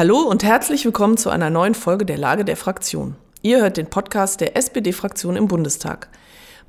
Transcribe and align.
Hallo 0.00 0.20
und 0.20 0.42
herzlich 0.42 0.86
willkommen 0.86 1.18
zu 1.18 1.28
einer 1.28 1.50
neuen 1.50 1.74
Folge 1.74 2.06
der 2.06 2.16
Lage 2.16 2.46
der 2.46 2.56
Fraktion. 2.56 3.16
Ihr 3.42 3.60
hört 3.60 3.76
den 3.76 3.90
Podcast 3.90 4.40
der 4.40 4.56
SPD-Fraktion 4.56 5.36
im 5.36 5.46
Bundestag. 5.46 6.08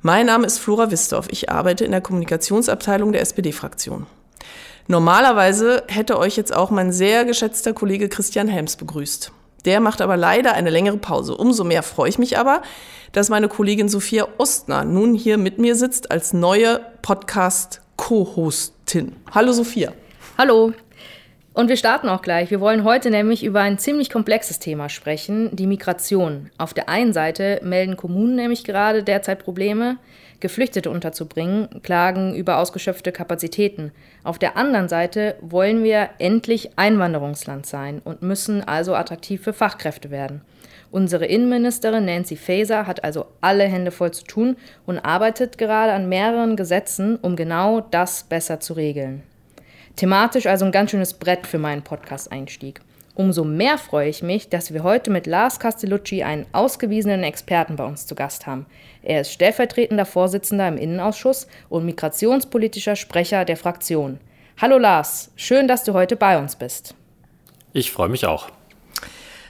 Mein 0.02 0.26
Name 0.26 0.46
ist 0.46 0.58
Flora 0.58 0.90
Wistorf. 0.90 1.28
Ich 1.30 1.48
arbeite 1.48 1.86
in 1.86 1.92
der 1.92 2.02
Kommunikationsabteilung 2.02 3.12
der 3.12 3.22
SPD-Fraktion. 3.22 4.04
Normalerweise 4.86 5.82
hätte 5.88 6.18
euch 6.18 6.36
jetzt 6.36 6.54
auch 6.54 6.70
mein 6.70 6.92
sehr 6.92 7.24
geschätzter 7.24 7.72
Kollege 7.72 8.10
Christian 8.10 8.48
Helms 8.48 8.76
begrüßt. 8.76 9.32
Der 9.64 9.80
macht 9.80 10.02
aber 10.02 10.18
leider 10.18 10.52
eine 10.52 10.68
längere 10.68 10.98
Pause. 10.98 11.34
Umso 11.34 11.64
mehr 11.64 11.82
freue 11.82 12.10
ich 12.10 12.18
mich 12.18 12.36
aber, 12.36 12.60
dass 13.12 13.30
meine 13.30 13.48
Kollegin 13.48 13.88
Sophia 13.88 14.28
Ostner 14.36 14.84
nun 14.84 15.14
hier 15.14 15.38
mit 15.38 15.58
mir 15.58 15.74
sitzt 15.74 16.10
als 16.10 16.34
neue 16.34 16.82
Podcast-Co-Hostin. 17.00 19.16
Hallo 19.30 19.52
Sophia. 19.52 19.94
Hallo. 20.36 20.74
Und 21.54 21.68
wir 21.68 21.76
starten 21.76 22.08
auch 22.08 22.22
gleich. 22.22 22.50
Wir 22.50 22.60
wollen 22.60 22.82
heute 22.82 23.10
nämlich 23.10 23.44
über 23.44 23.60
ein 23.60 23.76
ziemlich 23.76 24.08
komplexes 24.08 24.58
Thema 24.58 24.88
sprechen, 24.88 25.54
die 25.54 25.66
Migration. 25.66 26.50
Auf 26.56 26.72
der 26.72 26.88
einen 26.88 27.12
Seite 27.12 27.60
melden 27.62 27.98
Kommunen 27.98 28.36
nämlich 28.36 28.64
gerade 28.64 29.02
derzeit 29.02 29.40
Probleme, 29.40 29.98
Geflüchtete 30.40 30.90
unterzubringen, 30.90 31.68
klagen 31.82 32.34
über 32.34 32.56
ausgeschöpfte 32.56 33.12
Kapazitäten. 33.12 33.92
Auf 34.24 34.38
der 34.38 34.56
anderen 34.56 34.88
Seite 34.88 35.36
wollen 35.42 35.84
wir 35.84 36.08
endlich 36.18 36.70
Einwanderungsland 36.76 37.66
sein 37.66 38.00
und 38.02 38.22
müssen 38.22 38.66
also 38.66 38.94
attraktiv 38.94 39.42
für 39.42 39.52
Fachkräfte 39.52 40.10
werden. 40.10 40.40
Unsere 40.90 41.26
Innenministerin 41.26 42.06
Nancy 42.06 42.36
Faeser 42.36 42.86
hat 42.86 43.04
also 43.04 43.26
alle 43.42 43.64
Hände 43.64 43.90
voll 43.90 44.10
zu 44.10 44.24
tun 44.24 44.56
und 44.86 44.98
arbeitet 44.98 45.58
gerade 45.58 45.92
an 45.92 46.08
mehreren 46.08 46.56
Gesetzen, 46.56 47.16
um 47.16 47.36
genau 47.36 47.80
das 47.80 48.24
besser 48.24 48.58
zu 48.58 48.72
regeln. 48.72 49.22
Thematisch 49.96 50.46
also 50.46 50.64
ein 50.64 50.72
ganz 50.72 50.90
schönes 50.90 51.14
Brett 51.14 51.46
für 51.46 51.58
meinen 51.58 51.82
Podcast-Einstieg. 51.82 52.80
Umso 53.14 53.44
mehr 53.44 53.76
freue 53.76 54.08
ich 54.08 54.22
mich, 54.22 54.48
dass 54.48 54.72
wir 54.72 54.82
heute 54.82 55.10
mit 55.10 55.26
Lars 55.26 55.60
Castellucci 55.60 56.22
einen 56.22 56.46
ausgewiesenen 56.52 57.22
Experten 57.22 57.76
bei 57.76 57.84
uns 57.84 58.06
zu 58.06 58.14
Gast 58.14 58.46
haben. 58.46 58.64
Er 59.02 59.20
ist 59.20 59.32
stellvertretender 59.32 60.06
Vorsitzender 60.06 60.66
im 60.66 60.78
Innenausschuss 60.78 61.46
und 61.68 61.84
migrationspolitischer 61.84 62.96
Sprecher 62.96 63.44
der 63.44 63.58
Fraktion. 63.58 64.18
Hallo 64.58 64.78
Lars, 64.78 65.30
schön, 65.36 65.68
dass 65.68 65.84
du 65.84 65.92
heute 65.92 66.16
bei 66.16 66.38
uns 66.38 66.56
bist. 66.56 66.94
Ich 67.74 67.92
freue 67.92 68.08
mich 68.08 68.24
auch. 68.24 68.48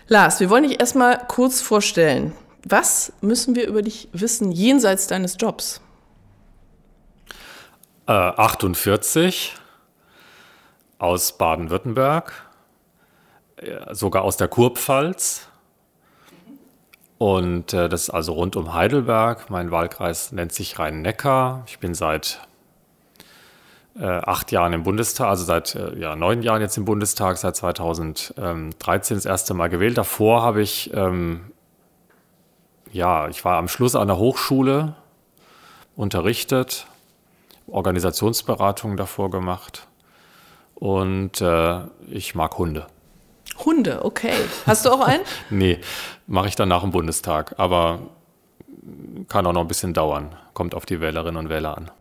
Lars, 0.08 0.40
wir 0.40 0.50
wollen 0.50 0.68
dich 0.68 0.80
erstmal 0.80 1.18
kurz 1.28 1.60
vorstellen. 1.60 2.32
Was 2.64 3.12
müssen 3.20 3.54
wir 3.54 3.68
über 3.68 3.82
dich 3.82 4.08
wissen 4.12 4.50
jenseits 4.50 5.06
deines 5.06 5.36
Jobs? 5.38 5.80
Äh, 8.08 8.12
48, 8.12 9.54
aus 11.02 11.32
Baden-Württemberg, 11.32 12.32
äh, 13.56 13.92
sogar 13.92 14.22
aus 14.22 14.36
der 14.36 14.46
Kurpfalz. 14.46 15.48
Und 17.18 17.72
äh, 17.72 17.88
das 17.88 18.02
ist 18.02 18.10
also 18.10 18.34
rund 18.34 18.54
um 18.56 18.72
Heidelberg. 18.72 19.50
Mein 19.50 19.70
Wahlkreis 19.70 20.32
nennt 20.32 20.52
sich 20.52 20.78
Rhein-Neckar. 20.78 21.64
Ich 21.66 21.80
bin 21.80 21.94
seit 21.94 22.40
äh, 23.98 24.04
acht 24.04 24.52
Jahren 24.52 24.72
im 24.72 24.84
Bundestag, 24.84 25.28
also 25.28 25.44
seit 25.44 25.74
äh, 25.74 25.98
ja, 25.98 26.14
neun 26.14 26.42
Jahren 26.42 26.60
jetzt 26.60 26.76
im 26.76 26.84
Bundestag, 26.84 27.36
seit 27.36 27.56
2013 27.56 29.16
das 29.16 29.26
erste 29.26 29.54
Mal 29.54 29.68
gewählt. 29.70 29.98
Davor 29.98 30.42
habe 30.42 30.62
ich, 30.62 30.94
ähm, 30.94 31.52
ja, 32.92 33.28
ich 33.28 33.44
war 33.44 33.58
am 33.58 33.68
Schluss 33.68 33.96
an 33.96 34.06
der 34.06 34.18
Hochschule 34.18 34.94
unterrichtet, 35.96 36.86
Organisationsberatung 37.66 38.96
davor 38.96 39.30
gemacht 39.30 39.88
und 40.82 41.40
äh, 41.40 41.78
ich 42.10 42.34
mag 42.34 42.58
Hunde. 42.58 42.88
Hunde, 43.64 44.04
okay. 44.04 44.32
Hast 44.66 44.84
du 44.84 44.90
auch 44.90 45.00
einen? 45.00 45.22
nee, 45.50 45.78
mache 46.26 46.48
ich 46.48 46.56
dann 46.56 46.68
nach 46.68 46.80
dem 46.80 46.90
Bundestag, 46.90 47.54
aber 47.56 48.00
kann 49.28 49.46
auch 49.46 49.52
noch 49.52 49.60
ein 49.60 49.68
bisschen 49.68 49.94
dauern. 49.94 50.34
Kommt 50.54 50.74
auf 50.74 50.84
die 50.84 51.00
Wählerinnen 51.00 51.36
und 51.36 51.50
Wähler 51.50 51.78
an. 51.78 51.92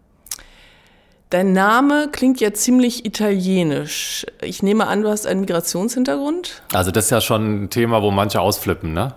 Dein 1.29 1.53
Name 1.53 2.09
klingt 2.11 2.41
ja 2.41 2.55
ziemlich 2.55 3.05
italienisch. 3.05 4.25
Ich 4.41 4.63
nehme 4.63 4.87
an, 4.87 5.03
du 5.03 5.09
hast 5.09 5.27
einen 5.27 5.41
Migrationshintergrund? 5.41 6.63
Also 6.73 6.89
das 6.89 7.05
ist 7.05 7.11
ja 7.11 7.21
schon 7.21 7.65
ein 7.65 7.69
Thema, 7.69 8.01
wo 8.01 8.09
manche 8.09 8.41
ausflippen, 8.41 8.93
ne? 8.93 9.13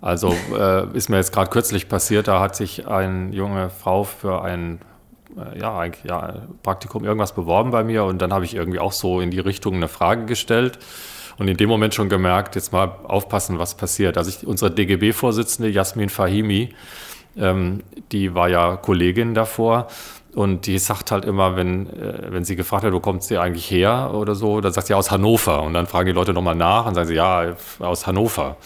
Also 0.00 0.34
äh, 0.52 0.96
ist 0.96 1.10
mir 1.10 1.18
jetzt 1.18 1.32
gerade 1.32 1.48
kürzlich 1.48 1.88
passiert, 1.88 2.26
da 2.26 2.40
hat 2.40 2.56
sich 2.56 2.88
eine 2.88 3.32
junge 3.32 3.70
Frau 3.70 4.02
für 4.02 4.42
ein 4.42 4.80
äh, 4.80 4.95
ja, 5.58 5.78
eigentlich, 5.78 6.04
ja, 6.04 6.42
Praktikum 6.62 7.04
irgendwas 7.04 7.34
beworben 7.34 7.70
bei 7.70 7.84
mir 7.84 8.04
und 8.04 8.20
dann 8.22 8.32
habe 8.32 8.44
ich 8.44 8.54
irgendwie 8.54 8.78
auch 8.78 8.92
so 8.92 9.20
in 9.20 9.30
die 9.30 9.40
Richtung 9.40 9.74
eine 9.74 9.88
Frage 9.88 10.24
gestellt 10.24 10.78
und 11.38 11.48
in 11.48 11.56
dem 11.56 11.68
Moment 11.68 11.94
schon 11.94 12.08
gemerkt, 12.08 12.54
jetzt 12.54 12.72
mal 12.72 12.90
aufpassen, 13.04 13.58
was 13.58 13.76
passiert. 13.76 14.16
Also 14.16 14.30
ich, 14.30 14.46
unsere 14.46 14.70
DGB-Vorsitzende 14.70 15.68
Jasmin 15.68 16.08
Fahimi, 16.08 16.70
ähm, 17.36 17.82
die 18.12 18.34
war 18.34 18.48
ja 18.48 18.76
Kollegin 18.76 19.34
davor 19.34 19.88
und 20.34 20.66
die 20.66 20.78
sagt 20.78 21.10
halt 21.10 21.24
immer, 21.24 21.56
wenn, 21.56 21.88
äh, 21.88 22.28
wenn 22.30 22.44
sie 22.44 22.56
gefragt 22.56 22.84
wird, 22.84 22.94
wo 22.94 23.00
kommt 23.00 23.22
sie 23.22 23.38
eigentlich 23.38 23.70
her 23.70 24.12
oder 24.14 24.34
so, 24.34 24.60
dann 24.60 24.72
sagt 24.72 24.86
sie 24.86 24.94
aus 24.94 25.10
Hannover 25.10 25.62
und 25.62 25.74
dann 25.74 25.86
fragen 25.86 26.06
die 26.06 26.12
Leute 26.12 26.32
nochmal 26.32 26.54
nach 26.54 26.86
und 26.86 26.94
sagen 26.94 27.08
sie, 27.08 27.14
ja, 27.14 27.54
aus 27.80 28.06
Hannover. 28.06 28.56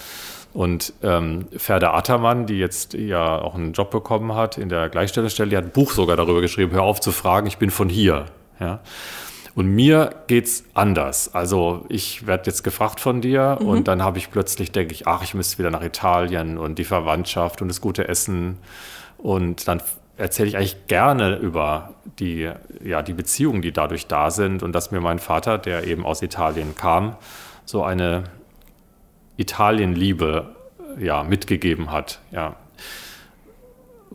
Und 0.53 0.93
ähm, 1.03 1.47
Ferda 1.56 1.94
Attermann, 1.94 2.47
die 2.47 2.59
jetzt 2.59 2.94
ja 2.94 3.41
auch 3.41 3.55
einen 3.55 3.72
Job 3.72 3.91
bekommen 3.91 4.34
hat 4.34 4.59
in 4.59 4.69
der 4.69 4.88
Gleichstellungsstelle, 4.88 5.50
die 5.50 5.56
hat 5.56 5.65
ein 5.65 5.71
Buch 5.71 5.93
sogar 5.93 6.16
darüber 6.16 6.41
geschrieben, 6.41 6.72
hör 6.72 6.83
auf 6.83 7.00
zu 7.00 7.12
fragen, 7.12 7.47
ich 7.47 7.59
bin 7.59 7.71
von 7.71 7.88
hier. 7.88 8.27
Ja? 8.59 8.81
Und 9.55 9.66
mir 9.66 10.10
geht's 10.27 10.65
anders. 10.75 11.34
Also 11.34 11.84
ich 11.89 12.27
werde 12.27 12.44
jetzt 12.47 12.62
gefragt 12.62 13.00
von 13.00 13.21
dir 13.21 13.59
mhm. 13.60 13.69
und 13.69 13.89
dann 13.89 14.03
habe 14.03 14.19
ich 14.19 14.31
plötzlich, 14.31 14.72
denke 14.72 14.93
ich, 14.93 15.06
ach, 15.06 15.22
ich 15.22 15.34
müsste 15.34 15.59
wieder 15.59 15.71
nach 15.71 15.83
Italien 15.83 16.59
und 16.59 16.78
die 16.78 16.84
Verwandtschaft 16.84 17.62
und 17.62 17.69
das 17.69 17.81
gute 17.81 18.09
Essen. 18.09 18.59
Und 19.19 19.69
dann 19.69 19.83
erzähle 20.16 20.49
ich 20.49 20.56
eigentlich 20.56 20.87
gerne 20.87 21.37
über 21.37 21.94
die, 22.19 22.50
ja, 22.84 23.03
die 23.03 23.12
Beziehungen, 23.12 23.62
die 23.62 23.72
dadurch 23.72 24.06
da 24.06 24.31
sind 24.31 24.62
und 24.62 24.72
dass 24.72 24.91
mir 24.91 25.00
mein 25.00 25.19
Vater, 25.19 25.59
der 25.59 25.87
eben 25.87 26.05
aus 26.05 26.22
Italien 26.22 26.75
kam, 26.75 27.16
so 27.65 27.83
eine 27.83 28.25
Italienliebe 29.41 30.55
ja, 30.99 31.23
mitgegeben 31.23 31.91
hat. 31.91 32.21
Ja. 32.31 32.56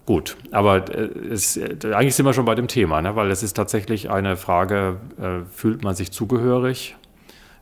Gut, 0.06 0.38
aber 0.52 0.88
äh, 0.94 1.10
es, 1.32 1.60
eigentlich 1.84 2.16
sind 2.16 2.26
wir 2.26 2.34
schon 2.34 2.46
bei 2.46 2.56
dem 2.56 2.68
Thema, 2.68 3.02
ne? 3.02 3.16
weil 3.16 3.32
es 3.32 3.42
ist 3.42 3.54
tatsächlich 3.54 4.12
eine 4.12 4.38
Frage, 4.38 4.98
äh, 5.20 5.46
fühlt 5.52 5.84
man 5.84 5.96
sich 5.96 6.12
zugehörig? 6.12 6.96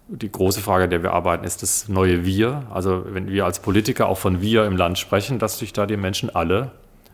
Die 0.10 0.30
große 0.30 0.60
Frage, 0.60 0.90
der 0.90 1.02
wir 1.02 1.14
arbeiten, 1.14 1.46
ist 1.46 1.64
das 1.64 1.88
neue 1.88 2.26
Wir. 2.26 2.64
Also 2.70 3.06
wenn 3.08 3.30
wir 3.30 3.46
als 3.46 3.60
Politiker 3.60 4.08
auch 4.08 4.18
von 4.18 4.42
Wir 4.42 4.66
im 4.66 4.76
Land 4.76 5.00
sprechen, 5.00 5.40
dass 5.40 5.58
sich 5.58 5.72
da 5.72 5.86
die 5.86 5.96
Menschen 5.96 6.30
alle 6.30 6.72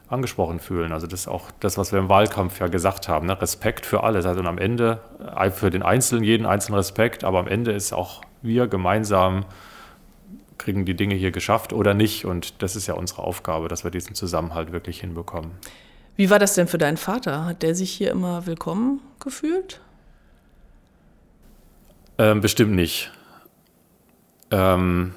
angesprochen 0.07 0.59
fühlen. 0.59 0.91
Also 0.91 1.05
das 1.05 1.21
ist 1.21 1.27
auch 1.27 1.51
das, 1.59 1.77
was 1.77 1.91
wir 1.91 1.99
im 1.99 2.09
Wahlkampf 2.09 2.59
ja 2.59 2.67
gesagt 2.67 3.07
haben. 3.07 3.27
Ne? 3.27 3.39
Respekt 3.39 3.85
für 3.85 4.03
alle. 4.03 4.17
Also 4.17 4.41
am 4.41 4.57
Ende, 4.57 4.99
äh, 5.35 5.51
für 5.51 5.69
den 5.69 5.83
Einzelnen, 5.83 6.23
jeden 6.23 6.47
einzelnen 6.47 6.77
Respekt, 6.77 7.23
aber 7.23 7.37
am 7.37 7.47
Ende 7.47 7.71
ist 7.71 7.93
auch 7.93 8.21
wir 8.41 8.67
gemeinsam 8.67 9.45
kriegen 10.59 10.85
die 10.85 10.95
Dinge 10.95 11.15
hier 11.15 11.31
geschafft 11.31 11.73
oder 11.73 11.95
nicht. 11.95 12.25
Und 12.25 12.61
das 12.61 12.75
ist 12.75 12.85
ja 12.85 12.93
unsere 12.93 13.23
Aufgabe, 13.23 13.67
dass 13.67 13.83
wir 13.83 13.89
diesen 13.89 14.13
Zusammenhalt 14.13 14.71
wirklich 14.71 14.99
hinbekommen. 15.01 15.51
Wie 16.15 16.29
war 16.29 16.37
das 16.37 16.53
denn 16.53 16.67
für 16.67 16.77
deinen 16.77 16.97
Vater? 16.97 17.45
Hat 17.45 17.63
der 17.63 17.73
sich 17.73 17.91
hier 17.91 18.11
immer 18.11 18.45
willkommen 18.45 18.99
gefühlt? 19.19 19.81
Ähm, 22.19 22.41
bestimmt 22.41 22.73
nicht. 22.73 23.11
Ähm, 24.51 25.13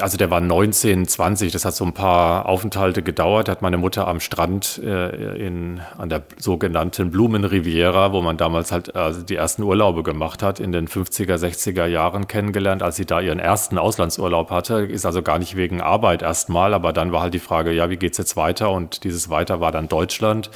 also 0.00 0.16
der 0.16 0.30
war 0.30 0.40
19, 0.40 1.06
20, 1.06 1.52
das 1.52 1.64
hat 1.64 1.74
so 1.74 1.84
ein 1.84 1.92
paar 1.92 2.46
Aufenthalte 2.46 3.02
gedauert. 3.02 3.48
Da 3.48 3.52
hat 3.52 3.62
meine 3.62 3.78
Mutter 3.78 4.08
am 4.08 4.20
Strand 4.20 4.80
äh, 4.84 5.36
in, 5.36 5.80
an 5.96 6.08
der 6.08 6.22
sogenannten 6.38 7.10
Blumenriviera, 7.10 8.12
wo 8.12 8.20
man 8.20 8.36
damals 8.36 8.72
halt 8.72 8.94
also 8.96 9.22
die 9.22 9.36
ersten 9.36 9.62
Urlaube 9.62 10.02
gemacht 10.02 10.42
hat, 10.42 10.60
in 10.60 10.72
den 10.72 10.88
50er, 10.88 11.36
60er 11.36 11.86
Jahren 11.86 12.28
kennengelernt, 12.28 12.82
als 12.82 12.96
sie 12.96 13.06
da 13.06 13.20
ihren 13.20 13.38
ersten 13.38 13.78
Auslandsurlaub 13.78 14.50
hatte. 14.50 14.80
Ist 14.80 15.06
also 15.06 15.22
gar 15.22 15.38
nicht 15.38 15.56
wegen 15.56 15.80
Arbeit 15.80 16.22
erstmal, 16.22 16.74
aber 16.74 16.92
dann 16.92 17.12
war 17.12 17.22
halt 17.22 17.34
die 17.34 17.38
Frage, 17.38 17.72
ja, 17.72 17.90
wie 17.90 17.96
geht's 17.96 18.18
jetzt 18.18 18.36
weiter? 18.36 18.70
Und 18.70 19.04
dieses 19.04 19.30
Weiter 19.30 19.60
war 19.60 19.72
dann 19.72 19.88
Deutschland. 19.88 20.50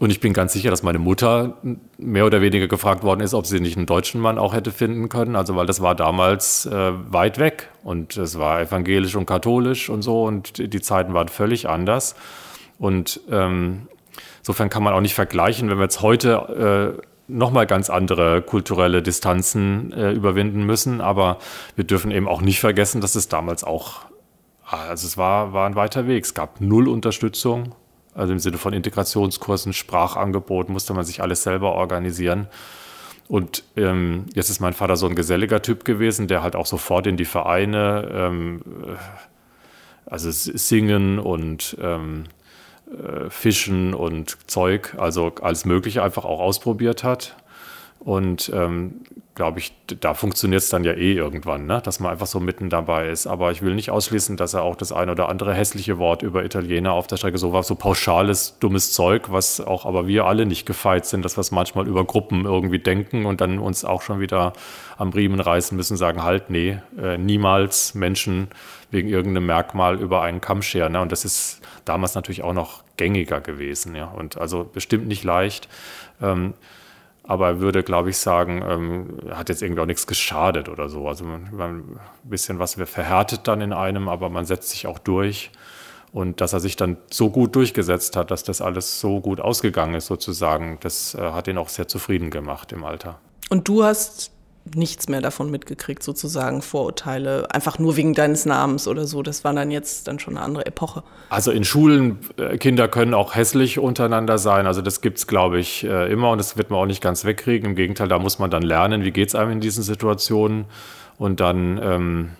Und 0.00 0.08
ich 0.08 0.18
bin 0.18 0.32
ganz 0.32 0.54
sicher, 0.54 0.70
dass 0.70 0.82
meine 0.82 0.98
Mutter 0.98 1.58
mehr 1.98 2.24
oder 2.24 2.40
weniger 2.40 2.68
gefragt 2.68 3.04
worden 3.04 3.20
ist, 3.20 3.34
ob 3.34 3.44
sie 3.44 3.60
nicht 3.60 3.76
einen 3.76 3.84
deutschen 3.84 4.18
Mann 4.18 4.38
auch 4.38 4.54
hätte 4.54 4.72
finden 4.72 5.10
können. 5.10 5.36
Also, 5.36 5.56
weil 5.56 5.66
das 5.66 5.82
war 5.82 5.94
damals 5.94 6.64
äh, 6.64 6.92
weit 7.12 7.38
weg 7.38 7.68
und 7.84 8.16
es 8.16 8.38
war 8.38 8.62
evangelisch 8.62 9.14
und 9.14 9.26
katholisch 9.26 9.90
und 9.90 10.00
so 10.00 10.24
und 10.24 10.56
die 10.72 10.80
Zeiten 10.80 11.12
waren 11.12 11.28
völlig 11.28 11.68
anders. 11.68 12.14
Und 12.78 13.20
ähm, 13.30 13.88
insofern 14.38 14.70
kann 14.70 14.82
man 14.82 14.94
auch 14.94 15.02
nicht 15.02 15.12
vergleichen, 15.12 15.68
wenn 15.68 15.76
wir 15.76 15.82
jetzt 15.82 16.00
heute 16.00 16.96
äh, 16.98 17.02
nochmal 17.28 17.66
ganz 17.66 17.90
andere 17.90 18.40
kulturelle 18.40 19.02
Distanzen 19.02 19.92
äh, 19.92 20.12
überwinden 20.12 20.64
müssen. 20.64 21.02
Aber 21.02 21.36
wir 21.76 21.84
dürfen 21.84 22.10
eben 22.10 22.26
auch 22.26 22.40
nicht 22.40 22.60
vergessen, 22.60 23.02
dass 23.02 23.16
es 23.16 23.28
damals 23.28 23.64
auch, 23.64 24.06
also 24.64 25.06
es 25.06 25.18
war, 25.18 25.52
war 25.52 25.66
ein 25.66 25.74
weiter 25.74 26.06
Weg. 26.06 26.24
Es 26.24 26.32
gab 26.32 26.62
null 26.62 26.88
Unterstützung 26.88 27.74
also 28.14 28.32
im 28.32 28.38
Sinne 28.38 28.58
von 28.58 28.72
Integrationskursen, 28.72 29.72
Sprachangebot, 29.72 30.68
musste 30.68 30.94
man 30.94 31.04
sich 31.04 31.22
alles 31.22 31.42
selber 31.42 31.72
organisieren. 31.72 32.48
Und 33.28 33.62
ähm, 33.76 34.26
jetzt 34.34 34.50
ist 34.50 34.60
mein 34.60 34.72
Vater 34.72 34.96
so 34.96 35.06
ein 35.06 35.14
geselliger 35.14 35.62
Typ 35.62 35.84
gewesen, 35.84 36.26
der 36.26 36.42
halt 36.42 36.56
auch 36.56 36.66
sofort 36.66 37.06
in 37.06 37.16
die 37.16 37.24
Vereine, 37.24 38.10
ähm, 38.12 38.62
äh, 38.84 40.10
also 40.10 40.30
singen 40.32 41.20
und 41.20 41.76
ähm, 41.80 42.24
äh, 42.90 43.30
Fischen 43.30 43.94
und 43.94 44.36
Zeug, 44.50 44.96
also 44.98 45.32
alles 45.42 45.64
Mögliche 45.64 46.02
einfach 46.02 46.24
auch 46.24 46.40
ausprobiert 46.40 47.04
hat. 47.04 47.36
Und 48.00 48.50
ähm, 48.54 49.02
glaube 49.34 49.58
ich, 49.58 49.74
da 50.00 50.14
funktioniert 50.14 50.62
es 50.62 50.70
dann 50.70 50.84
ja 50.84 50.92
eh 50.92 51.12
irgendwann, 51.12 51.66
ne? 51.66 51.82
dass 51.84 52.00
man 52.00 52.10
einfach 52.10 52.26
so 52.26 52.40
mitten 52.40 52.70
dabei 52.70 53.08
ist. 53.08 53.26
Aber 53.26 53.52
ich 53.52 53.60
will 53.60 53.74
nicht 53.74 53.90
ausschließen, 53.90 54.38
dass 54.38 54.54
er 54.54 54.62
auch 54.62 54.74
das 54.74 54.90
ein 54.90 55.10
oder 55.10 55.28
andere 55.28 55.54
hässliche 55.54 55.98
Wort 55.98 56.22
über 56.22 56.44
Italiener 56.44 56.92
auf 56.92 57.06
der 57.06 57.18
Strecke 57.18 57.36
so 57.36 57.52
war, 57.52 57.62
so 57.62 57.74
pauschales, 57.74 58.58
dummes 58.58 58.92
Zeug, 58.92 59.30
was 59.30 59.60
auch 59.60 59.84
aber 59.84 60.06
wir 60.06 60.24
alle 60.24 60.46
nicht 60.46 60.64
gefeit 60.66 61.04
sind, 61.04 61.24
dass 61.24 61.36
wir 61.36 61.42
es 61.42 61.50
manchmal 61.50 61.86
über 61.86 62.04
Gruppen 62.04 62.46
irgendwie 62.46 62.78
denken 62.78 63.26
und 63.26 63.42
dann 63.42 63.58
uns 63.58 63.84
auch 63.84 64.00
schon 64.00 64.18
wieder 64.18 64.54
am 64.96 65.10
Riemen 65.10 65.40
reißen 65.40 65.76
müssen, 65.76 65.98
sagen, 65.98 66.22
halt, 66.22 66.48
nee, 66.48 66.78
äh, 66.98 67.18
niemals 67.18 67.94
Menschen 67.94 68.48
wegen 68.90 69.08
irgendeinem 69.08 69.46
Merkmal 69.46 70.00
über 70.00 70.22
einen 70.22 70.40
Kamm 70.40 70.62
scheren. 70.62 70.92
Ne? 70.92 71.00
Und 71.02 71.12
das 71.12 71.26
ist 71.26 71.60
damals 71.84 72.14
natürlich 72.14 72.42
auch 72.42 72.54
noch 72.54 72.82
gängiger 72.96 73.40
gewesen, 73.40 73.94
ja. 73.94 74.06
Und 74.06 74.38
also 74.38 74.68
bestimmt 74.70 75.06
nicht 75.06 75.24
leicht. 75.24 75.68
Ähm, 76.20 76.54
aber 77.30 77.46
er 77.46 77.60
würde, 77.60 77.84
glaube 77.84 78.10
ich, 78.10 78.18
sagen, 78.18 78.60
ähm, 78.66 79.18
hat 79.30 79.50
jetzt 79.50 79.62
irgendwie 79.62 79.80
auch 79.80 79.86
nichts 79.86 80.08
geschadet 80.08 80.68
oder 80.68 80.88
so. 80.88 81.06
Also 81.06 81.24
man, 81.24 81.48
man, 81.52 81.78
ein 81.78 82.00
bisschen 82.24 82.58
was 82.58 82.74
verhärtet 82.74 83.46
dann 83.46 83.60
in 83.60 83.72
einem, 83.72 84.08
aber 84.08 84.28
man 84.30 84.46
setzt 84.46 84.70
sich 84.70 84.88
auch 84.88 84.98
durch. 84.98 85.52
Und 86.10 86.40
dass 86.40 86.54
er 86.54 86.58
sich 86.58 86.74
dann 86.74 86.96
so 87.08 87.30
gut 87.30 87.54
durchgesetzt 87.54 88.16
hat, 88.16 88.32
dass 88.32 88.42
das 88.42 88.60
alles 88.60 88.98
so 88.98 89.20
gut 89.20 89.40
ausgegangen 89.40 89.94
ist, 89.94 90.06
sozusagen, 90.06 90.78
das 90.80 91.14
äh, 91.14 91.20
hat 91.20 91.46
ihn 91.46 91.56
auch 91.56 91.68
sehr 91.68 91.86
zufrieden 91.86 92.30
gemacht 92.30 92.72
im 92.72 92.82
Alter. 92.82 93.20
Und 93.48 93.68
du 93.68 93.84
hast 93.84 94.32
nichts 94.74 95.08
mehr 95.08 95.20
davon 95.20 95.50
mitgekriegt, 95.50 96.02
sozusagen 96.02 96.62
Vorurteile, 96.62 97.50
einfach 97.50 97.78
nur 97.78 97.96
wegen 97.96 98.14
deines 98.14 98.46
Namens 98.46 98.88
oder 98.88 99.06
so. 99.06 99.22
Das 99.22 99.44
war 99.44 99.52
dann 99.52 99.70
jetzt 99.70 100.08
dann 100.08 100.18
schon 100.18 100.36
eine 100.36 100.44
andere 100.44 100.66
Epoche. 100.66 101.02
Also 101.28 101.50
in 101.50 101.64
Schulen, 101.64 102.18
äh, 102.36 102.58
Kinder 102.58 102.88
können 102.88 103.14
auch 103.14 103.34
hässlich 103.34 103.78
untereinander 103.78 104.38
sein. 104.38 104.66
Also 104.66 104.82
das 104.82 105.00
gibt 105.00 105.18
es, 105.18 105.26
glaube 105.26 105.58
ich, 105.58 105.84
äh, 105.84 106.10
immer 106.12 106.30
und 106.30 106.38
das 106.38 106.56
wird 106.56 106.70
man 106.70 106.80
auch 106.80 106.86
nicht 106.86 107.02
ganz 107.02 107.24
wegkriegen. 107.24 107.70
Im 107.70 107.76
Gegenteil, 107.76 108.08
da 108.08 108.18
muss 108.18 108.38
man 108.38 108.50
dann 108.50 108.62
lernen, 108.62 109.04
wie 109.04 109.10
geht 109.10 109.28
es 109.28 109.34
einem 109.34 109.52
in 109.52 109.60
diesen 109.60 109.82
Situationen. 109.82 110.66
Und 111.18 111.40
dann 111.40 111.78
ähm, 111.82 112.30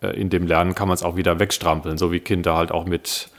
äh, 0.00 0.18
in 0.18 0.30
dem 0.30 0.46
Lernen 0.46 0.74
kann 0.74 0.88
man 0.88 0.94
es 0.94 1.02
auch 1.02 1.16
wieder 1.16 1.38
wegstrampeln, 1.38 1.98
so 1.98 2.12
wie 2.12 2.20
Kinder 2.20 2.56
halt 2.56 2.72
auch 2.72 2.86
mit 2.86 3.30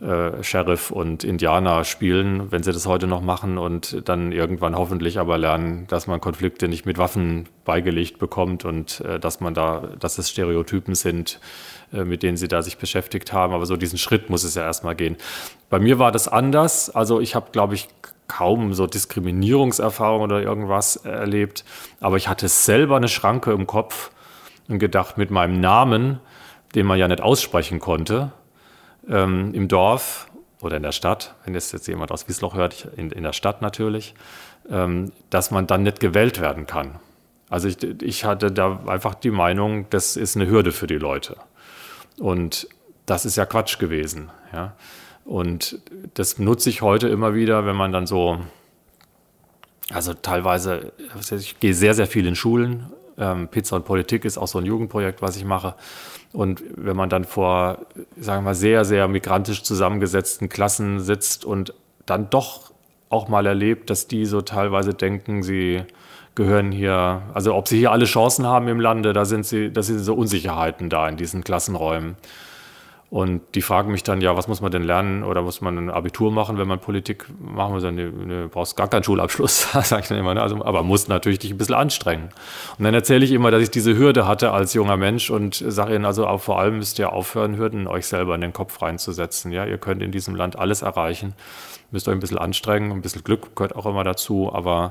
äh, 0.00 0.42
Sheriff 0.42 0.90
und 0.90 1.24
Indianer 1.24 1.84
spielen, 1.84 2.50
wenn 2.50 2.62
sie 2.62 2.72
das 2.72 2.86
heute 2.86 3.06
noch 3.06 3.20
machen 3.20 3.58
und 3.58 4.08
dann 4.08 4.32
irgendwann 4.32 4.74
hoffentlich 4.74 5.18
aber 5.18 5.36
lernen, 5.36 5.86
dass 5.88 6.06
man 6.06 6.20
Konflikte 6.20 6.68
nicht 6.68 6.86
mit 6.86 6.96
Waffen 6.96 7.48
beigelegt 7.66 8.18
bekommt 8.18 8.64
und 8.64 9.00
äh, 9.00 9.20
dass 9.20 9.40
man 9.40 9.52
da, 9.52 9.90
dass 9.98 10.16
es 10.16 10.30
Stereotypen 10.30 10.94
sind, 10.94 11.38
äh, 11.92 12.04
mit 12.04 12.22
denen 12.22 12.38
sie 12.38 12.48
da 12.48 12.62
sich 12.62 12.78
beschäftigt 12.78 13.32
haben. 13.34 13.52
Aber 13.52 13.66
so 13.66 13.76
diesen 13.76 13.98
Schritt 13.98 14.30
muss 14.30 14.42
es 14.42 14.54
ja 14.54 14.62
erstmal 14.62 14.94
gehen. 14.94 15.16
Bei 15.68 15.78
mir 15.78 15.98
war 15.98 16.12
das 16.12 16.28
anders. 16.28 16.88
Also 16.88 17.20
ich 17.20 17.34
habe, 17.34 17.50
glaube 17.52 17.74
ich, 17.74 17.88
kaum 18.26 18.72
so 18.72 18.86
Diskriminierungserfahrung 18.86 20.22
oder 20.22 20.40
irgendwas 20.40 20.96
erlebt. 20.96 21.64
Aber 22.00 22.16
ich 22.16 22.28
hatte 22.28 22.48
selber 22.48 22.96
eine 22.96 23.08
Schranke 23.08 23.52
im 23.52 23.66
Kopf 23.66 24.12
und 24.68 24.78
gedacht, 24.78 25.18
mit 25.18 25.30
meinem 25.30 25.60
Namen, 25.60 26.20
den 26.74 26.86
man 26.86 26.98
ja 26.98 27.08
nicht 27.08 27.20
aussprechen 27.20 27.80
konnte, 27.80 28.32
ähm, 29.10 29.52
im 29.52 29.68
Dorf 29.68 30.28
oder 30.62 30.76
in 30.76 30.82
der 30.82 30.92
Stadt, 30.92 31.34
wenn 31.44 31.54
das 31.54 31.72
jetzt 31.72 31.88
jemand 31.88 32.12
aus 32.12 32.28
Wiesloch 32.28 32.54
hört, 32.54 32.88
in, 32.96 33.10
in 33.10 33.22
der 33.22 33.32
Stadt 33.32 33.60
natürlich, 33.60 34.14
ähm, 34.70 35.12
dass 35.30 35.50
man 35.50 35.66
dann 35.66 35.82
nicht 35.82 36.00
gewählt 36.00 36.40
werden 36.40 36.66
kann. 36.66 37.00
Also 37.48 37.68
ich, 37.68 37.82
ich 38.02 38.24
hatte 38.24 38.52
da 38.52 38.80
einfach 38.86 39.14
die 39.14 39.30
Meinung, 39.30 39.86
das 39.90 40.16
ist 40.16 40.36
eine 40.36 40.48
Hürde 40.48 40.72
für 40.72 40.86
die 40.86 40.98
Leute. 40.98 41.36
Und 42.18 42.68
das 43.06 43.24
ist 43.24 43.36
ja 43.36 43.44
Quatsch 43.44 43.78
gewesen. 43.78 44.30
Ja? 44.52 44.76
Und 45.24 45.80
das 46.14 46.38
nutze 46.38 46.70
ich 46.70 46.82
heute 46.82 47.08
immer 47.08 47.34
wieder, 47.34 47.66
wenn 47.66 47.76
man 47.76 47.92
dann 47.92 48.06
so, 48.06 48.38
also 49.90 50.14
teilweise, 50.14 50.92
ich 51.30 51.58
gehe 51.58 51.74
sehr, 51.74 51.94
sehr 51.94 52.06
viel 52.06 52.26
in 52.26 52.36
Schulen. 52.36 52.86
Ähm, 53.20 53.48
Pizza 53.48 53.76
und 53.76 53.84
Politik 53.84 54.24
ist 54.24 54.38
auch 54.38 54.48
so 54.48 54.58
ein 54.58 54.66
Jugendprojekt, 54.66 55.22
was 55.22 55.36
ich 55.36 55.44
mache. 55.44 55.74
Und 56.32 56.62
wenn 56.76 56.96
man 56.96 57.08
dann 57.08 57.24
vor, 57.24 57.78
sagen 58.18 58.42
wir 58.42 58.50
mal, 58.50 58.54
sehr, 58.54 58.84
sehr 58.84 59.06
migrantisch 59.06 59.62
zusammengesetzten 59.62 60.48
Klassen 60.48 61.00
sitzt 61.00 61.44
und 61.44 61.74
dann 62.06 62.30
doch 62.30 62.72
auch 63.10 63.28
mal 63.28 63.46
erlebt, 63.46 63.90
dass 63.90 64.08
die 64.08 64.24
so 64.24 64.40
teilweise 64.40 64.94
denken, 64.94 65.42
sie 65.42 65.82
gehören 66.34 66.72
hier, 66.72 67.22
also 67.34 67.54
ob 67.54 67.68
sie 67.68 67.78
hier 67.78 67.90
alle 67.90 68.06
Chancen 68.06 68.46
haben 68.46 68.68
im 68.68 68.80
Lande, 68.80 69.12
da 69.12 69.24
sind 69.24 69.44
sie, 69.44 69.72
da 69.72 69.82
sind 69.82 69.98
so 69.98 70.14
Unsicherheiten 70.14 70.88
da 70.88 71.08
in 71.08 71.16
diesen 71.16 71.44
Klassenräumen. 71.44 72.16
Und 73.10 73.42
die 73.56 73.62
fragen 73.62 73.90
mich 73.90 74.04
dann, 74.04 74.20
ja, 74.20 74.36
was 74.36 74.46
muss 74.46 74.60
man 74.60 74.70
denn 74.70 74.84
lernen 74.84 75.24
oder 75.24 75.42
muss 75.42 75.60
man 75.60 75.76
ein 75.76 75.90
Abitur 75.90 76.30
machen, 76.30 76.58
wenn 76.58 76.68
man 76.68 76.78
Politik 76.78 77.26
machen 77.40 77.74
will? 77.74 77.90
Ne, 77.90 78.10
ne, 78.10 78.48
brauchst 78.48 78.76
gar 78.76 78.86
keinen 78.86 79.02
Schulabschluss, 79.02 79.72
sage 79.82 80.02
ich 80.02 80.08
dann 80.08 80.18
immer. 80.18 80.32
Ne? 80.32 80.40
Also, 80.40 80.64
aber 80.64 80.84
muss 80.84 81.08
natürlich 81.08 81.40
dich 81.40 81.50
ein 81.50 81.58
bisschen 81.58 81.74
anstrengen. 81.74 82.28
Und 82.78 82.84
dann 82.84 82.94
erzähle 82.94 83.24
ich 83.24 83.32
immer, 83.32 83.50
dass 83.50 83.62
ich 83.62 83.70
diese 83.70 83.96
Hürde 83.96 84.28
hatte 84.28 84.52
als 84.52 84.74
junger 84.74 84.96
Mensch 84.96 85.28
und 85.28 85.56
sage 85.56 85.96
ihnen 85.96 86.04
also 86.04 86.38
vor 86.38 86.60
allem 86.60 86.78
müsst 86.78 87.00
ihr 87.00 87.12
aufhören, 87.12 87.56
Hürden 87.56 87.88
euch 87.88 88.06
selber 88.06 88.36
in 88.36 88.42
den 88.42 88.52
Kopf 88.52 88.80
reinzusetzen. 88.80 89.50
Ja, 89.50 89.64
ihr 89.64 89.78
könnt 89.78 90.02
in 90.02 90.12
diesem 90.12 90.36
Land 90.36 90.56
alles 90.56 90.82
erreichen, 90.82 91.34
müsst 91.90 92.06
euch 92.06 92.14
ein 92.14 92.20
bisschen 92.20 92.38
anstrengen, 92.38 92.92
ein 92.92 93.02
bisschen 93.02 93.24
Glück 93.24 93.56
gehört 93.56 93.74
auch 93.74 93.86
immer 93.86 94.04
dazu, 94.04 94.52
aber 94.52 94.90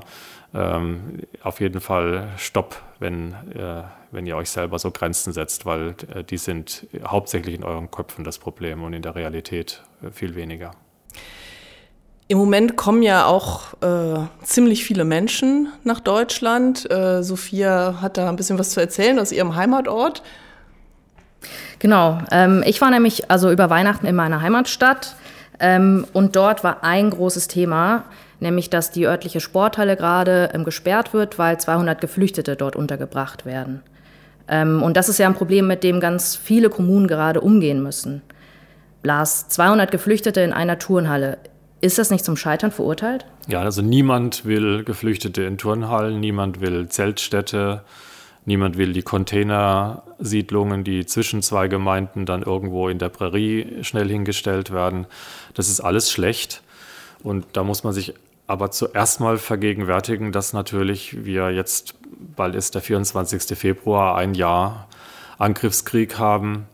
ähm, 0.54 1.20
auf 1.42 1.60
jeden 1.60 1.80
Fall 1.80 2.28
Stopp, 2.36 2.76
wenn, 2.98 3.32
äh, 3.54 3.82
wenn 4.10 4.26
ihr 4.26 4.36
euch 4.36 4.50
selber 4.50 4.78
so 4.78 4.90
Grenzen 4.90 5.32
setzt, 5.32 5.64
weil 5.66 5.94
äh, 6.14 6.24
die 6.24 6.38
sind 6.38 6.86
hauptsächlich 7.04 7.54
in 7.54 7.64
euren 7.64 7.90
Köpfen 7.90 8.24
das 8.24 8.38
Problem 8.38 8.82
und 8.82 8.92
in 8.92 9.02
der 9.02 9.14
Realität 9.14 9.82
äh, 10.02 10.10
viel 10.10 10.34
weniger. 10.34 10.72
Im 12.26 12.38
Moment 12.38 12.76
kommen 12.76 13.02
ja 13.02 13.26
auch 13.26 13.74
äh, 13.82 14.20
ziemlich 14.44 14.84
viele 14.84 15.04
Menschen 15.04 15.68
nach 15.82 15.98
Deutschland. 15.98 16.88
Äh, 16.88 17.24
Sophia 17.24 17.96
hat 18.00 18.18
da 18.18 18.28
ein 18.28 18.36
bisschen 18.36 18.56
was 18.56 18.70
zu 18.70 18.80
erzählen 18.80 19.18
aus 19.18 19.32
ihrem 19.32 19.56
Heimatort. 19.56 20.22
Genau. 21.80 22.18
Ähm, 22.30 22.62
ich 22.64 22.80
war 22.80 22.90
nämlich 22.90 23.30
also 23.30 23.50
über 23.50 23.68
Weihnachten 23.68 24.06
in 24.06 24.14
meiner 24.14 24.42
Heimatstadt 24.42 25.16
ähm, 25.58 26.06
und 26.12 26.36
dort 26.36 26.62
war 26.62 26.84
ein 26.84 27.10
großes 27.10 27.48
Thema, 27.48 28.04
nämlich 28.40 28.70
dass 28.70 28.90
die 28.90 29.06
örtliche 29.06 29.40
Sporthalle 29.40 29.96
gerade 29.96 30.50
ähm, 30.52 30.64
gesperrt 30.64 31.12
wird, 31.12 31.38
weil 31.38 31.58
200 31.60 32.00
Geflüchtete 32.00 32.56
dort 32.56 32.76
untergebracht 32.76 33.46
werden. 33.46 33.82
Ähm, 34.48 34.82
und 34.82 34.96
das 34.96 35.08
ist 35.08 35.18
ja 35.18 35.26
ein 35.26 35.34
Problem, 35.34 35.66
mit 35.66 35.84
dem 35.84 36.00
ganz 36.00 36.36
viele 36.36 36.70
Kommunen 36.70 37.06
gerade 37.06 37.40
umgehen 37.40 37.82
müssen. 37.82 38.22
Blas, 39.02 39.48
200 39.48 39.90
Geflüchtete 39.90 40.40
in 40.40 40.52
einer 40.52 40.78
Turnhalle. 40.78 41.38
Ist 41.80 41.98
das 41.98 42.10
nicht 42.10 42.24
zum 42.24 42.36
Scheitern 42.36 42.72
verurteilt? 42.72 43.24
Ja, 43.46 43.62
also 43.62 43.80
niemand 43.80 44.44
will 44.44 44.84
Geflüchtete 44.84 45.42
in 45.42 45.56
Turnhallen, 45.56 46.20
niemand 46.20 46.60
will 46.60 46.88
Zeltstädte, 46.88 47.82
niemand 48.44 48.76
will 48.76 48.92
die 48.92 49.02
Containersiedlungen, 49.02 50.84
die 50.84 51.06
zwischen 51.06 51.40
zwei 51.40 51.68
Gemeinden 51.68 52.26
dann 52.26 52.42
irgendwo 52.42 52.88
in 52.88 52.98
der 52.98 53.08
Prärie 53.08 53.82
schnell 53.82 54.08
hingestellt 54.08 54.70
werden. 54.72 55.06
Das 55.54 55.70
ist 55.70 55.80
alles 55.80 56.10
schlecht. 56.10 56.62
Und 57.22 57.46
da 57.54 57.64
muss 57.64 57.82
man 57.82 57.94
sich 57.94 58.14
aber 58.50 58.72
zuerst 58.72 59.20
mal 59.20 59.38
vergegenwärtigen, 59.38 60.32
dass 60.32 60.52
natürlich 60.52 61.24
wir 61.24 61.52
jetzt, 61.52 61.94
bald 62.34 62.56
ist 62.56 62.74
der 62.74 62.82
24. 62.82 63.56
Februar, 63.56 64.16
ein 64.16 64.34
Jahr 64.34 64.88
Angriffskrieg 65.38 66.18
haben 66.18 66.66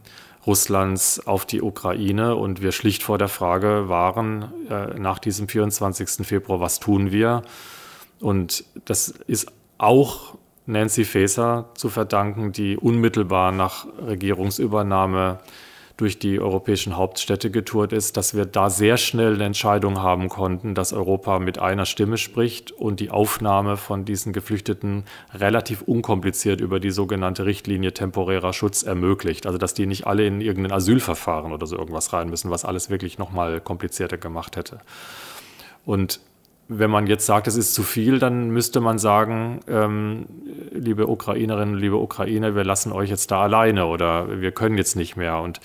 Russlands 0.46 1.26
auf 1.26 1.44
die 1.44 1.60
Ukraine 1.60 2.34
und 2.34 2.62
wir 2.62 2.72
schlicht 2.72 3.02
vor 3.02 3.18
der 3.18 3.28
Frage 3.28 3.90
waren, 3.90 4.46
äh, 4.70 4.98
nach 4.98 5.18
diesem 5.18 5.48
24. 5.48 6.26
Februar, 6.26 6.60
was 6.60 6.80
tun 6.80 7.12
wir? 7.12 7.42
Und 8.20 8.64
das 8.86 9.08
ist 9.08 9.52
auch 9.76 10.38
Nancy 10.64 11.04
Faeser 11.04 11.66
zu 11.74 11.90
verdanken, 11.90 12.52
die 12.52 12.78
unmittelbar 12.78 13.52
nach 13.52 13.86
Regierungsübernahme 14.00 15.40
durch 15.96 16.18
die 16.18 16.40
europäischen 16.40 16.96
Hauptstädte 16.96 17.50
getourt 17.50 17.92
ist, 17.92 18.16
dass 18.18 18.34
wir 18.34 18.44
da 18.44 18.68
sehr 18.68 18.98
schnell 18.98 19.34
eine 19.34 19.44
Entscheidung 19.44 20.02
haben 20.02 20.28
konnten, 20.28 20.74
dass 20.74 20.92
Europa 20.92 21.38
mit 21.38 21.58
einer 21.58 21.86
Stimme 21.86 22.18
spricht 22.18 22.70
und 22.70 23.00
die 23.00 23.10
Aufnahme 23.10 23.78
von 23.78 24.04
diesen 24.04 24.34
Geflüchteten 24.34 25.04
relativ 25.32 25.82
unkompliziert 25.82 26.60
über 26.60 26.80
die 26.80 26.90
sogenannte 26.90 27.46
Richtlinie 27.46 27.94
temporärer 27.94 28.52
Schutz 28.52 28.82
ermöglicht. 28.82 29.46
Also 29.46 29.58
dass 29.58 29.72
die 29.72 29.86
nicht 29.86 30.06
alle 30.06 30.26
in 30.26 30.42
irgendein 30.42 30.72
Asylverfahren 30.72 31.52
oder 31.52 31.66
so 31.66 31.76
irgendwas 31.76 32.12
rein 32.12 32.28
müssen, 32.28 32.50
was 32.50 32.66
alles 32.66 32.90
wirklich 32.90 33.16
nochmal 33.16 33.60
komplizierter 33.60 34.18
gemacht 34.18 34.56
hätte. 34.56 34.80
Und 35.86 36.20
wenn 36.68 36.90
man 36.90 37.06
jetzt 37.06 37.26
sagt, 37.26 37.46
es 37.46 37.56
ist 37.56 37.74
zu 37.74 37.82
viel, 37.82 38.18
dann 38.18 38.50
müsste 38.50 38.80
man 38.80 38.98
sagen, 38.98 39.60
ähm, 39.68 40.26
liebe 40.72 41.06
Ukrainerinnen, 41.06 41.76
liebe 41.76 41.96
Ukrainer, 41.96 42.56
wir 42.56 42.64
lassen 42.64 42.92
euch 42.92 43.08
jetzt 43.08 43.30
da 43.30 43.42
alleine 43.42 43.86
oder 43.86 44.40
wir 44.40 44.50
können 44.50 44.76
jetzt 44.76 44.96
nicht 44.96 45.16
mehr. 45.16 45.40
Und 45.40 45.60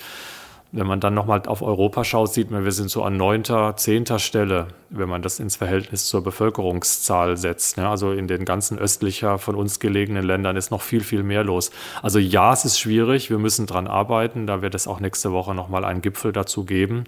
Wenn 0.74 0.86
man 0.86 1.00
dann 1.00 1.12
nochmal 1.12 1.42
auf 1.48 1.60
Europa 1.60 2.02
schaut, 2.02 2.32
sieht 2.32 2.50
man, 2.50 2.64
wir 2.64 2.72
sind 2.72 2.90
so 2.90 3.02
an 3.02 3.18
neunter, 3.18 3.76
zehnter 3.76 4.18
Stelle, 4.18 4.68
wenn 4.88 5.06
man 5.06 5.20
das 5.20 5.38
ins 5.38 5.56
Verhältnis 5.56 6.06
zur 6.06 6.22
Bevölkerungszahl 6.24 7.36
setzt. 7.36 7.76
Ja, 7.76 7.90
also 7.90 8.10
in 8.12 8.26
den 8.26 8.46
ganzen 8.46 8.78
östlicher 8.78 9.36
von 9.38 9.54
uns 9.54 9.80
gelegenen 9.80 10.24
Ländern 10.24 10.56
ist 10.56 10.70
noch 10.70 10.80
viel, 10.80 11.02
viel 11.02 11.24
mehr 11.24 11.44
los. 11.44 11.72
Also 12.00 12.18
ja, 12.18 12.54
es 12.54 12.64
ist 12.64 12.80
schwierig, 12.80 13.28
wir 13.28 13.36
müssen 13.36 13.66
dran 13.66 13.86
arbeiten. 13.86 14.46
Da 14.46 14.62
wird 14.62 14.74
es 14.74 14.88
auch 14.88 14.98
nächste 14.98 15.30
Woche 15.30 15.54
nochmal 15.54 15.84
einen 15.84 16.00
Gipfel 16.00 16.32
dazu 16.32 16.64
geben. 16.64 17.04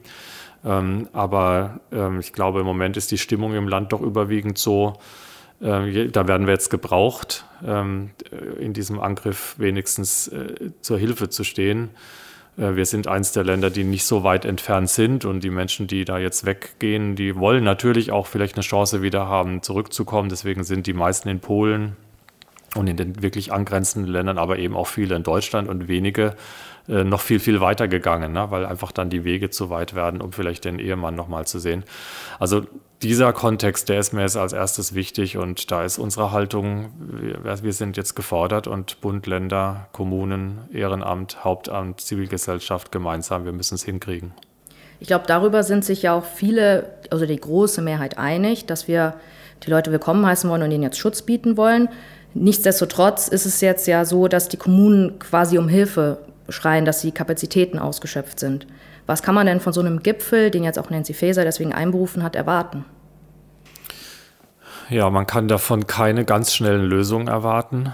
Ähm, 0.64 1.08
aber 1.12 1.80
ähm, 1.92 2.20
ich 2.20 2.32
glaube, 2.32 2.60
im 2.60 2.66
Moment 2.66 2.96
ist 2.96 3.10
die 3.10 3.18
Stimmung 3.18 3.54
im 3.54 3.68
Land 3.68 3.92
doch 3.92 4.00
überwiegend 4.00 4.58
so, 4.58 4.94
äh, 5.60 6.08
da 6.08 6.26
werden 6.26 6.46
wir 6.46 6.54
jetzt 6.54 6.70
gebraucht, 6.70 7.44
ähm, 7.64 8.10
in 8.58 8.72
diesem 8.72 9.00
Angriff 9.00 9.54
wenigstens 9.58 10.28
äh, 10.28 10.70
zur 10.80 10.98
Hilfe 10.98 11.28
zu 11.28 11.44
stehen. 11.44 11.90
Äh, 12.56 12.76
wir 12.76 12.86
sind 12.86 13.08
eins 13.08 13.32
der 13.32 13.44
Länder, 13.44 13.70
die 13.70 13.84
nicht 13.84 14.04
so 14.04 14.24
weit 14.24 14.44
entfernt 14.44 14.90
sind 14.90 15.24
und 15.24 15.44
die 15.44 15.50
Menschen, 15.50 15.86
die 15.86 16.04
da 16.04 16.18
jetzt 16.18 16.46
weggehen, 16.46 17.16
die 17.16 17.36
wollen 17.36 17.64
natürlich 17.64 18.12
auch 18.12 18.26
vielleicht 18.26 18.56
eine 18.56 18.62
Chance 18.62 19.02
wieder 19.02 19.28
haben, 19.28 19.62
zurückzukommen. 19.62 20.28
Deswegen 20.28 20.64
sind 20.64 20.86
die 20.86 20.94
meisten 20.94 21.28
in 21.28 21.40
Polen 21.40 21.96
und 22.74 22.88
in 22.88 22.96
den 22.96 23.22
wirklich 23.22 23.52
angrenzenden 23.52 24.10
Ländern, 24.10 24.38
aber 24.38 24.58
eben 24.58 24.76
auch 24.76 24.86
viele 24.86 25.14
in 25.14 25.22
Deutschland 25.22 25.68
und 25.68 25.88
wenige 25.88 26.24
äh, 26.28 26.34
noch 26.86 27.20
viel, 27.20 27.40
viel 27.40 27.60
weiter 27.60 27.88
gegangen, 27.88 28.32
ne? 28.32 28.50
weil 28.50 28.66
einfach 28.66 28.92
dann 28.92 29.08
die 29.10 29.24
Wege 29.24 29.50
zu 29.50 29.70
weit 29.70 29.94
werden, 29.94 30.20
um 30.20 30.32
vielleicht 30.32 30.64
den 30.64 30.78
Ehemann 30.78 31.14
nochmal 31.14 31.46
zu 31.46 31.58
sehen. 31.58 31.84
Also 32.38 32.62
dieser 33.02 33.32
Kontext, 33.32 33.88
der 33.88 33.98
ist 33.98 34.12
mir 34.12 34.22
jetzt 34.22 34.36
als 34.36 34.52
erstes 34.52 34.94
wichtig 34.94 35.36
und 35.36 35.70
da 35.70 35.84
ist 35.84 35.98
unsere 35.98 36.32
Haltung, 36.32 36.92
wir, 36.98 37.62
wir 37.62 37.72
sind 37.72 37.96
jetzt 37.96 38.14
gefordert 38.14 38.66
und 38.66 39.00
Bund, 39.00 39.26
Länder, 39.26 39.88
Kommunen, 39.92 40.58
Ehrenamt, 40.72 41.44
Hauptamt, 41.44 42.00
Zivilgesellschaft 42.00 42.92
gemeinsam, 42.92 43.44
wir 43.44 43.52
müssen 43.52 43.76
es 43.76 43.84
hinkriegen. 43.84 44.32
Ich 45.00 45.08
glaube, 45.08 45.24
darüber 45.26 45.62
sind 45.62 45.84
sich 45.84 46.02
ja 46.02 46.14
auch 46.14 46.24
viele, 46.24 46.94
also 47.10 47.26
die 47.26 47.36
große 47.36 47.82
Mehrheit 47.82 48.16
einig, 48.16 48.66
dass 48.66 48.88
wir 48.88 49.14
die 49.64 49.70
Leute 49.70 49.90
willkommen 49.90 50.24
heißen 50.24 50.48
wollen 50.48 50.62
und 50.62 50.70
ihnen 50.70 50.82
jetzt 50.82 50.98
Schutz 50.98 51.22
bieten 51.22 51.56
wollen. 51.56 51.88
Nichtsdestotrotz 52.34 53.28
ist 53.28 53.46
es 53.46 53.60
jetzt 53.60 53.86
ja 53.86 54.04
so, 54.04 54.28
dass 54.28 54.48
die 54.48 54.56
Kommunen 54.56 55.18
quasi 55.18 55.58
um 55.58 55.68
Hilfe 55.68 56.18
schreien, 56.48 56.84
dass 56.84 57.00
die 57.00 57.12
Kapazitäten 57.12 57.78
ausgeschöpft 57.78 58.38
sind. 58.38 58.66
Was 59.06 59.22
kann 59.22 59.34
man 59.34 59.46
denn 59.46 59.60
von 59.60 59.72
so 59.72 59.80
einem 59.80 60.02
Gipfel, 60.02 60.50
den 60.50 60.64
jetzt 60.64 60.78
auch 60.78 60.90
Nancy 60.90 61.14
Faeser 61.14 61.44
deswegen 61.44 61.72
einberufen 61.72 62.22
hat, 62.22 62.36
erwarten? 62.36 62.84
Ja, 64.90 65.08
man 65.10 65.26
kann 65.26 65.48
davon 65.48 65.86
keine 65.86 66.24
ganz 66.24 66.54
schnellen 66.54 66.84
Lösungen 66.84 67.28
erwarten. 67.28 67.92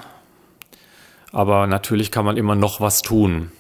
Aber 1.32 1.66
natürlich 1.66 2.10
kann 2.10 2.24
man 2.24 2.36
immer 2.36 2.56
noch 2.56 2.80
was 2.80 3.02
tun. 3.02 3.52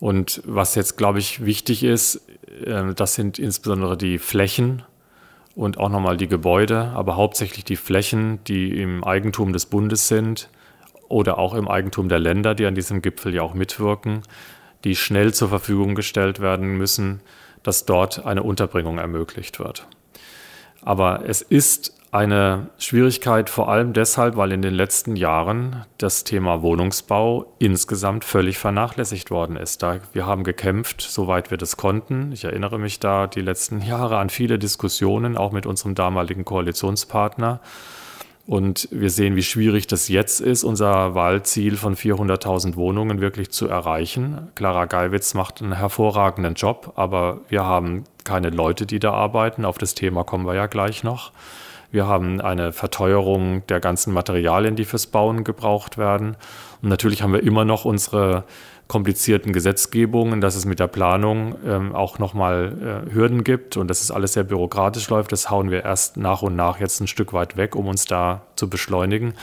Und 0.00 0.42
was 0.44 0.76
jetzt, 0.76 0.96
glaube 0.96 1.18
ich, 1.18 1.44
wichtig 1.44 1.82
ist, 1.82 2.22
äh, 2.64 2.94
das 2.94 3.14
sind 3.14 3.38
insbesondere 3.38 3.96
die 3.96 4.18
Flächen 4.18 4.82
und 5.56 5.78
auch 5.78 5.88
nochmal 5.88 6.16
die 6.16 6.28
Gebäude, 6.28 6.92
aber 6.94 7.16
hauptsächlich 7.16 7.64
die 7.64 7.74
Flächen, 7.74 8.38
die 8.44 8.80
im 8.80 9.02
Eigentum 9.02 9.52
des 9.52 9.66
Bundes 9.66 10.06
sind 10.06 10.48
oder 11.08 11.38
auch 11.38 11.54
im 11.54 11.68
Eigentum 11.68 12.08
der 12.08 12.18
Länder, 12.18 12.54
die 12.54 12.66
an 12.66 12.74
diesem 12.74 13.02
Gipfel 13.02 13.34
ja 13.34 13.42
auch 13.42 13.54
mitwirken, 13.54 14.22
die 14.84 14.96
schnell 14.96 15.34
zur 15.34 15.48
Verfügung 15.48 15.94
gestellt 15.94 16.40
werden 16.40 16.76
müssen, 16.76 17.20
dass 17.62 17.84
dort 17.84 18.24
eine 18.24 18.42
Unterbringung 18.42 18.98
ermöglicht 18.98 19.58
wird. 19.58 19.86
Aber 20.82 21.24
es 21.26 21.42
ist 21.42 21.94
eine 22.10 22.70
Schwierigkeit 22.78 23.50
vor 23.50 23.68
allem 23.68 23.92
deshalb, 23.92 24.36
weil 24.36 24.52
in 24.52 24.62
den 24.62 24.72
letzten 24.72 25.16
Jahren 25.16 25.84
das 25.98 26.24
Thema 26.24 26.62
Wohnungsbau 26.62 27.54
insgesamt 27.58 28.24
völlig 28.24 28.56
vernachlässigt 28.58 29.30
worden 29.30 29.56
ist. 29.56 29.82
Da 29.82 30.00
wir 30.14 30.24
haben 30.24 30.44
gekämpft, 30.44 31.02
soweit 31.02 31.50
wir 31.50 31.58
das 31.58 31.76
konnten. 31.76 32.32
Ich 32.32 32.44
erinnere 32.44 32.78
mich 32.78 32.98
da 32.98 33.26
die 33.26 33.42
letzten 33.42 33.82
Jahre 33.82 34.16
an 34.18 34.30
viele 34.30 34.58
Diskussionen, 34.58 35.36
auch 35.36 35.52
mit 35.52 35.66
unserem 35.66 35.94
damaligen 35.94 36.46
Koalitionspartner. 36.46 37.60
Und 38.48 38.88
wir 38.90 39.10
sehen, 39.10 39.36
wie 39.36 39.42
schwierig 39.42 39.88
das 39.88 40.08
jetzt 40.08 40.40
ist, 40.40 40.64
unser 40.64 41.14
Wahlziel 41.14 41.76
von 41.76 41.94
400.000 41.94 42.76
Wohnungen 42.76 43.20
wirklich 43.20 43.50
zu 43.50 43.68
erreichen. 43.68 44.48
Clara 44.54 44.86
Geiwitz 44.86 45.34
macht 45.34 45.60
einen 45.60 45.76
hervorragenden 45.76 46.54
Job, 46.54 46.94
aber 46.96 47.42
wir 47.50 47.64
haben 47.64 48.04
keine 48.24 48.48
Leute, 48.48 48.86
die 48.86 49.00
da 49.00 49.12
arbeiten. 49.12 49.66
Auf 49.66 49.76
das 49.76 49.94
Thema 49.94 50.24
kommen 50.24 50.46
wir 50.46 50.54
ja 50.54 50.64
gleich 50.64 51.04
noch. 51.04 51.32
Wir 51.90 52.06
haben 52.06 52.40
eine 52.40 52.72
Verteuerung 52.72 53.66
der 53.66 53.80
ganzen 53.80 54.14
Materialien, 54.14 54.76
die 54.76 54.86
fürs 54.86 55.08
Bauen 55.08 55.44
gebraucht 55.44 55.98
werden. 55.98 56.34
Und 56.80 56.88
natürlich 56.88 57.20
haben 57.20 57.34
wir 57.34 57.42
immer 57.42 57.66
noch 57.66 57.84
unsere 57.84 58.44
komplizierten 58.88 59.52
Gesetzgebungen, 59.52 60.40
dass 60.40 60.56
es 60.56 60.64
mit 60.64 60.80
der 60.80 60.86
Planung 60.86 61.56
ähm, 61.64 61.94
auch 61.94 62.18
nochmal 62.18 63.04
äh, 63.06 63.14
Hürden 63.14 63.44
gibt 63.44 63.76
und 63.76 63.88
dass 63.88 64.00
es 64.00 64.10
alles 64.10 64.32
sehr 64.32 64.44
bürokratisch 64.44 65.10
läuft. 65.10 65.30
Das 65.30 65.50
hauen 65.50 65.70
wir 65.70 65.84
erst 65.84 66.16
nach 66.16 66.40
und 66.40 66.56
nach 66.56 66.80
jetzt 66.80 67.00
ein 67.00 67.06
Stück 67.06 67.34
weit 67.34 67.58
weg, 67.58 67.76
um 67.76 67.86
uns 67.86 68.06
da 68.06 68.42
zu 68.56 68.70
beschleunigen. 68.70 69.34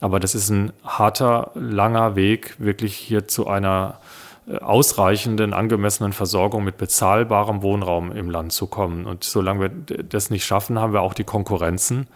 Aber 0.00 0.20
das 0.20 0.34
ist 0.34 0.48
ein 0.48 0.72
harter, 0.84 1.50
langer 1.54 2.16
Weg, 2.16 2.56
wirklich 2.58 2.96
hier 2.96 3.28
zu 3.28 3.46
einer 3.46 4.00
äh, 4.48 4.56
ausreichenden, 4.56 5.52
angemessenen 5.52 6.14
Versorgung 6.14 6.64
mit 6.64 6.78
bezahlbarem 6.78 7.60
Wohnraum 7.60 8.10
im 8.10 8.30
Land 8.30 8.52
zu 8.52 8.66
kommen. 8.66 9.04
Und 9.04 9.22
solange 9.22 9.60
wir 9.60 10.02
das 10.02 10.30
nicht 10.30 10.46
schaffen, 10.46 10.78
haben 10.78 10.94
wir 10.94 11.02
auch 11.02 11.14
die 11.14 11.24
Konkurrenzen. 11.24 12.06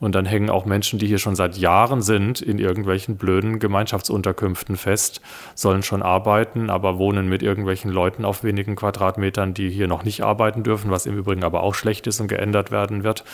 Und 0.00 0.14
dann 0.14 0.24
hängen 0.24 0.48
auch 0.48 0.64
Menschen, 0.64 0.98
die 0.98 1.06
hier 1.06 1.18
schon 1.18 1.36
seit 1.36 1.58
Jahren 1.58 2.00
sind, 2.00 2.40
in 2.40 2.58
irgendwelchen 2.58 3.16
blöden 3.16 3.58
Gemeinschaftsunterkünften 3.58 4.76
fest, 4.76 5.20
sollen 5.54 5.82
schon 5.82 6.02
arbeiten, 6.02 6.70
aber 6.70 6.98
wohnen 6.98 7.28
mit 7.28 7.42
irgendwelchen 7.42 7.90
Leuten 7.90 8.24
auf 8.24 8.42
wenigen 8.42 8.76
Quadratmetern, 8.76 9.52
die 9.52 9.68
hier 9.68 9.88
noch 9.88 10.02
nicht 10.02 10.22
arbeiten 10.22 10.62
dürfen, 10.62 10.90
was 10.90 11.04
im 11.04 11.18
Übrigen 11.18 11.44
aber 11.44 11.62
auch 11.62 11.74
schlecht 11.74 12.06
ist 12.06 12.18
und 12.20 12.28
geändert 12.28 12.70
werden 12.70 13.04
wird. 13.04 13.24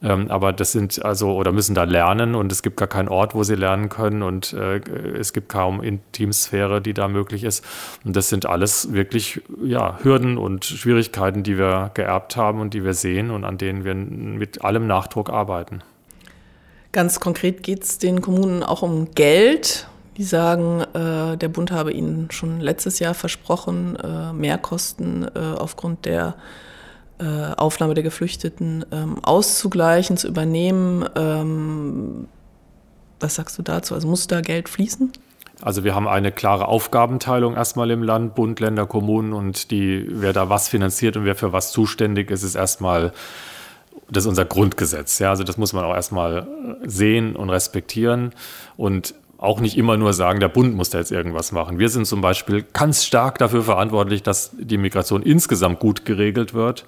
Ähm, 0.00 0.30
aber 0.30 0.52
das 0.52 0.70
sind 0.70 1.04
also 1.04 1.34
oder 1.34 1.50
müssen 1.50 1.74
da 1.74 1.84
lernen 1.84 2.36
und 2.36 2.52
es 2.52 2.62
gibt 2.62 2.76
gar 2.76 2.88
keinen 2.88 3.08
Ort, 3.08 3.34
wo 3.34 3.42
sie 3.42 3.56
lernen 3.56 3.88
können 3.88 4.22
und 4.22 4.52
äh, 4.52 4.78
es 5.18 5.32
gibt 5.32 5.48
kaum 5.48 5.82
Intimsphäre, 5.82 6.80
die 6.80 6.94
da 6.94 7.08
möglich 7.08 7.42
ist. 7.42 7.64
Und 8.04 8.14
das 8.14 8.28
sind 8.28 8.46
alles 8.46 8.92
wirklich 8.92 9.42
ja, 9.64 9.98
Hürden 10.02 10.38
und 10.38 10.64
Schwierigkeiten, 10.64 11.42
die 11.42 11.58
wir 11.58 11.90
geerbt 11.94 12.36
haben 12.36 12.60
und 12.60 12.74
die 12.74 12.84
wir 12.84 12.94
sehen 12.94 13.30
und 13.30 13.44
an 13.44 13.58
denen 13.58 13.84
wir 13.84 13.94
mit 13.94 14.62
allem 14.62 14.86
Nachdruck 14.86 15.28
arbeiten. 15.28 15.82
Ganz 16.92 17.20
konkret 17.20 17.62
geht 17.62 17.84
es 17.84 17.98
den 17.98 18.20
Kommunen 18.20 18.62
auch 18.62 18.82
um 18.82 19.14
Geld. 19.14 19.88
Die 20.18 20.24
sagen, 20.24 20.82
äh, 20.92 21.38
der 21.38 21.48
Bund 21.48 21.70
habe 21.72 21.90
ihnen 21.90 22.30
schon 22.30 22.60
letztes 22.60 22.98
Jahr 22.98 23.14
versprochen, 23.14 23.96
äh, 23.96 24.34
Mehrkosten 24.34 25.26
äh, 25.34 25.38
aufgrund 25.58 26.04
der 26.04 26.34
äh, 27.18 27.54
Aufnahme 27.56 27.94
der 27.94 28.02
Geflüchteten 28.02 28.84
ähm, 28.92 29.24
auszugleichen, 29.24 30.18
zu 30.18 30.28
übernehmen. 30.28 31.08
Ähm, 31.16 32.28
was 33.20 33.36
sagst 33.36 33.58
du 33.58 33.62
dazu? 33.62 33.94
Also 33.94 34.06
muss 34.06 34.26
da 34.26 34.42
Geld 34.42 34.68
fließen? 34.68 35.12
Also 35.62 35.84
wir 35.84 35.94
haben 35.94 36.08
eine 36.08 36.30
klare 36.30 36.68
Aufgabenteilung 36.68 37.54
erstmal 37.54 37.90
im 37.90 38.02
Land, 38.02 38.34
Bund, 38.34 38.60
Länder, 38.60 38.84
Kommunen 38.84 39.32
und 39.32 39.70
die, 39.70 40.06
wer 40.10 40.32
da 40.34 40.50
was 40.50 40.68
finanziert 40.68 41.16
und 41.16 41.24
wer 41.24 41.36
für 41.36 41.52
was 41.52 41.70
zuständig 41.72 42.30
ist, 42.30 42.42
ist 42.42 42.56
erstmal 42.56 43.12
das 44.12 44.24
ist 44.24 44.28
unser 44.28 44.44
Grundgesetz. 44.44 45.18
Ja, 45.18 45.30
also 45.30 45.44
das 45.44 45.56
muss 45.56 45.72
man 45.72 45.84
auch 45.84 45.94
erstmal 45.94 46.46
sehen 46.84 47.34
und 47.36 47.50
respektieren 47.50 48.32
und 48.76 49.14
auch 49.38 49.58
nicht 49.60 49.76
immer 49.76 49.96
nur 49.96 50.12
sagen, 50.12 50.38
der 50.38 50.48
Bund 50.48 50.76
muss 50.76 50.90
da 50.90 50.98
jetzt 50.98 51.10
irgendwas 51.10 51.50
machen. 51.50 51.80
Wir 51.80 51.88
sind 51.88 52.06
zum 52.06 52.20
Beispiel 52.20 52.64
ganz 52.72 53.04
stark 53.04 53.38
dafür 53.38 53.64
verantwortlich, 53.64 54.22
dass 54.22 54.52
die 54.56 54.78
Migration 54.78 55.22
insgesamt 55.22 55.80
gut 55.80 56.04
geregelt 56.04 56.54
wird 56.54 56.84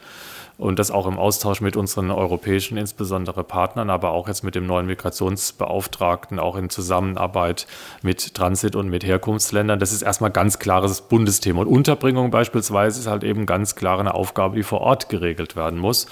und 0.56 0.78
das 0.78 0.92
auch 0.92 1.06
im 1.06 1.18
Austausch 1.18 1.60
mit 1.60 1.76
unseren 1.76 2.10
europäischen, 2.12 2.76
insbesondere 2.76 3.42
Partnern, 3.42 3.90
aber 3.90 4.10
auch 4.12 4.28
jetzt 4.28 4.44
mit 4.44 4.54
dem 4.54 4.66
neuen 4.66 4.86
Migrationsbeauftragten, 4.86 6.38
auch 6.38 6.56
in 6.56 6.70
Zusammenarbeit 6.70 7.66
mit 8.02 8.34
Transit- 8.34 8.76
und 8.76 8.88
mit 8.88 9.04
Herkunftsländern. 9.04 9.80
Das 9.80 9.92
ist 9.92 10.02
erstmal 10.02 10.30
ganz 10.30 10.60
klares 10.60 11.00
Bundesthema. 11.02 11.62
Und 11.62 11.66
Unterbringung 11.66 12.30
beispielsweise 12.30 13.00
ist 13.00 13.08
halt 13.08 13.24
eben 13.24 13.46
ganz 13.46 13.74
klar 13.74 13.98
eine 13.98 14.14
Aufgabe, 14.14 14.54
die 14.56 14.62
vor 14.62 14.80
Ort 14.80 15.08
geregelt 15.08 15.56
werden 15.56 15.80
muss. 15.80 16.06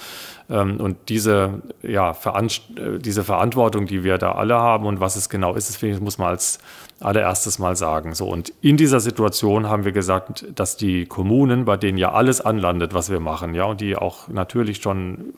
Ähm, 0.49 0.77
und 0.79 0.97
diese, 1.09 1.61
ja, 1.81 2.11
äh, 2.11 2.99
diese 2.99 3.23
Verantwortung, 3.23 3.85
die 3.85 4.03
wir 4.03 4.17
da 4.17 4.33
alle 4.33 4.55
haben 4.55 4.85
und 4.85 4.99
was 4.99 5.15
es 5.15 5.29
genau 5.29 5.55
ist, 5.55 5.69
das 5.69 5.77
finde 5.77 5.95
ich, 5.95 6.01
muss 6.01 6.17
man 6.17 6.29
als 6.29 6.59
allererstes 6.99 7.59
mal 7.59 7.75
sagen. 7.75 8.13
So, 8.13 8.27
und 8.27 8.53
in 8.61 8.77
dieser 8.77 8.99
Situation 8.99 9.67
haben 9.69 9.85
wir 9.85 9.91
gesagt, 9.91 10.45
dass 10.55 10.77
die 10.77 11.05
Kommunen, 11.05 11.65
bei 11.65 11.77
denen 11.77 11.97
ja 11.97 12.11
alles 12.11 12.41
anlandet, 12.41 12.93
was 12.93 13.09
wir 13.09 13.19
machen, 13.19 13.55
ja, 13.55 13.65
und 13.65 13.81
die 13.81 13.95
auch 13.95 14.27
natürlich 14.27 14.81
schon, 14.81 15.33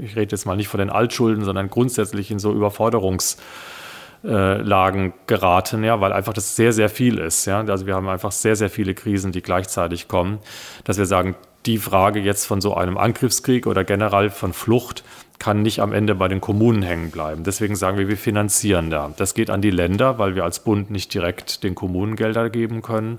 ich 0.00 0.16
rede 0.16 0.32
jetzt 0.32 0.46
mal 0.46 0.56
nicht 0.56 0.68
von 0.68 0.78
den 0.78 0.90
Altschulden, 0.90 1.44
sondern 1.44 1.68
grundsätzlich 1.70 2.30
in 2.30 2.38
so 2.38 2.52
Überforderungs- 2.52 3.38
Lagen 4.20 5.14
geraten, 5.28 5.84
ja, 5.84 6.00
weil 6.00 6.12
einfach 6.12 6.32
das 6.32 6.56
sehr, 6.56 6.72
sehr 6.72 6.88
viel 6.88 7.18
ist. 7.18 7.46
Ja. 7.46 7.60
Also 7.60 7.86
wir 7.86 7.94
haben 7.94 8.08
einfach 8.08 8.32
sehr, 8.32 8.56
sehr 8.56 8.68
viele 8.68 8.92
Krisen, 8.92 9.30
die 9.30 9.42
gleichzeitig 9.42 10.08
kommen, 10.08 10.40
dass 10.82 10.98
wir 10.98 11.06
sagen, 11.06 11.36
die 11.68 11.78
Frage 11.78 12.20
jetzt 12.20 12.46
von 12.46 12.62
so 12.62 12.74
einem 12.74 12.96
Angriffskrieg 12.96 13.66
oder 13.66 13.84
generell 13.84 14.30
von 14.30 14.54
Flucht 14.54 15.04
kann 15.38 15.60
nicht 15.62 15.80
am 15.80 15.92
Ende 15.92 16.14
bei 16.14 16.26
den 16.26 16.40
Kommunen 16.40 16.82
hängen 16.82 17.10
bleiben. 17.10 17.44
Deswegen 17.44 17.76
sagen 17.76 17.98
wir, 17.98 18.08
wir 18.08 18.16
finanzieren 18.16 18.88
da. 18.90 19.12
Das 19.18 19.34
geht 19.34 19.50
an 19.50 19.60
die 19.60 19.70
Länder, 19.70 20.18
weil 20.18 20.34
wir 20.34 20.44
als 20.44 20.64
Bund 20.64 20.90
nicht 20.90 21.12
direkt 21.12 21.62
den 21.62 21.74
Kommunen 21.74 22.16
Gelder 22.16 22.48
geben 22.48 22.80
können. 22.80 23.18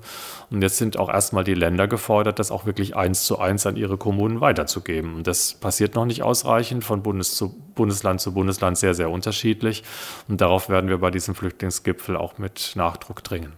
Und 0.49 0.63
jetzt 0.63 0.77
sind 0.77 0.97
auch 0.97 1.09
erstmal 1.09 1.43
die 1.43 1.53
Länder 1.53 1.87
gefordert, 1.87 2.39
das 2.39 2.49
auch 2.49 2.65
wirklich 2.65 2.97
eins 2.97 3.23
zu 3.23 3.37
eins 3.39 3.67
an 3.67 3.77
ihre 3.77 3.97
Kommunen 3.97 4.41
weiterzugeben. 4.41 5.15
Und 5.15 5.27
das 5.27 5.53
passiert 5.53 5.93
noch 5.93 6.05
nicht 6.05 6.23
ausreichend, 6.23 6.83
von 6.83 7.03
Bundes 7.03 7.35
zu 7.35 7.55
Bundesland 7.75 8.19
zu 8.19 8.33
Bundesland 8.33 8.79
sehr, 8.79 8.95
sehr 8.95 9.11
unterschiedlich. 9.11 9.83
Und 10.27 10.41
darauf 10.41 10.69
werden 10.69 10.89
wir 10.89 10.97
bei 10.97 11.11
diesem 11.11 11.35
Flüchtlingsgipfel 11.35 12.17
auch 12.17 12.39
mit 12.39 12.73
Nachdruck 12.75 13.23
dringen. 13.23 13.53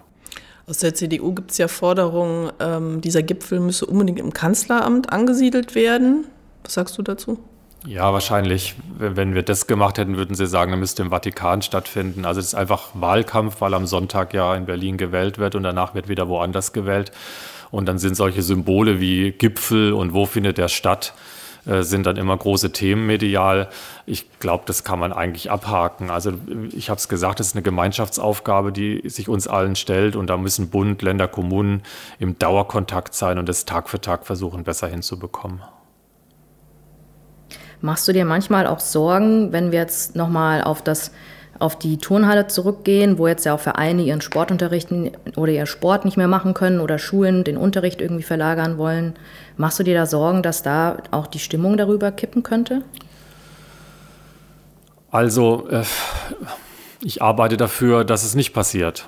Aus 0.72 0.78
der 0.78 0.94
CDU 0.94 1.34
gibt 1.34 1.52
es 1.52 1.58
ja 1.58 1.68
Forderungen, 1.68 2.50
ähm, 2.62 3.02
dieser 3.02 3.24
Gipfel 3.24 3.60
müsse 3.60 3.86
unbedingt 3.86 4.20
im 4.20 4.32
Kanzleramt 4.32 5.12
angesiedelt 5.12 5.76
werden. 5.76 6.28
Was 6.64 6.76
sagst 6.76 6.98
du 6.98 7.02
dazu? 7.02 7.40
Ja, 7.86 8.14
wahrscheinlich. 8.14 8.76
Wenn 8.98 9.36
wir 9.36 9.44
das 9.44 9.68
gemacht 9.68 9.98
hätten, 9.98 10.16
würden 10.16 10.34
Sie 10.34 10.48
sagen, 10.48 10.72
er 10.72 10.78
müsste 10.78 11.02
im 11.02 11.10
Vatikan 11.10 11.62
stattfinden. 11.62 12.24
Also 12.24 12.40
es 12.40 12.46
ist 12.48 12.56
einfach 12.56 12.92
Wahlkampf, 12.94 13.60
weil 13.60 13.74
am 13.74 13.86
Sonntag 13.86 14.34
ja 14.34 14.56
in 14.56 14.66
Berlin 14.66 14.96
gewählt 14.96 15.40
wird 15.40 15.56
und 15.56 15.64
danach 15.64 15.94
wird 15.94 16.08
wieder 16.08 16.30
woanders 16.30 16.72
gewählt. 16.72 17.12
Und 17.70 17.86
dann 17.88 18.00
sind 18.00 18.16
solche 18.16 18.42
Symbole 18.42 19.02
wie 19.02 19.34
Gipfel 19.34 19.92
und 19.92 20.14
wo 20.14 20.26
findet 20.26 20.58
der 20.58 20.70
statt, 20.70 21.14
äh, 21.66 21.84
sind 21.84 22.06
dann 22.06 22.18
immer 22.18 22.36
große 22.36 22.72
Themen 22.72 23.06
medial. 23.06 23.70
Ich 24.06 24.40
glaube, 24.40 24.64
das 24.66 24.84
kann 24.84 25.00
man 25.00 25.14
eigentlich 25.14 25.52
abhaken. 25.52 26.10
Also 26.10 26.34
ich 26.72 26.90
habe 26.90 26.98
es 26.98 27.08
gesagt, 27.08 27.40
es 27.40 27.48
ist 27.48 27.56
eine 27.56 27.62
Gemeinschaftsaufgabe, 27.62 28.72
die 28.72 29.08
sich 29.08 29.30
uns 29.30 29.48
allen 29.48 29.76
stellt 29.76 30.16
und 30.16 30.30
da 30.30 30.38
müssen 30.38 30.70
Bund, 30.70 31.02
Länder, 31.02 31.28
Kommunen 31.28 31.84
im 32.20 32.40
Dauerkontakt 32.40 33.14
sein 33.14 33.38
und 33.38 33.48
das 33.48 33.66
Tag 33.66 33.90
für 33.90 34.02
Tag 34.02 34.26
versuchen, 34.26 34.64
besser 34.64 34.88
hinzubekommen. 34.88 35.62
Machst 37.80 38.08
du 38.08 38.14
dir 38.14 38.26
manchmal 38.26 38.68
auch 38.68 38.80
Sorgen, 38.80 39.52
wenn 39.52 39.72
wir 39.72 39.80
jetzt 39.80 40.16
nochmal 40.16 40.64
auf 40.64 40.84
das 40.84 41.12
auf 41.62 41.78
die 41.78 41.98
Turnhalle 41.98 42.48
zurückgehen, 42.48 43.20
wo 43.20 43.28
jetzt 43.28 43.46
ja 43.46 43.54
auch 43.54 43.60
Vereine 43.60 44.02
ihren 44.02 44.22
Sportunterricht 44.22 44.90
oder 45.36 45.52
ihren 45.52 45.68
Sport 45.68 46.06
nicht 46.06 46.18
mehr 46.18 46.28
machen 46.28 46.56
können 46.56 46.80
oder 46.80 46.98
Schulen 46.98 47.44
den 47.44 47.56
Unterricht 47.56 48.02
irgendwie 48.02 48.24
verlagern 48.24 48.80
wollen. 48.80 49.14
Machst 49.62 49.78
du 49.78 49.84
dir 49.84 49.94
da 49.94 50.08
Sorgen, 50.08 50.42
dass 50.42 50.64
da 50.64 50.98
auch 51.12 51.28
die 51.28 51.38
Stimmung 51.38 51.78
darüber 51.78 52.12
kippen 52.12 52.42
könnte? 52.42 52.82
Also, 55.12 55.68
äh, 55.70 55.84
ich 57.04 57.22
arbeite 57.22 57.58
dafür, 57.58 58.04
dass 58.04 58.24
es 58.24 58.34
nicht 58.34 58.54
passiert. 58.54 59.08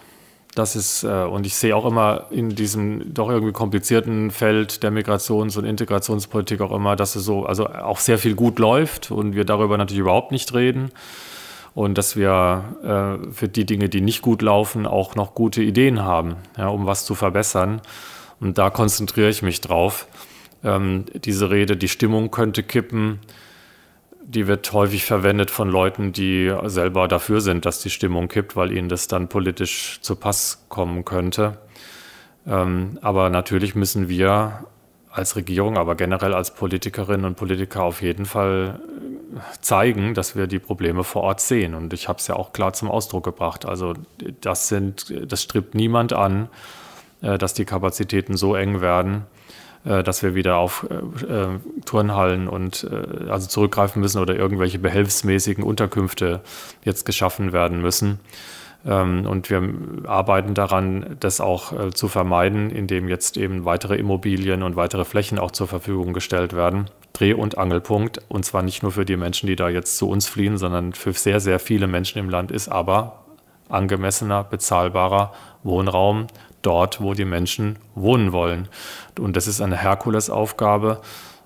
Das 0.54 0.76
ist, 0.76 1.06
äh, 1.06 1.24
und 1.24 1.48
ich 1.48 1.56
sehe 1.56 1.76
auch 1.76 1.86
immer 1.86 2.26
in 2.30 2.50
diesem 2.52 3.16
doch 3.16 3.32
irgendwie 3.32 3.52
komplizierten 3.52 4.30
Feld 4.30 4.84
der 4.84 4.92
Migrations- 4.92 5.58
und 5.58 5.66
Integrationspolitik 5.66 6.62
auch 6.62 6.72
immer, 6.72 6.96
dass 6.96 7.16
es 7.16 7.24
so, 7.24 7.48
also 7.48 7.66
auch 7.66 7.98
sehr 7.98 8.20
viel 8.20 8.36
gut 8.36 8.60
läuft 8.60 9.10
und 9.10 9.34
wir 9.34 9.46
darüber 9.46 9.80
natürlich 9.80 10.02
überhaupt 10.02 10.32
nicht 10.32 10.54
reden. 10.54 10.92
Und 11.74 11.98
dass 11.98 12.16
wir 12.16 13.18
äh, 13.24 13.32
für 13.34 13.48
die 13.48 13.66
Dinge, 13.66 13.90
die 13.90 14.02
nicht 14.02 14.22
gut 14.22 14.44
laufen, 14.44 14.86
auch 14.86 15.16
noch 15.16 15.34
gute 15.34 15.64
Ideen 15.64 16.04
haben, 16.04 16.36
ja, 16.60 16.68
um 16.68 16.86
was 16.86 17.06
zu 17.06 17.16
verbessern. 17.16 17.82
Und 18.40 18.60
da 18.60 18.70
konzentriere 18.70 19.30
ich 19.30 19.42
mich 19.42 19.60
drauf. 19.60 20.06
Ähm, 20.64 21.06
diese 21.14 21.50
Rede, 21.50 21.78
die 21.78 21.90
Stimmung 21.90 22.32
könnte 22.32 22.64
kippen 22.64 23.20
die 24.26 24.48
wird 24.48 24.72
häufig 24.74 25.06
verwendet 25.06 25.52
von 25.52 25.70
Leuten, 25.70 26.14
die 26.14 26.54
selber 26.66 27.08
dafür 27.08 27.42
sind, 27.42 27.66
dass 27.66 27.82
die 27.82 27.90
Stimmung 27.90 28.28
kippt, 28.28 28.56
weil 28.56 28.72
ihnen 28.72 28.90
das 28.90 29.08
dann 29.08 29.28
politisch 29.28 30.00
zu 30.02 30.16
Pass 30.16 30.66
kommen 30.70 31.06
könnte. 31.06 31.58
Ähm, 32.48 32.98
aber 33.02 33.30
natürlich 33.30 33.76
müssen 33.76 34.10
wir 34.10 34.66
als 35.12 35.36
Regierung, 35.36 35.78
aber 35.78 35.96
generell 35.96 36.34
als 36.34 36.56
Politikerinnen 36.56 37.26
und 37.26 37.36
Politiker 37.36 37.84
auf 37.84 38.02
jeden 38.02 38.26
Fall 38.26 38.80
äh, 39.36 39.40
zeigen, 39.62 40.14
dass 40.14 40.36
wir 40.36 40.48
die 40.48 40.60
Probleme 40.60 41.04
vor 41.04 41.24
Ort 41.24 41.40
sehen. 41.40 41.76
Und 41.76 41.94
ich 41.94 42.08
habe 42.08 42.20
es 42.20 42.28
ja 42.28 42.36
auch 42.36 42.54
klar 42.54 42.74
zum 42.74 42.90
Ausdruck 42.90 43.24
gebracht. 43.24 43.66
Also 43.66 43.94
das 44.42 44.70
sind, 44.70 45.14
das 45.32 45.44
strebt 45.44 45.76
niemand 45.76 46.14
an, 46.14 46.50
äh, 47.22 47.38
dass 47.38 47.54
die 47.54 47.66
Kapazitäten 47.66 48.38
so 48.38 48.56
eng 48.56 48.82
werden, 48.82 49.26
äh, 49.86 50.04
dass 50.04 50.24
wir 50.24 50.36
wieder 50.36 50.58
auf 50.58 50.86
äh, 50.90 51.26
äh, 51.26 51.48
Turnhallen 51.86 52.48
und 52.48 52.88
äh, 52.90 53.30
also 53.30 53.48
zurückgreifen 53.48 54.02
müssen 54.02 54.22
oder 54.22 54.36
irgendwelche 54.36 54.80
behelfsmäßigen 54.80 55.64
Unterkünfte 55.64 56.42
jetzt 56.84 57.06
geschaffen 57.06 57.54
werden 57.54 57.82
müssen. 57.82 58.20
Ähm, 58.86 59.26
und 59.26 59.50
wir 59.50 59.62
arbeiten 60.06 60.54
daran, 60.54 61.18
das 61.20 61.42
auch 61.42 61.74
äh, 61.74 61.92
zu 61.92 62.08
vermeiden, 62.08 62.70
indem 62.70 63.08
jetzt 63.08 63.38
eben 63.38 63.66
weitere 63.66 63.96
Immobilien 63.96 64.64
und 64.64 64.76
weitere 64.76 65.06
Flächen 65.06 65.40
auch 65.40 65.52
zur 65.52 65.68
Verfügung 65.68 66.14
gestellt 66.14 66.54
werden. 66.54 66.86
Dreh- 67.14 67.34
und 67.34 67.58
Angelpunkt. 67.58 68.22
Und 68.28 68.46
zwar 68.46 68.64
nicht 68.64 68.84
nur 68.84 68.92
für 68.92 69.06
die 69.06 69.18
Menschen, 69.18 69.48
die 69.48 69.56
da 69.56 69.70
jetzt 69.70 69.98
zu 69.98 70.10
uns 70.10 70.28
fliehen, 70.28 70.58
sondern 70.58 70.94
für 70.94 71.14
sehr, 71.14 71.40
sehr 71.40 71.60
viele 71.60 71.88
Menschen 71.88 72.20
im 72.20 72.30
Land 72.30 72.52
ist 72.52 72.70
aber 72.70 73.24
angemessener, 73.70 74.44
bezahlbarer 74.44 75.34
Wohnraum 75.64 76.28
dort, 76.62 77.02
wo 77.02 77.14
die 77.14 77.26
Menschen 77.26 77.78
wohnen 77.96 78.32
wollen. 78.32 78.68
Und 79.20 79.36
das 79.36 79.48
ist 79.48 79.62
eine 79.62 79.78
Herkulesaufgabe. 79.78 81.02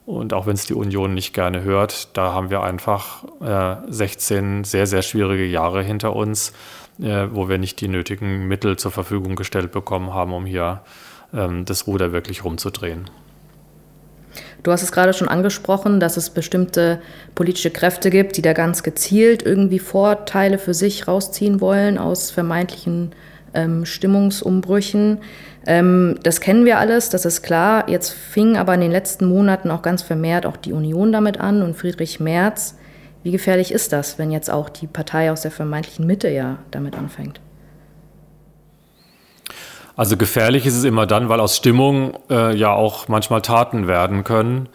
Und 0.06 0.34
auch 0.34 0.46
wenn 0.46 0.54
es 0.54 0.66
die 0.66 0.74
Union 0.74 1.14
nicht 1.14 1.34
gerne 1.34 1.64
hört, 1.64 2.16
da 2.16 2.32
haben 2.32 2.50
wir 2.50 2.64
einfach 2.64 3.26
äh, 3.42 3.76
16 3.92 4.64
sehr, 4.64 4.88
sehr 4.88 5.02
schwierige 5.02 5.46
Jahre 5.46 5.84
hinter 5.84 6.16
uns, 6.16 6.54
äh, 7.02 7.28
wo 7.30 7.50
wir 7.50 7.58
nicht 7.58 7.82
die 7.82 7.90
nötigen 7.90 8.48
Mittel 8.48 8.78
zur 8.78 8.92
Verfügung 8.92 9.36
gestellt 9.36 9.74
bekommen 9.74 10.14
haben, 10.14 10.32
um 10.32 10.46
hier 10.46 10.82
ähm, 11.34 11.66
das 11.66 11.88
Ruder 11.88 12.14
wirklich 12.14 12.46
rumzudrehen. 12.46 13.10
Du 14.64 14.72
hast 14.72 14.82
es 14.82 14.92
gerade 14.92 15.14
schon 15.14 15.28
angesprochen, 15.28 16.00
dass 16.00 16.18
es 16.18 16.30
bestimmte 16.30 17.02
politische 17.36 17.72
Kräfte 17.72 18.10
gibt, 18.10 18.38
die 18.38 18.42
da 18.42 18.54
ganz 18.54 18.84
gezielt 18.84 19.44
irgendwie 19.44 19.80
Vorteile 19.80 20.58
für 20.58 20.74
sich 20.74 21.08
rausziehen 21.08 21.62
wollen 21.62 21.98
aus 21.98 22.32
vermeintlichen 22.32 23.12
ähm, 23.54 23.86
Stimmungsumbrüchen. 23.86 25.20
Ähm, 25.68 26.18
das 26.24 26.40
kennen 26.40 26.64
wir 26.64 26.80
alles, 26.80 27.10
das 27.10 27.26
ist 27.26 27.44
klar. 27.44 27.90
Jetzt 27.90 28.12
fing 28.12 28.56
aber 28.56 28.74
in 28.74 28.80
den 28.80 28.92
letzten 28.92 29.26
Monaten 29.26 29.70
auch 29.70 29.82
ganz 29.82 30.02
vermehrt 30.02 30.46
auch 30.46 30.56
die 30.56 30.72
Union 30.72 31.12
damit 31.12 31.42
an 31.42 31.62
und 31.62 31.76
Friedrich 31.76 32.22
Merz. 32.22 32.78
Wie 33.22 33.32
gefährlich 33.32 33.74
ist 33.74 33.92
das, 33.92 34.18
wenn 34.18 34.32
jetzt 34.32 34.50
auch 34.50 34.70
die 34.70 34.88
Partei 34.88 35.30
aus 35.30 35.42
der 35.42 35.52
vermeintlichen 35.52 36.08
Mitte 36.08 36.30
ja 36.30 36.60
damit 36.72 36.96
anfängt? 36.96 37.42
Also 39.98 40.16
gefährlich 40.16 40.66
ist 40.66 40.78
es 40.78 40.86
immer 40.86 41.06
dann, 41.06 41.28
weil 41.28 41.42
aus 41.42 41.58
Stimmung 41.58 42.18
äh, 42.30 42.56
ja 42.56 42.72
auch 42.72 43.10
manchmal 43.10 43.42
Taten 43.42 43.88
werden 43.88 44.24
können. 44.24 44.70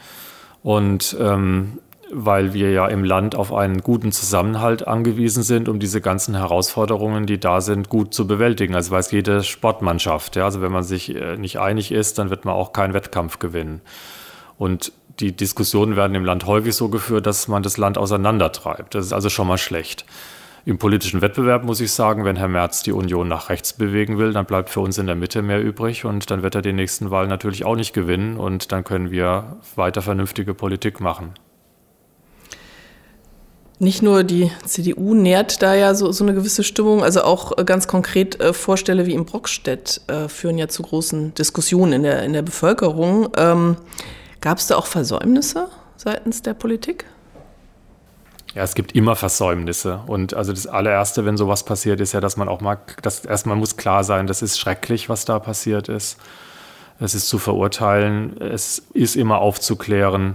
Und 0.62 1.16
ähm, 1.18 1.78
weil 2.12 2.52
wir 2.52 2.70
ja 2.70 2.86
im 2.86 3.04
Land 3.04 3.34
auf 3.34 3.52
einen 3.52 3.80
guten 3.80 4.12
Zusammenhalt 4.12 4.86
angewiesen 4.86 5.42
sind, 5.42 5.68
um 5.68 5.80
diese 5.80 6.02
ganzen 6.02 6.36
Herausforderungen, 6.36 7.26
die 7.26 7.40
da 7.40 7.62
sind, 7.62 7.88
gut 7.88 8.12
zu 8.12 8.26
bewältigen. 8.26 8.74
Also 8.74 8.90
weiß 8.90 9.10
jede 9.12 9.42
Sportmannschaft. 9.42 10.36
Ja? 10.36 10.44
Also 10.44 10.60
wenn 10.60 10.72
man 10.72 10.82
sich 10.82 11.14
äh, 11.14 11.36
nicht 11.38 11.58
einig 11.58 11.90
ist, 11.90 12.18
dann 12.18 12.28
wird 12.28 12.44
man 12.44 12.54
auch 12.54 12.72
keinen 12.72 12.92
Wettkampf 12.92 13.38
gewinnen. 13.38 13.80
Und 14.58 14.92
die 15.20 15.34
Diskussionen 15.34 15.96
werden 15.96 16.14
im 16.14 16.24
Land 16.24 16.46
häufig 16.46 16.74
so 16.74 16.88
geführt, 16.88 17.26
dass 17.26 17.48
man 17.48 17.62
das 17.62 17.78
Land 17.78 17.96
auseinandertreibt. 17.96 18.94
Das 18.94 19.06
ist 19.06 19.12
also 19.12 19.30
schon 19.30 19.46
mal 19.46 19.58
schlecht. 19.58 20.04
Im 20.64 20.78
politischen 20.78 21.22
Wettbewerb 21.22 21.64
muss 21.64 21.80
ich 21.80 21.92
sagen, 21.92 22.24
wenn 22.24 22.36
Herr 22.36 22.46
Merz 22.46 22.82
die 22.82 22.92
Union 22.92 23.26
nach 23.26 23.48
rechts 23.48 23.72
bewegen 23.72 24.18
will, 24.18 24.32
dann 24.32 24.44
bleibt 24.44 24.70
für 24.70 24.80
uns 24.80 24.98
in 24.98 25.06
der 25.06 25.16
Mitte 25.16 25.42
mehr 25.42 25.60
übrig 25.60 26.04
und 26.04 26.30
dann 26.30 26.42
wird 26.42 26.54
er 26.54 26.62
die 26.62 26.72
nächsten 26.72 27.10
Wahlen 27.10 27.28
natürlich 27.28 27.64
auch 27.64 27.74
nicht 27.74 27.94
gewinnen 27.94 28.36
und 28.36 28.70
dann 28.70 28.84
können 28.84 29.10
wir 29.10 29.56
weiter 29.74 30.02
vernünftige 30.02 30.54
Politik 30.54 31.00
machen 31.00 31.34
nicht 33.82 34.02
nur 34.02 34.22
die 34.22 34.50
CDU 34.64 35.14
nährt 35.14 35.60
da 35.60 35.74
ja 35.74 35.94
so, 35.94 36.12
so 36.12 36.24
eine 36.24 36.34
gewisse 36.34 36.62
Stimmung, 36.62 37.02
also 37.02 37.22
auch 37.22 37.58
äh, 37.58 37.64
ganz 37.64 37.88
konkret 37.88 38.40
äh, 38.40 38.52
Vorstelle 38.52 39.06
wie 39.06 39.12
in 39.12 39.24
Brockstedt 39.26 40.00
äh, 40.06 40.28
führen 40.28 40.56
ja 40.56 40.68
zu 40.68 40.82
großen 40.82 41.34
Diskussionen 41.34 41.92
in 41.94 42.02
der, 42.04 42.22
in 42.22 42.32
der 42.32 42.42
Bevölkerung. 42.42 43.28
Ähm, 43.36 43.76
Gab 44.40 44.58
es 44.58 44.66
da 44.66 44.76
auch 44.76 44.86
Versäumnisse 44.86 45.68
seitens 45.96 46.42
der 46.42 46.54
Politik? 46.54 47.04
Ja, 48.54 48.62
es 48.62 48.74
gibt 48.74 48.92
immer 48.94 49.16
Versäumnisse. 49.16 50.00
Und 50.06 50.34
also 50.34 50.52
das 50.52 50.66
allererste, 50.66 51.24
wenn 51.24 51.36
sowas 51.36 51.64
passiert, 51.64 52.00
ist 52.00 52.12
ja, 52.12 52.20
dass 52.20 52.36
man 52.36 52.48
auch 52.48 52.60
mal, 52.60 52.78
dass 53.02 53.24
erstmal 53.24 53.56
muss 53.56 53.76
klar 53.76 54.04
sein, 54.04 54.26
das 54.26 54.42
ist 54.42 54.58
schrecklich, 54.58 55.08
was 55.08 55.24
da 55.24 55.38
passiert 55.38 55.88
ist. 55.88 56.18
Es 57.00 57.14
ist 57.14 57.28
zu 57.28 57.38
verurteilen, 57.38 58.40
es 58.40 58.78
ist 58.92 59.16
immer 59.16 59.38
aufzuklären, 59.38 60.34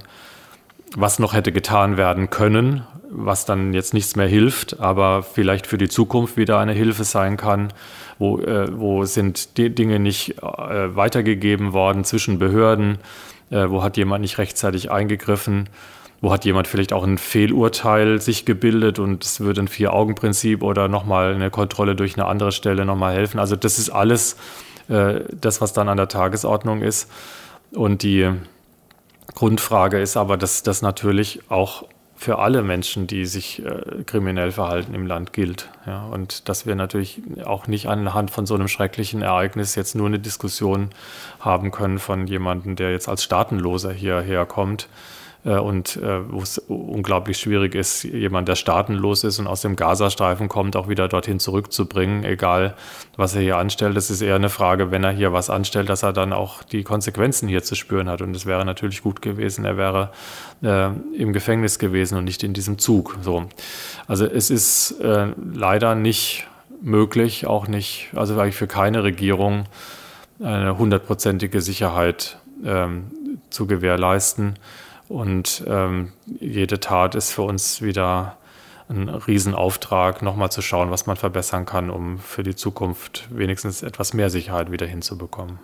was 0.99 1.19
noch 1.19 1.33
hätte 1.33 1.51
getan 1.51 1.95
werden 1.95 2.31
können, 2.31 2.81
was 3.11 3.45
dann 3.45 3.71
jetzt 3.71 3.93
nichts 3.93 4.15
mehr 4.15 4.27
hilft, 4.27 4.79
aber 4.79 5.21
vielleicht 5.21 5.67
für 5.67 5.77
die 5.77 5.89
Zukunft 5.89 6.37
wieder 6.37 6.57
eine 6.57 6.73
Hilfe 6.73 7.03
sein 7.03 7.37
kann. 7.37 7.71
Wo, 8.17 8.39
äh, 8.39 8.67
wo 8.75 9.05
sind 9.05 9.57
die 9.57 9.69
Dinge 9.69 9.99
nicht 9.99 10.41
äh, 10.41 10.95
weitergegeben 10.95 11.71
worden 11.71 12.03
zwischen 12.03 12.39
Behörden? 12.39 12.97
Äh, 13.51 13.69
wo 13.69 13.83
hat 13.83 13.95
jemand 13.95 14.23
nicht 14.23 14.39
rechtzeitig 14.39 14.89
eingegriffen? 14.89 15.69
Wo 16.19 16.31
hat 16.31 16.45
jemand 16.45 16.65
vielleicht 16.65 16.93
auch 16.93 17.03
ein 17.03 17.19
Fehlurteil 17.19 18.19
sich 18.19 18.45
gebildet 18.45 18.97
und 18.97 19.23
es 19.23 19.39
würde 19.39 19.61
ein 19.61 19.67
Vier-Augen-Prinzip 19.67 20.63
oder 20.63 20.87
nochmal 20.87 21.35
eine 21.35 21.51
Kontrolle 21.51 21.95
durch 21.95 22.17
eine 22.17 22.25
andere 22.25 22.51
Stelle 22.51 22.85
nochmal 22.85 23.13
helfen? 23.13 23.39
Also 23.39 23.55
das 23.55 23.77
ist 23.77 23.91
alles 23.91 24.35
äh, 24.89 25.19
das, 25.39 25.61
was 25.61 25.73
dann 25.73 25.89
an 25.89 25.97
der 25.97 26.07
Tagesordnung 26.07 26.81
ist. 26.81 27.07
Und 27.71 28.01
die 28.01 28.31
Grundfrage 29.35 29.99
ist 29.99 30.17
aber, 30.17 30.37
dass 30.37 30.63
das 30.63 30.81
natürlich 30.81 31.41
auch 31.49 31.83
für 32.17 32.39
alle 32.39 32.63
Menschen, 32.63 33.05
die 33.05 33.27
sich 33.27 33.63
äh, 33.63 34.03
kriminell 34.05 34.51
verhalten 34.51 34.95
im 34.95 35.05
Land 35.05 35.33
gilt. 35.33 35.69
Ja, 35.85 36.05
und 36.05 36.49
dass 36.49 36.65
wir 36.65 36.73
natürlich 36.73 37.21
auch 37.45 37.67
nicht 37.67 37.87
anhand 37.87 38.31
von 38.31 38.47
so 38.47 38.55
einem 38.55 38.67
schrecklichen 38.67 39.21
Ereignis 39.21 39.75
jetzt 39.75 39.93
nur 39.93 40.07
eine 40.07 40.17
Diskussion 40.17 40.89
haben 41.39 41.69
können 41.69 41.99
von 41.99 42.25
jemandem, 42.25 42.75
der 42.75 42.91
jetzt 42.91 43.07
als 43.07 43.23
Staatenloser 43.23 43.93
hierher 43.93 44.47
kommt, 44.47 44.87
und 45.55 45.95
äh, 45.97 46.31
wo 46.31 46.41
es 46.41 46.57
unglaublich 46.57 47.37
schwierig 47.37 47.73
ist, 47.73 48.03
jemand, 48.03 48.47
der 48.47 48.55
staatenlos 48.55 49.23
ist 49.23 49.39
und 49.39 49.47
aus 49.47 49.61
dem 49.61 49.75
Gazastreifen 49.75 50.49
kommt, 50.49 50.75
auch 50.75 50.89
wieder 50.89 51.07
dorthin 51.07 51.39
zurückzubringen, 51.39 52.25
egal 52.25 52.75
was 53.15 53.35
er 53.35 53.41
hier 53.41 53.57
anstellt. 53.57 53.95
Das 53.95 54.09
ist 54.09 54.21
eher 54.21 54.35
eine 54.35 54.49
Frage, 54.49 54.91
wenn 54.91 55.03
er 55.03 55.11
hier 55.11 55.31
was 55.31 55.49
anstellt, 55.49 55.89
dass 55.89 56.03
er 56.03 56.11
dann 56.11 56.33
auch 56.33 56.63
die 56.63 56.83
Konsequenzen 56.83 57.47
hier 57.47 57.63
zu 57.63 57.75
spüren 57.75 58.09
hat. 58.09 58.21
Und 58.21 58.35
es 58.35 58.45
wäre 58.45 58.65
natürlich 58.65 59.01
gut 59.01 59.21
gewesen, 59.21 59.63
er 59.63 59.77
wäre 59.77 60.09
äh, 60.63 60.89
im 61.15 61.33
Gefängnis 61.33 61.79
gewesen 61.79 62.17
und 62.17 62.25
nicht 62.25 62.43
in 62.43 62.53
diesem 62.53 62.77
Zug. 62.77 63.17
So. 63.21 63.45
Also 64.07 64.25
es 64.25 64.49
ist 64.49 64.99
äh, 64.99 65.27
leider 65.53 65.95
nicht 65.95 66.47
möglich, 66.81 67.47
auch 67.47 67.67
nicht, 67.67 68.09
also 68.15 68.39
eigentlich 68.39 68.55
für 68.55 68.67
keine 68.67 69.03
Regierung, 69.03 69.65
eine 70.39 70.77
hundertprozentige 70.77 71.61
Sicherheit 71.61 72.37
ähm, 72.65 73.11
zu 73.49 73.65
gewährleisten. 73.65 74.55
Und 75.09 75.63
ähm, 75.67 76.13
jede 76.25 76.79
Tat 76.79 77.15
ist 77.15 77.31
für 77.31 77.41
uns 77.43 77.81
wieder 77.81 78.37
ein 78.89 79.09
Riesenauftrag, 79.09 80.21
nochmal 80.21 80.49
zu 80.51 80.61
schauen, 80.61 80.91
was 80.91 81.07
man 81.07 81.17
verbessern 81.17 81.65
kann, 81.65 81.89
um 81.89 82.19
für 82.19 82.43
die 82.43 82.55
Zukunft 82.55 83.27
wenigstens 83.29 83.83
etwas 83.83 84.13
mehr 84.13 84.29
Sicherheit 84.29 84.71
wieder 84.71 84.85
hinzubekommen. 84.85 85.59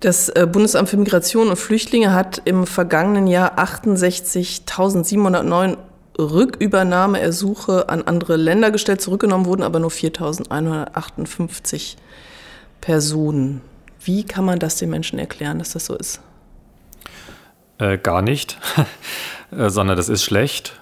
Das 0.00 0.30
äh, 0.30 0.46
Bundesamt 0.50 0.88
für 0.88 0.96
Migration 0.96 1.48
und 1.48 1.56
Flüchtlinge 1.56 2.12
hat 2.12 2.40
im 2.44 2.66
vergangenen 2.66 3.26
Jahr 3.26 3.58
68.709 3.58 5.76
Rückübernahmeersuche 6.18 7.88
an 7.88 8.02
andere 8.02 8.36
Länder 8.36 8.70
gestellt. 8.70 9.00
Zurückgenommen 9.00 9.46
wurden 9.46 9.62
aber 9.62 9.80
nur 9.80 9.90
4.158 9.90 11.96
Personen. 12.80 13.62
Wie 14.02 14.24
kann 14.24 14.44
man 14.44 14.58
das 14.58 14.76
den 14.76 14.90
Menschen 14.90 15.18
erklären, 15.18 15.58
dass 15.58 15.72
das 15.72 15.86
so 15.86 15.96
ist? 15.96 16.20
Äh, 17.78 17.98
gar 17.98 18.22
nicht, 18.22 18.58
äh, 19.56 19.68
sondern 19.68 19.96
das 19.96 20.08
ist 20.08 20.24
schlecht. 20.24 20.80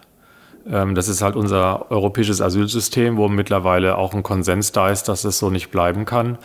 Ähm, 0.70 0.94
das 0.94 1.08
ist 1.08 1.22
halt 1.22 1.36
unser 1.36 1.90
europäisches 1.90 2.40
Asylsystem, 2.40 3.16
wo 3.16 3.28
mittlerweile 3.28 3.98
auch 3.98 4.14
ein 4.14 4.22
Konsens 4.22 4.72
da 4.72 4.88
ist, 4.88 5.04
dass 5.04 5.24
es 5.24 5.38
so 5.38 5.50
nicht 5.50 5.70
bleiben 5.70 6.04
kann. 6.04 6.38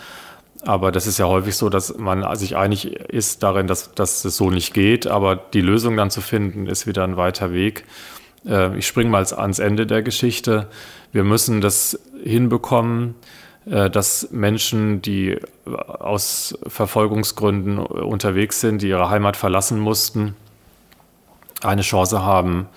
Aber 0.63 0.91
das 0.91 1.07
ist 1.07 1.19
ja 1.19 1.25
häufig 1.25 1.55
so, 1.55 1.69
dass 1.69 1.97
man 1.97 2.35
sich 2.35 2.57
einig 2.57 2.93
ist 2.93 3.43
darin, 3.43 3.67
dass, 3.67 3.93
dass 3.93 4.25
es 4.25 4.35
so 4.35 4.49
nicht 4.49 4.73
geht. 4.73 5.07
Aber 5.07 5.35
die 5.35 5.61
Lösung 5.61 5.95
dann 5.95 6.09
zu 6.11 6.19
finden, 6.19 6.67
ist 6.67 6.85
wieder 6.85 7.03
ein 7.03 7.15
weiter 7.15 7.53
Weg. 7.53 7.85
Äh, 8.45 8.77
ich 8.77 8.87
springe 8.87 9.09
mal 9.09 9.25
ans 9.25 9.59
Ende 9.59 9.87
der 9.87 10.01
Geschichte. 10.01 10.67
Wir 11.11 11.23
müssen 11.23 11.61
das 11.61 11.99
hinbekommen, 12.23 13.15
dass 13.69 14.31
Menschen, 14.31 15.01
die 15.01 15.37
aus 15.65 16.57
Verfolgungsgründen 16.65 17.77
unterwegs 17.77 18.61
sind, 18.61 18.81
die 18.81 18.89
ihre 18.89 19.09
Heimat 19.09 19.37
verlassen 19.37 19.79
mussten, 19.79 20.35
eine 21.61 21.81
Chance 21.81 22.23
haben, 22.23 22.67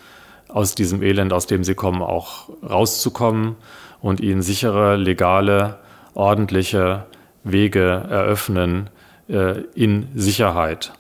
aus 0.48 0.74
diesem 0.74 1.02
Elend, 1.02 1.32
aus 1.32 1.46
dem 1.46 1.64
sie 1.64 1.74
kommen, 1.74 2.02
auch 2.02 2.50
rauszukommen 2.62 3.56
und 4.00 4.20
ihnen 4.20 4.42
sichere, 4.42 4.96
legale, 4.96 5.78
ordentliche 6.14 7.06
Wege 7.44 8.06
eröffnen 8.10 8.90
äh, 9.28 9.62
in 9.74 10.08
Sicherheit. 10.14 10.92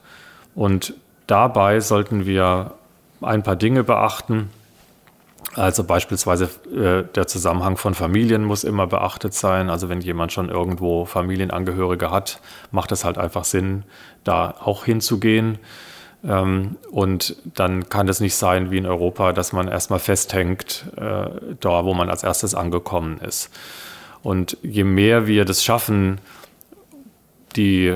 Und 0.54 0.94
dabei 1.26 1.80
sollten 1.80 2.26
wir 2.26 2.74
ein 3.20 3.42
paar 3.42 3.56
Dinge 3.56 3.84
beachten. 3.84 4.50
Also 5.54 5.84
beispielsweise 5.84 6.48
äh, 6.74 7.04
der 7.14 7.26
Zusammenhang 7.26 7.76
von 7.76 7.94
Familien 7.94 8.44
muss 8.44 8.64
immer 8.64 8.86
beachtet 8.86 9.34
sein. 9.34 9.68
Also 9.68 9.88
wenn 9.88 10.00
jemand 10.00 10.32
schon 10.32 10.48
irgendwo 10.48 11.04
Familienangehörige 11.04 12.10
hat, 12.10 12.40
macht 12.70 12.90
es 12.92 13.04
halt 13.04 13.18
einfach 13.18 13.44
Sinn, 13.44 13.84
da 14.24 14.54
auch 14.64 14.84
hinzugehen. 14.84 15.58
Ähm, 16.24 16.76
und 16.90 17.36
dann 17.44 17.88
kann 17.90 18.08
es 18.08 18.20
nicht 18.20 18.34
sein 18.34 18.70
wie 18.70 18.78
in 18.78 18.86
Europa, 18.86 19.32
dass 19.32 19.52
man 19.52 19.68
erstmal 19.68 19.98
festhängt, 19.98 20.86
äh, 20.96 21.28
da 21.60 21.84
wo 21.84 21.92
man 21.92 22.08
als 22.08 22.22
erstes 22.22 22.54
angekommen 22.54 23.18
ist. 23.18 23.50
Und 24.22 24.56
je 24.62 24.84
mehr 24.84 25.26
wir 25.26 25.44
das 25.44 25.64
schaffen, 25.64 26.18
die 27.56 27.94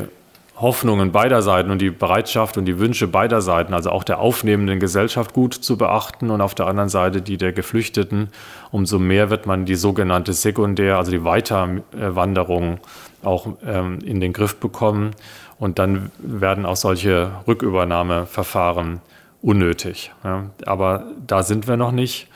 Hoffnungen 0.57 1.13
beider 1.13 1.43
Seiten 1.43 1.71
und 1.71 1.83
die 1.83 1.91
Bereitschaft 1.91 2.57
und 2.57 2.65
die 2.65 2.79
Wünsche 2.79 3.07
beider 3.07 3.43
Seiten, 3.43 3.75
also 3.75 3.91
auch 3.91 4.05
der 4.05 4.21
aufnehmenden 4.21 4.81
Gesellschaft 4.81 5.35
gut 5.35 5.53
zu 5.53 5.77
beachten 5.77 6.31
und 6.31 6.41
auf 6.41 6.55
der 6.55 6.67
anderen 6.67 6.89
Seite 6.89 7.21
die 7.21 7.37
der 7.37 7.53
Geflüchteten, 7.53 8.29
umso 8.71 8.99
mehr 8.99 9.29
wird 9.29 9.47
man 9.47 9.67
die 9.67 9.75
sogenannte 9.75 10.33
Sekundär, 10.33 10.97
also 10.97 11.11
die 11.11 11.25
Weiterwanderung 11.25 12.79
auch 13.23 13.49
ähm, 13.67 13.99
in 14.05 14.21
den 14.21 14.33
Griff 14.33 14.57
bekommen. 14.57 15.11
Und 15.59 15.79
dann 15.79 16.11
werden 16.19 16.67
auch 16.67 16.77
solche 16.77 17.31
Rückübernahmeverfahren 17.47 19.01
unnötig. 19.43 20.13
Ja. 20.25 20.51
Aber 20.65 21.07
da 21.27 21.43
sind 21.43 21.67
wir 21.69 21.77
noch 21.77 21.93
nicht. 21.93 22.29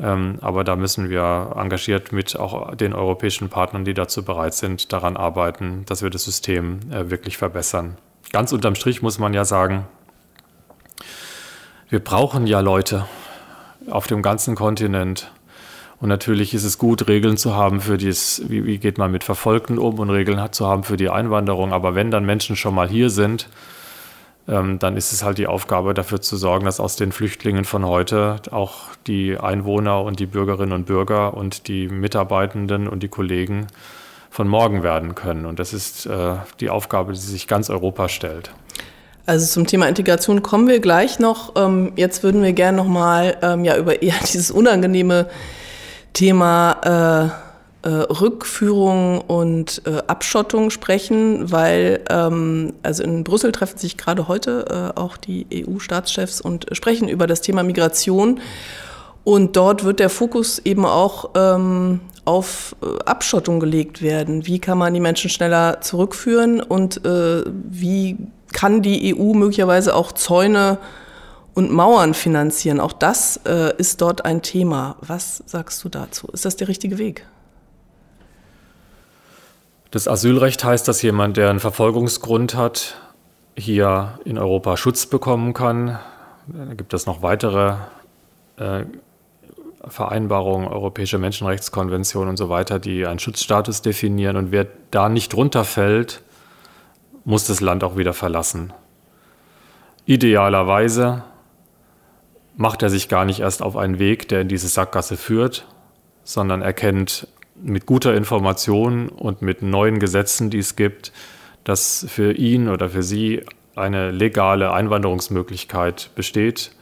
Ähm, 0.00 0.38
aber 0.40 0.64
da 0.64 0.76
müssen 0.76 1.10
wir 1.10 1.52
engagiert 1.56 2.12
mit 2.12 2.38
auch 2.38 2.74
den 2.74 2.94
europäischen 2.94 3.48
Partnern, 3.48 3.84
die 3.84 3.94
dazu 3.94 4.24
bereit 4.24 4.54
sind, 4.54 4.92
daran 4.92 5.16
arbeiten, 5.16 5.84
dass 5.86 6.02
wir 6.02 6.10
das 6.10 6.24
System 6.24 6.80
äh, 6.90 7.10
wirklich 7.10 7.36
verbessern. 7.36 7.98
Ganz 8.32 8.52
unterm 8.52 8.74
Strich 8.74 9.02
muss 9.02 9.18
man 9.18 9.34
ja 9.34 9.44
sagen, 9.44 9.86
wir 11.90 12.00
brauchen 12.00 12.46
ja 12.46 12.60
Leute 12.60 13.06
auf 13.90 14.06
dem 14.06 14.22
ganzen 14.22 14.54
Kontinent. 14.54 15.30
Und 16.00 16.08
natürlich 16.08 16.54
ist 16.54 16.64
es 16.64 16.78
gut, 16.78 17.06
Regeln 17.06 17.36
zu 17.36 17.54
haben 17.54 17.80
für 17.80 17.98
dies, 17.98 18.42
wie, 18.48 18.78
geht 18.78 18.98
man 18.98 19.12
mit 19.12 19.22
Verfolgten 19.22 19.78
um 19.78 19.98
und 19.98 20.10
Regeln 20.10 20.40
zu 20.52 20.66
haben 20.66 20.82
für 20.82 20.96
die 20.96 21.10
Einwanderung. 21.10 21.72
Aber 21.72 21.94
wenn 21.94 22.10
dann 22.10 22.24
Menschen 22.24 22.56
schon 22.56 22.74
mal 22.74 22.88
hier 22.88 23.10
sind, 23.10 23.48
dann 24.46 24.96
ist 24.96 25.12
es 25.12 25.22
halt 25.22 25.38
die 25.38 25.46
Aufgabe 25.46 25.94
dafür 25.94 26.20
zu 26.20 26.36
sorgen, 26.36 26.64
dass 26.64 26.80
aus 26.80 26.96
den 26.96 27.12
Flüchtlingen 27.12 27.64
von 27.64 27.86
heute 27.86 28.36
auch 28.50 28.86
die 29.06 29.38
Einwohner 29.38 30.02
und 30.02 30.18
die 30.18 30.26
Bürgerinnen 30.26 30.72
und 30.72 30.86
Bürger 30.86 31.34
und 31.34 31.68
die 31.68 31.88
Mitarbeitenden 31.88 32.88
und 32.88 33.04
die 33.04 33.08
Kollegen 33.08 33.68
von 34.30 34.48
morgen 34.48 34.82
werden 34.82 35.14
können. 35.14 35.46
Und 35.46 35.58
das 35.58 35.72
ist 35.72 36.06
äh, 36.06 36.36
die 36.58 36.70
Aufgabe, 36.70 37.12
die 37.12 37.18
sich 37.18 37.46
ganz 37.46 37.70
Europa 37.70 38.08
stellt. 38.08 38.50
Also 39.26 39.46
zum 39.46 39.66
Thema 39.66 39.86
Integration 39.86 40.42
kommen 40.42 40.66
wir 40.66 40.80
gleich 40.80 41.18
noch. 41.18 41.54
Ähm, 41.54 41.92
jetzt 41.96 42.22
würden 42.24 42.42
wir 42.42 42.52
gerne 42.52 42.78
noch 42.78 42.88
mal 42.88 43.36
ähm, 43.42 43.64
ja 43.64 43.76
über 43.76 44.02
eher 44.02 44.14
dieses 44.32 44.50
unangenehme 44.50 45.28
Thema 46.12 47.32
äh, 47.82 47.88
Rückführung 47.88 49.20
und 49.20 49.82
äh, 49.86 50.02
Abschottung 50.06 50.70
sprechen, 50.70 51.50
weil 51.50 52.00
ähm, 52.10 52.74
also 52.82 53.02
in 53.02 53.24
Brüssel 53.24 53.52
treffen 53.52 53.78
sich 53.78 53.96
gerade 53.96 54.28
heute 54.28 54.92
äh, 54.96 55.00
auch 55.00 55.16
die 55.16 55.46
EU-Staatschefs 55.52 56.40
und 56.40 56.66
sprechen 56.72 57.08
über 57.08 57.26
das 57.26 57.40
Thema 57.40 57.62
Migration. 57.62 58.40
Und 59.24 59.56
dort 59.56 59.84
wird 59.84 60.00
der 60.00 60.10
Fokus 60.10 60.58
eben 60.60 60.84
auch 60.84 61.30
ähm, 61.34 62.00
auf 62.24 62.76
äh, 62.82 63.04
Abschottung 63.04 63.60
gelegt 63.60 64.02
werden. 64.02 64.46
Wie 64.46 64.58
kann 64.58 64.78
man 64.78 64.94
die 64.94 65.00
Menschen 65.00 65.30
schneller 65.30 65.80
zurückführen 65.80 66.60
und 66.60 67.04
äh, 67.04 67.42
wie 67.46 68.16
kann 68.52 68.82
die 68.82 69.16
EU 69.16 69.32
möglicherweise 69.32 69.94
auch 69.94 70.12
Zäune 70.12 70.78
und 71.54 71.72
Mauern 71.72 72.14
finanzieren? 72.14 72.80
Auch 72.80 72.92
das 72.92 73.40
äh, 73.44 73.76
ist 73.76 74.00
dort 74.00 74.24
ein 74.24 74.42
Thema. 74.42 74.96
Was 75.00 75.42
sagst 75.46 75.82
du 75.84 75.88
dazu? 75.88 76.28
Ist 76.32 76.44
das 76.44 76.56
der 76.56 76.68
richtige 76.68 76.98
Weg? 76.98 77.26
Das 79.92 80.08
Asylrecht 80.08 80.64
heißt, 80.64 80.88
dass 80.88 81.02
jemand, 81.02 81.36
der 81.36 81.50
einen 81.50 81.60
Verfolgungsgrund 81.60 82.54
hat, 82.54 82.96
hier 83.54 84.18
in 84.24 84.38
Europa 84.38 84.78
Schutz 84.78 85.04
bekommen 85.04 85.52
kann. 85.52 85.98
Da 86.46 86.72
gibt 86.72 86.94
es 86.94 87.04
noch 87.04 87.20
weitere 87.20 87.74
äh, 88.56 88.84
Vereinbarungen, 89.86 90.66
Europäische 90.66 91.18
Menschenrechtskonvention 91.18 92.26
und 92.26 92.38
so 92.38 92.48
weiter, 92.48 92.78
die 92.78 93.06
einen 93.06 93.18
Schutzstatus 93.18 93.82
definieren. 93.82 94.36
Und 94.36 94.50
wer 94.50 94.66
da 94.90 95.10
nicht 95.10 95.34
drunter 95.34 95.62
fällt, 95.62 96.22
muss 97.26 97.46
das 97.46 97.60
Land 97.60 97.84
auch 97.84 97.94
wieder 97.94 98.14
verlassen. 98.14 98.72
Idealerweise 100.06 101.22
macht 102.56 102.82
er 102.82 102.88
sich 102.88 103.10
gar 103.10 103.26
nicht 103.26 103.40
erst 103.40 103.62
auf 103.62 103.76
einen 103.76 103.98
Weg, 103.98 104.26
der 104.28 104.40
in 104.40 104.48
diese 104.48 104.68
Sackgasse 104.68 105.18
führt, 105.18 105.66
sondern 106.24 106.62
erkennt 106.62 107.28
mit 107.62 107.86
guter 107.86 108.14
Information 108.14 109.08
und 109.08 109.42
mit 109.42 109.62
neuen 109.62 109.98
Gesetzen, 109.98 110.50
die 110.50 110.58
es 110.58 110.76
gibt, 110.76 111.12
dass 111.64 112.04
für 112.08 112.32
ihn 112.32 112.68
oder 112.68 112.90
für 112.90 113.02
sie 113.02 113.42
eine 113.76 114.10
legale 114.10 114.72
Einwanderungsmöglichkeit 114.72 116.10
besteht 116.14 116.72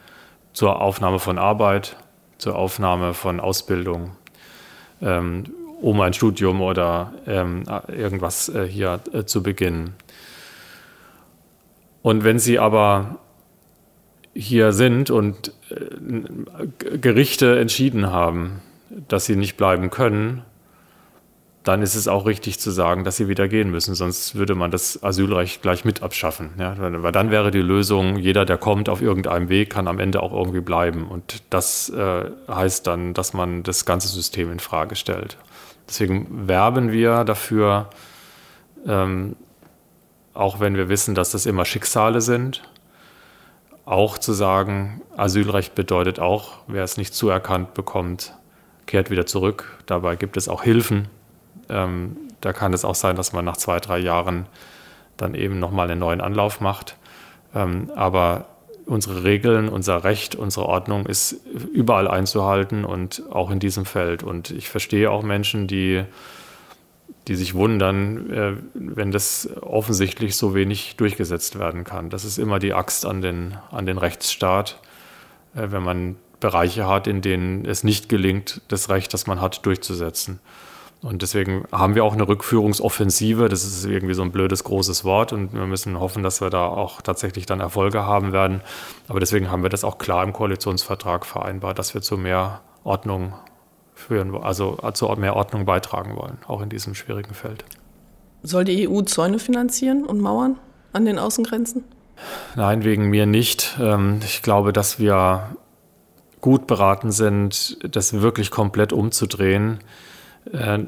zur 0.52 0.80
Aufnahme 0.80 1.18
von 1.18 1.38
Arbeit, 1.38 1.96
zur 2.38 2.56
Aufnahme 2.56 3.14
von 3.14 3.38
Ausbildung, 3.40 4.12
ähm, 5.00 5.44
um 5.80 6.00
ein 6.00 6.12
Studium 6.12 6.60
oder 6.60 7.12
ähm, 7.26 7.64
irgendwas 7.88 8.48
äh, 8.48 8.66
hier 8.66 9.00
äh, 9.12 9.24
zu 9.24 9.42
beginnen. 9.42 9.94
Und 12.02 12.24
wenn 12.24 12.38
Sie 12.38 12.58
aber 12.58 13.18
hier 14.34 14.72
sind 14.72 15.10
und 15.10 15.52
äh, 15.70 16.98
Gerichte 16.98 17.58
entschieden 17.58 18.10
haben, 18.10 18.62
dass 19.08 19.26
sie 19.26 19.36
nicht 19.36 19.56
bleiben 19.56 19.90
können, 19.90 20.42
dann 21.62 21.82
ist 21.82 21.94
es 21.94 22.08
auch 22.08 22.24
richtig 22.24 22.58
zu 22.58 22.70
sagen, 22.70 23.04
dass 23.04 23.18
sie 23.18 23.28
wieder 23.28 23.46
gehen 23.46 23.70
müssen. 23.70 23.94
Sonst 23.94 24.34
würde 24.34 24.54
man 24.54 24.70
das 24.70 25.02
Asylrecht 25.02 25.60
gleich 25.60 25.84
mit 25.84 26.02
abschaffen. 26.02 26.50
Ja? 26.58 26.74
Weil 26.78 27.12
dann 27.12 27.30
wäre 27.30 27.50
die 27.50 27.60
Lösung, 27.60 28.16
jeder, 28.16 28.46
der 28.46 28.56
kommt 28.56 28.88
auf 28.88 29.02
irgendeinem 29.02 29.50
Weg, 29.50 29.70
kann 29.70 29.86
am 29.86 29.98
Ende 29.98 30.22
auch 30.22 30.32
irgendwie 30.32 30.62
bleiben. 30.62 31.06
Und 31.06 31.42
das 31.50 31.90
äh, 31.90 32.30
heißt 32.48 32.86
dann, 32.86 33.12
dass 33.12 33.34
man 33.34 33.62
das 33.62 33.84
ganze 33.84 34.08
System 34.08 34.50
in 34.50 34.58
Frage 34.58 34.96
stellt. 34.96 35.36
Deswegen 35.86 36.48
werben 36.48 36.92
wir 36.92 37.24
dafür, 37.24 37.90
ähm, 38.86 39.36
auch 40.32 40.60
wenn 40.60 40.76
wir 40.76 40.88
wissen, 40.88 41.14
dass 41.14 41.30
das 41.30 41.44
immer 41.44 41.66
Schicksale 41.66 42.22
sind, 42.22 42.62
auch 43.84 44.16
zu 44.16 44.32
sagen, 44.32 45.02
Asylrecht 45.16 45.74
bedeutet 45.74 46.20
auch, 46.20 46.58
wer 46.68 46.84
es 46.84 46.96
nicht 46.96 47.12
zuerkannt 47.12 47.74
bekommt, 47.74 48.34
kehrt 48.86 49.10
wieder 49.10 49.26
zurück. 49.26 49.78
Dabei 49.86 50.16
gibt 50.16 50.36
es 50.36 50.48
auch 50.48 50.62
Hilfen. 50.62 51.08
Ähm, 51.70 52.16
da 52.40 52.52
kann 52.52 52.72
es 52.72 52.84
auch 52.84 52.94
sein, 52.94 53.16
dass 53.16 53.32
man 53.32 53.44
nach 53.44 53.56
zwei, 53.56 53.80
drei 53.80 53.98
Jahren 53.98 54.46
dann 55.16 55.34
eben 55.34 55.58
nochmal 55.58 55.90
einen 55.90 56.00
neuen 56.00 56.20
Anlauf 56.20 56.60
macht. 56.60 56.96
Ähm, 57.54 57.90
aber 57.94 58.46
unsere 58.86 59.24
Regeln, 59.24 59.68
unser 59.68 60.04
Recht, 60.04 60.34
unsere 60.34 60.66
Ordnung 60.66 61.06
ist 61.06 61.32
überall 61.72 62.08
einzuhalten 62.08 62.84
und 62.84 63.22
auch 63.30 63.50
in 63.50 63.58
diesem 63.58 63.84
Feld. 63.84 64.22
Und 64.22 64.50
ich 64.50 64.68
verstehe 64.68 65.10
auch 65.10 65.22
Menschen, 65.22 65.66
die 65.66 66.04
die 67.28 67.36
sich 67.36 67.54
wundern, 67.54 68.30
äh, 68.30 68.52
wenn 68.74 69.12
das 69.12 69.48
offensichtlich 69.60 70.36
so 70.36 70.54
wenig 70.54 70.96
durchgesetzt 70.96 71.58
werden 71.58 71.84
kann. 71.84 72.10
Das 72.10 72.24
ist 72.24 72.38
immer 72.38 72.58
die 72.58 72.72
Axt 72.72 73.06
an 73.06 73.20
den, 73.20 73.56
an 73.70 73.86
den 73.86 73.98
Rechtsstaat, 73.98 74.80
äh, 75.54 75.70
wenn 75.70 75.82
man 75.82 76.16
Bereiche 76.40 76.88
hat, 76.88 77.06
in 77.06 77.20
denen 77.20 77.66
es 77.66 77.84
nicht 77.84 78.08
gelingt, 78.08 78.62
das 78.68 78.88
Recht, 78.88 79.12
das 79.12 79.26
man 79.26 79.40
hat, 79.40 79.64
durchzusetzen. 79.66 80.40
Und 81.02 81.22
deswegen 81.22 81.64
haben 81.72 81.94
wir 81.94 82.04
auch 82.04 82.12
eine 82.12 82.28
Rückführungsoffensive. 82.28 83.48
Das 83.48 83.64
ist 83.64 83.86
irgendwie 83.86 84.12
so 84.12 84.22
ein 84.22 84.32
blödes 84.32 84.64
großes 84.64 85.04
Wort 85.04 85.32
und 85.32 85.54
wir 85.54 85.66
müssen 85.66 85.98
hoffen, 85.98 86.22
dass 86.22 86.42
wir 86.42 86.50
da 86.50 86.66
auch 86.66 87.00
tatsächlich 87.00 87.46
dann 87.46 87.60
Erfolge 87.60 88.04
haben 88.04 88.32
werden. 88.32 88.60
Aber 89.08 89.18
deswegen 89.18 89.50
haben 89.50 89.62
wir 89.62 89.70
das 89.70 89.82
auch 89.82 89.96
klar 89.96 90.22
im 90.22 90.34
Koalitionsvertrag 90.34 91.24
vereinbart, 91.24 91.78
dass 91.78 91.94
wir 91.94 92.02
zu 92.02 92.18
mehr 92.18 92.60
Ordnung 92.84 93.32
führen, 93.94 94.34
also 94.36 94.78
zu 94.92 95.06
mehr 95.16 95.36
Ordnung 95.36 95.64
beitragen 95.64 96.16
wollen, 96.16 96.38
auch 96.46 96.60
in 96.60 96.68
diesem 96.68 96.94
schwierigen 96.94 97.34
Feld. 97.34 97.64
Soll 98.42 98.64
die 98.64 98.88
EU 98.88 99.02
Zäune 99.02 99.38
finanzieren 99.38 100.04
und 100.04 100.20
Mauern 100.20 100.58
an 100.92 101.04
den 101.04 101.18
Außengrenzen? 101.18 101.84
Nein, 102.56 102.84
wegen 102.84 103.08
mir 103.08 103.26
nicht. 103.26 103.78
Ähm, 103.80 104.20
ich 104.22 104.42
glaube, 104.42 104.72
dass 104.72 104.98
wir 104.98 105.56
gut 106.40 106.66
beraten 106.66 107.10
sind, 107.12 107.78
das 107.94 108.12
wirklich 108.20 108.50
komplett 108.50 108.92
umzudrehen. 108.92 109.80
Äh, 110.52 110.80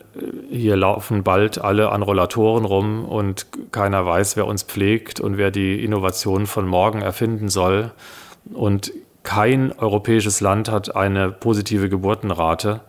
hier 0.51 0.77
laufen 0.77 1.23
bald 1.23 1.59
alle 1.59 1.91
an 1.91 2.03
Rollatoren 2.03 2.65
rum 2.65 3.05
und 3.05 3.47
keiner 3.73 4.05
weiß, 4.07 4.37
wer 4.37 4.47
uns 4.47 4.63
pflegt 4.63 5.21
und 5.21 5.37
wer 5.37 5.51
die 5.51 5.85
Innovationen 5.85 6.47
von 6.47 6.67
morgen 6.67 7.03
erfinden 7.03 7.49
soll. 7.49 7.91
Und 8.53 8.93
kein 9.23 9.73
europäisches 9.73 10.41
Land 10.41 10.71
hat 10.71 10.97
eine 10.97 11.31
positive 11.31 11.89
Geburtenrate 11.89 12.81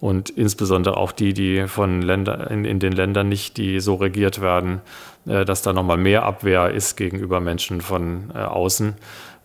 und 0.00 0.30
insbesondere 0.30 0.96
auch 0.96 1.12
die, 1.12 1.32
die 1.32 1.68
von 1.68 2.02
Länder, 2.02 2.50
in, 2.50 2.64
in 2.64 2.80
den 2.80 2.92
Ländern 2.92 3.28
nicht, 3.28 3.56
die 3.56 3.78
so 3.80 3.94
regiert 3.94 4.40
werden, 4.40 4.80
äh, 5.26 5.44
dass 5.44 5.62
da 5.62 5.72
nochmal 5.72 5.96
mehr 5.96 6.24
Abwehr 6.24 6.70
ist 6.70 6.96
gegenüber 6.96 7.40
Menschen 7.40 7.80
von 7.80 8.32
äh, 8.34 8.38
außen. 8.38 8.94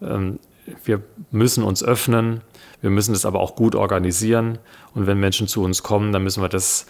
Ähm, 0.02 0.40
wir 0.84 1.02
müssen 1.32 1.64
uns 1.64 1.84
öffnen, 1.84 2.42
wir 2.82 2.90
müssen 2.92 3.14
das 3.14 3.26
aber 3.26 3.40
auch 3.40 3.56
gut 3.56 3.76
organisieren. 3.76 4.60
Und 4.94 5.08
wenn 5.08 5.20
Menschen 5.20 5.48
zu 5.48 5.64
uns 5.64 5.84
kommen, 5.84 6.12
dann 6.12 6.24
müssen 6.24 6.44
wir 6.44 6.50
das 6.50 6.86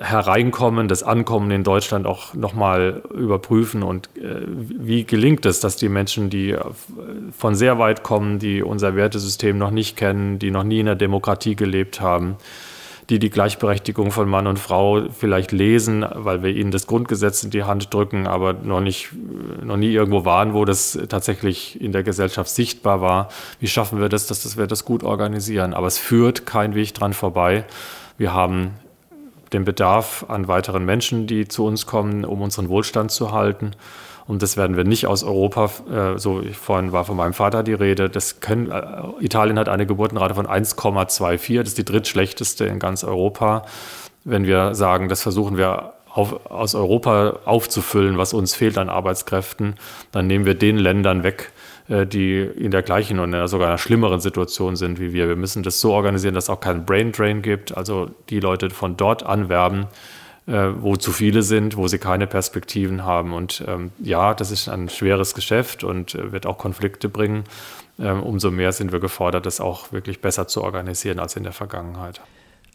Hereinkommen, 0.00 0.86
das 0.86 1.02
Ankommen 1.02 1.50
in 1.50 1.64
Deutschland 1.64 2.06
auch 2.06 2.34
nochmal 2.34 3.02
überprüfen. 3.12 3.82
Und 3.82 4.08
äh, 4.16 4.42
wie 4.46 5.04
gelingt 5.04 5.44
es, 5.46 5.60
dass 5.60 5.76
die 5.76 5.88
Menschen, 5.88 6.30
die 6.30 6.56
von 7.36 7.54
sehr 7.54 7.78
weit 7.78 8.02
kommen, 8.02 8.38
die 8.38 8.62
unser 8.62 8.94
Wertesystem 8.94 9.58
noch 9.58 9.70
nicht 9.70 9.96
kennen, 9.96 10.38
die 10.38 10.50
noch 10.50 10.64
nie 10.64 10.80
in 10.80 10.86
der 10.86 10.94
Demokratie 10.94 11.56
gelebt 11.56 12.00
haben, 12.00 12.36
die 13.10 13.18
die 13.18 13.30
Gleichberechtigung 13.30 14.10
von 14.10 14.28
Mann 14.28 14.46
und 14.46 14.58
Frau 14.58 15.08
vielleicht 15.10 15.52
lesen, 15.52 16.06
weil 16.14 16.42
wir 16.42 16.50
ihnen 16.50 16.70
das 16.70 16.86
Grundgesetz 16.86 17.42
in 17.44 17.50
die 17.50 17.64
Hand 17.64 17.92
drücken, 17.92 18.26
aber 18.26 18.54
noch, 18.54 18.80
nicht, 18.80 19.10
noch 19.62 19.76
nie 19.76 19.92
irgendwo 19.92 20.24
waren, 20.24 20.54
wo 20.54 20.64
das 20.64 20.98
tatsächlich 21.08 21.80
in 21.80 21.92
der 21.92 22.02
Gesellschaft 22.02 22.50
sichtbar 22.50 23.00
war. 23.00 23.28
Wie 23.60 23.66
schaffen 23.66 24.00
wir 24.00 24.08
das, 24.08 24.26
dass 24.26 24.56
wir 24.56 24.66
das 24.66 24.84
gut 24.84 25.02
organisieren? 25.02 25.74
Aber 25.74 25.86
es 25.86 25.98
führt 25.98 26.46
kein 26.46 26.74
Weg 26.74 26.94
dran 26.94 27.12
vorbei. 27.12 27.64
Wir 28.16 28.32
haben 28.32 28.70
den 29.52 29.64
Bedarf 29.64 30.24
an 30.28 30.48
weiteren 30.48 30.84
Menschen, 30.84 31.26
die 31.26 31.46
zu 31.46 31.64
uns 31.64 31.86
kommen, 31.86 32.24
um 32.24 32.40
unseren 32.40 32.68
Wohlstand 32.68 33.10
zu 33.10 33.32
halten. 33.32 33.72
Und 34.26 34.42
das 34.42 34.56
werden 34.56 34.76
wir 34.76 34.84
nicht 34.84 35.06
aus 35.06 35.22
Europa, 35.22 35.70
äh, 35.90 36.18
so 36.18 36.42
vorhin 36.52 36.92
war 36.92 37.04
von 37.04 37.16
meinem 37.16 37.34
Vater 37.34 37.62
die 37.62 37.74
Rede, 37.74 38.08
das 38.08 38.40
können, 38.40 38.70
äh, 38.70 39.02
Italien 39.20 39.58
hat 39.58 39.68
eine 39.68 39.86
Geburtenrate 39.86 40.34
von 40.34 40.46
1,24, 40.46 41.58
das 41.58 41.68
ist 41.68 41.78
die 41.78 41.84
drittschlechteste 41.84 42.64
in 42.64 42.78
ganz 42.78 43.04
Europa. 43.04 43.66
Wenn 44.24 44.46
wir 44.46 44.74
sagen, 44.74 45.10
das 45.10 45.22
versuchen 45.22 45.58
wir 45.58 45.92
auf, 46.14 46.50
aus 46.50 46.74
Europa 46.74 47.40
aufzufüllen, 47.44 48.16
was 48.16 48.32
uns 48.32 48.54
fehlt 48.54 48.78
an 48.78 48.88
Arbeitskräften, 48.88 49.74
dann 50.12 50.26
nehmen 50.26 50.46
wir 50.46 50.54
den 50.54 50.78
Ländern 50.78 51.22
weg, 51.22 51.52
äh, 51.88 52.06
die 52.06 52.38
in 52.40 52.70
der 52.70 52.82
gleichen 52.82 53.18
oder 53.18 53.46
sogar 53.48 53.68
einer 53.68 53.78
schlimmeren 53.78 54.20
Situation 54.20 54.76
sind 54.76 55.00
wie 55.00 55.12
wir. 55.12 55.28
Wir 55.28 55.36
müssen 55.36 55.62
das 55.62 55.80
so 55.80 55.92
organisieren, 55.92 56.34
dass 56.34 56.44
es 56.44 56.50
auch 56.50 56.60
keinen 56.60 56.86
Brain 56.86 57.12
Drain 57.12 57.42
gibt, 57.42 57.76
also 57.76 58.10
die 58.30 58.40
Leute 58.40 58.70
von 58.70 58.96
dort 58.96 59.24
anwerben, 59.24 59.86
äh, 60.46 60.70
wo 60.80 60.96
zu 60.96 61.12
viele 61.12 61.42
sind, 61.42 61.76
wo 61.76 61.88
sie 61.88 61.98
keine 61.98 62.26
Perspektiven 62.26 63.04
haben. 63.04 63.32
Und 63.32 63.64
ähm, 63.66 63.92
ja, 63.98 64.34
das 64.34 64.50
ist 64.50 64.68
ein 64.68 64.88
schweres 64.88 65.34
Geschäft 65.34 65.84
und 65.84 66.14
äh, 66.14 66.32
wird 66.32 66.46
auch 66.46 66.58
Konflikte 66.58 67.08
bringen. 67.08 67.44
Ähm, 67.98 68.22
umso 68.22 68.50
mehr 68.50 68.72
sind 68.72 68.92
wir 68.92 69.00
gefordert, 69.00 69.46
das 69.46 69.60
auch 69.60 69.92
wirklich 69.92 70.20
besser 70.20 70.48
zu 70.48 70.62
organisieren 70.62 71.18
als 71.18 71.36
in 71.36 71.44
der 71.44 71.52
Vergangenheit. 71.52 72.20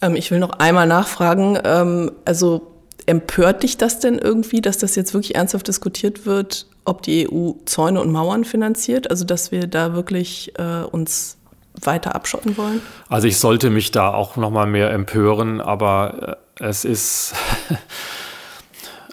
Ähm, 0.02 0.16
ich 0.16 0.32
will 0.32 0.40
noch 0.40 0.52
einmal 0.52 0.88
nachfragen, 0.88 1.60
ähm, 1.64 2.12
also 2.26 2.72
empört 3.06 3.64
dich 3.64 3.78
das 3.78 4.00
denn 4.00 4.18
irgendwie, 4.18 4.62
dass 4.62 4.78
das 4.78 4.96
jetzt 4.96 5.14
wirklich 5.14 5.36
ernsthaft 5.36 5.68
diskutiert 5.68 6.26
wird, 6.26 6.68
ob 6.86 7.02
die 7.02 7.30
EU 7.30 7.52
Zäune 7.66 8.02
und 8.02 8.12
Mauern 8.12 8.46
finanziert? 8.46 9.10
Also 9.10 9.26
dass 9.26 9.52
wir 9.52 9.68
da 9.68 9.94
wirklich 9.94 10.54
äh, 10.58 10.84
uns 10.84 11.38
weiter 11.82 12.16
abschotten 12.16 12.58
wollen? 12.58 12.82
Also 13.08 13.28
ich 13.28 13.38
sollte 13.38 13.70
mich 13.70 13.92
da 13.92 14.14
auch 14.14 14.36
noch 14.38 14.52
mal 14.52 14.68
mehr 14.68 14.92
empören, 14.92 15.62
aber 15.62 16.38
äh, 16.38 16.49
es 16.60 16.86
ist 16.86 17.34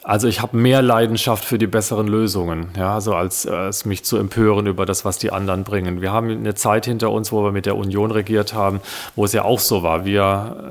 Also 0.09 0.29
ich 0.29 0.41
habe 0.41 0.57
mehr 0.57 0.83
Leidenschaft 0.83 1.45
für 1.45 1.59
die 1.59 1.67
besseren 1.67 2.07
Lösungen, 2.07 2.69
ja, 2.77 2.95
also 2.95 3.17
als, 3.17 3.45
als 3.45 3.85
mich 3.85 4.05
zu 4.05 4.19
empören 4.19 4.69
über 4.69 4.87
das, 4.87 5.05
was 5.05 5.19
die 5.19 5.33
anderen 5.33 5.65
bringen. 5.65 6.01
Wir 6.01 6.13
haben 6.13 6.31
eine 6.31 6.55
Zeit 6.55 6.85
hinter 6.85 7.11
uns, 7.11 7.33
wo 7.33 7.43
wir 7.43 7.51
mit 7.51 7.67
der 7.67 7.77
Union 7.77 8.13
regiert 8.13 8.55
haben, 8.55 8.79
wo 9.17 9.25
es 9.25 9.33
ja 9.33 9.43
auch 9.43 9.59
so 9.59 9.83
war. 9.83 10.05
Wir 10.05 10.23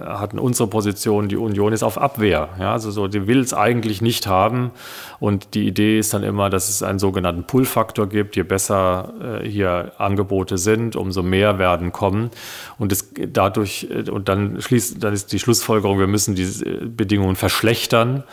hatten 0.07 0.39
unsere 0.39 0.69
Position, 0.69 1.27
die 1.27 1.35
Union 1.35 1.73
ist 1.73 1.83
auf 1.83 1.97
Abwehr. 1.97 2.47
Ja, 2.61 2.71
also 2.71 2.91
so, 2.91 3.09
die 3.09 3.27
will 3.27 3.41
es 3.41 3.53
eigentlich 3.53 4.01
nicht 4.01 4.25
haben. 4.25 4.71
Und 5.19 5.53
die 5.53 5.67
Idee 5.67 5.99
ist 5.99 6.13
dann 6.13 6.23
immer, 6.23 6.49
dass 6.49 6.69
es 6.69 6.81
einen 6.81 6.99
sogenannten 6.99 7.43
Pull-Faktor 7.43 8.07
gibt. 8.07 8.37
Je 8.37 8.43
besser 8.43 9.41
äh, 9.41 9.45
hier 9.45 9.91
Angebote 9.97 10.57
sind, 10.57 10.95
umso 10.95 11.23
mehr 11.23 11.59
werden 11.59 11.91
kommen. 11.91 12.31
Und 12.77 12.93
es 12.93 13.09
dadurch, 13.13 13.89
äh, 13.91 14.09
und 14.09 14.29
dann 14.29 14.61
schließt, 14.61 15.03
dann 15.03 15.13
ist 15.13 15.33
die 15.33 15.39
Schlussfolgerung, 15.39 15.99
wir 15.99 16.07
müssen 16.07 16.35
diese 16.35 16.63
Bedingungen 16.63 17.35
verschlechtern 17.35 18.23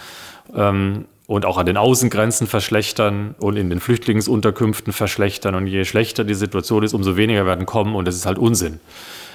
ähm, 0.54 1.06
und 1.26 1.46
auch 1.46 1.56
an 1.56 1.66
den 1.66 1.76
Außengrenzen 1.76 2.46
verschlechtern 2.46 3.34
und 3.38 3.56
in 3.56 3.70
den 3.70 3.80
Flüchtlingsunterkünften 3.80 4.92
verschlechtern. 4.92 5.54
Und 5.54 5.66
je 5.66 5.84
schlechter 5.84 6.24
die 6.24 6.34
Situation 6.34 6.82
ist, 6.82 6.94
umso 6.94 7.16
weniger 7.16 7.46
werden 7.46 7.66
kommen 7.66 7.94
und 7.94 8.06
das 8.06 8.16
ist 8.16 8.26
halt 8.26 8.38
Unsinn 8.38 8.80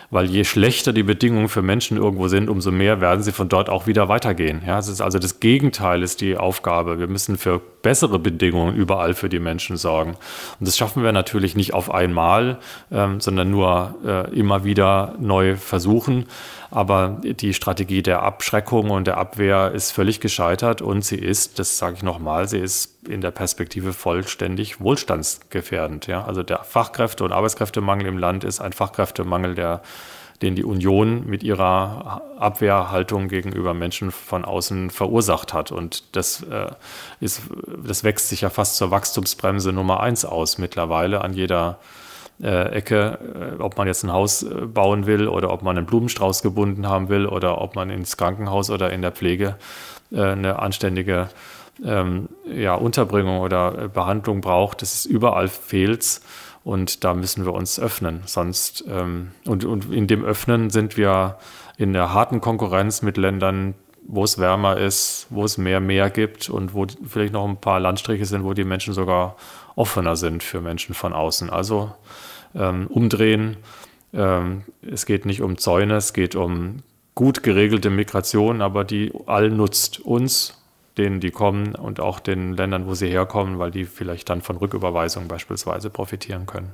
weil 0.10 0.26
je 0.26 0.44
schlechter 0.46 0.94
die 0.94 1.04
Bedingungen 1.04 1.50
für 1.50 1.62
Menschen 1.62 1.98
irgendwo 1.98 2.28
sind, 2.30 2.50
umso 2.50 2.72
mehr 2.72 3.02
werden 3.02 3.24
sie 3.24 3.34
von 3.34 3.50
dort 3.50 3.70
auch 3.70 3.88
wieder 3.88 4.08
weitergehen. 4.08 4.62
Ja, 4.66 4.80
es 4.80 4.88
ist 4.88 5.02
also 5.02 5.20
das 5.20 5.40
Gegenteil 5.40 6.02
ist 6.02 6.22
die 6.22 6.38
Aufgabe. 6.38 7.00
Wir 7.00 7.08
müssen 7.08 7.38
für 7.38 7.60
bessere 7.82 8.18
Bedingungen 8.18 8.76
überall 8.76 9.14
für 9.14 9.28
die 9.28 9.40
Menschen 9.40 9.76
sorgen. 9.76 10.12
Und 10.60 10.68
das 10.68 10.78
schaffen 10.78 11.04
wir 11.04 11.12
natürlich 11.12 11.56
nicht 11.56 11.74
auf 11.74 11.92
einmal, 11.92 12.58
ähm, 12.92 13.20
sondern 13.20 13.52
nur 13.52 13.96
äh, 14.06 14.34
immer 14.34 14.64
wieder 14.64 15.16
neu 15.20 15.58
versuchen. 15.58 16.26
Aber 16.70 17.22
die 17.22 17.54
Strategie 17.54 18.04
der 18.04 18.24
Abschreckung 18.24 18.90
und 18.90 19.08
der 19.08 19.18
Abwehr 19.18 19.72
ist 19.72 19.92
völlig 19.92 20.20
gescheitert 20.20 20.82
und 20.82 21.06
sie 21.06 21.18
ist, 21.18 21.60
das 21.60 21.78
sage 21.78 21.96
ich 21.98 22.04
nochmal, 22.04 22.48
sie 22.48 22.60
ist 22.60 23.08
in 23.08 23.22
der 23.22 23.32
Perspektive 23.32 23.94
vollständig 23.94 24.82
wohlstandsgefährdend. 24.82 26.08
Ja? 26.08 26.26
Also 26.26 26.44
der 26.44 26.64
Fachkräfte- 26.64 27.24
und 27.24 27.32
Arbeitskräftemangel 27.32 28.08
im 28.08 28.18
Land 28.18 28.44
ist 28.44 28.60
ein 28.60 28.74
Fachkräftemangel, 28.74 29.56
der 29.56 29.82
den 30.42 30.56
die 30.56 30.64
Union 30.64 31.26
mit 31.26 31.42
ihrer 31.42 32.22
Abwehrhaltung 32.38 33.28
gegenüber 33.28 33.74
Menschen 33.74 34.12
von 34.12 34.46
außen 34.46 34.92
verursacht 34.92 35.54
hat. 35.54 35.72
Und 35.72 36.16
das, 36.16 36.44
äh, 36.44 36.68
ist, 37.20 37.42
das 37.84 38.04
wächst 38.04 38.30
sich 38.30 38.42
ja 38.42 38.50
fast 38.50 38.76
zur 38.76 38.92
Wachstumsbremse 38.92 39.74
Nummer 39.74 40.00
eins 40.02 40.26
aus 40.26 40.60
mittlerweile 40.60 41.22
an 41.22 41.34
jeder 41.34 41.80
äh, 42.42 42.72
Ecke, 42.72 43.56
äh, 43.60 43.62
ob 43.62 43.78
man 43.78 43.88
jetzt 43.88 44.04
ein 44.04 44.12
Haus 44.12 44.44
äh, 44.44 44.66
bauen 44.66 45.06
will 45.06 45.28
oder 45.28 45.52
ob 45.52 45.64
man 45.64 45.78
einen 45.78 45.86
Blumenstrauß 45.86 46.42
gebunden 46.44 46.88
haben 46.88 47.10
will 47.10 47.26
oder 47.26 47.62
ob 47.62 47.76
man 47.76 47.90
ins 47.90 48.18
Krankenhaus 48.18 48.70
oder 48.70 48.92
in 48.92 49.02
der 49.02 49.12
Pflege 49.12 49.56
äh, 50.12 50.22
eine 50.22 50.60
anständige 50.60 51.30
ähm, 51.84 52.30
ja, 52.46 52.76
Unterbringung 52.76 53.40
oder 53.40 53.84
äh, 53.84 53.88
Behandlung 53.88 54.42
braucht. 54.42 54.82
Das 54.82 54.94
ist 54.94 55.06
überall 55.06 55.48
fehlt's. 55.48 56.22
Und 56.64 57.06
da 57.06 57.14
müssen 57.14 57.46
wir 57.46 57.54
uns 57.54 57.80
öffnen. 57.80 58.24
Sonst, 58.26 58.84
ähm, 58.90 59.32
und, 59.46 59.64
und 59.64 59.90
in 59.90 60.06
dem 60.06 60.26
Öffnen 60.26 60.70
sind 60.70 60.98
wir 60.98 61.38
in 61.78 61.94
der 61.94 62.14
harten 62.14 62.42
Konkurrenz 62.42 63.02
mit 63.02 63.16
Ländern, 63.16 63.74
wo 64.06 64.26
es 64.26 64.38
wärmer 64.38 64.76
ist, 64.76 65.28
wo 65.30 65.46
es 65.46 65.58
mehr 65.58 65.80
Meer 65.80 66.10
gibt 66.10 66.50
und 66.50 66.74
wo 66.74 66.86
vielleicht 67.08 67.32
noch 67.32 67.48
ein 67.48 67.62
paar 67.62 67.80
Landstriche 67.80 68.26
sind, 68.26 68.44
wo 68.44 68.54
die 68.54 68.66
Menschen 68.66 68.94
sogar 68.94 69.38
offener 69.78 70.18
sind 70.18 70.44
für 70.44 70.60
Menschen 70.60 70.94
von 70.94 71.14
außen. 71.14 71.50
Also 71.50 71.94
ähm, 72.54 72.88
umdrehen. 72.88 73.58
Ähm, 74.14 74.64
es 74.82 75.06
geht 75.06 75.26
nicht 75.26 75.42
um 75.42 75.58
Zäune, 75.58 75.96
es 75.96 76.12
geht 76.12 76.36
um 76.36 76.84
gut 77.16 77.44
geregelte 77.44 77.90
Migration, 77.90 78.62
aber 78.62 78.84
die 78.84 79.14
allen 79.28 79.56
nutzt. 79.56 80.00
Uns 80.00 80.62
denen, 80.98 81.20
die 81.20 81.30
kommen 81.30 81.76
und 81.76 82.00
auch 82.00 82.20
den 82.20 82.54
Ländern, 82.54 82.88
wo 82.88 82.96
sie 82.96 83.08
herkommen, 83.08 83.60
weil 83.60 83.70
die 83.70 83.86
vielleicht 83.86 84.30
dann 84.30 84.42
von 84.42 84.58
Rücküberweisungen 84.58 85.28
beispielsweise 85.28 85.92
profitieren 85.92 86.48
können. 86.48 86.72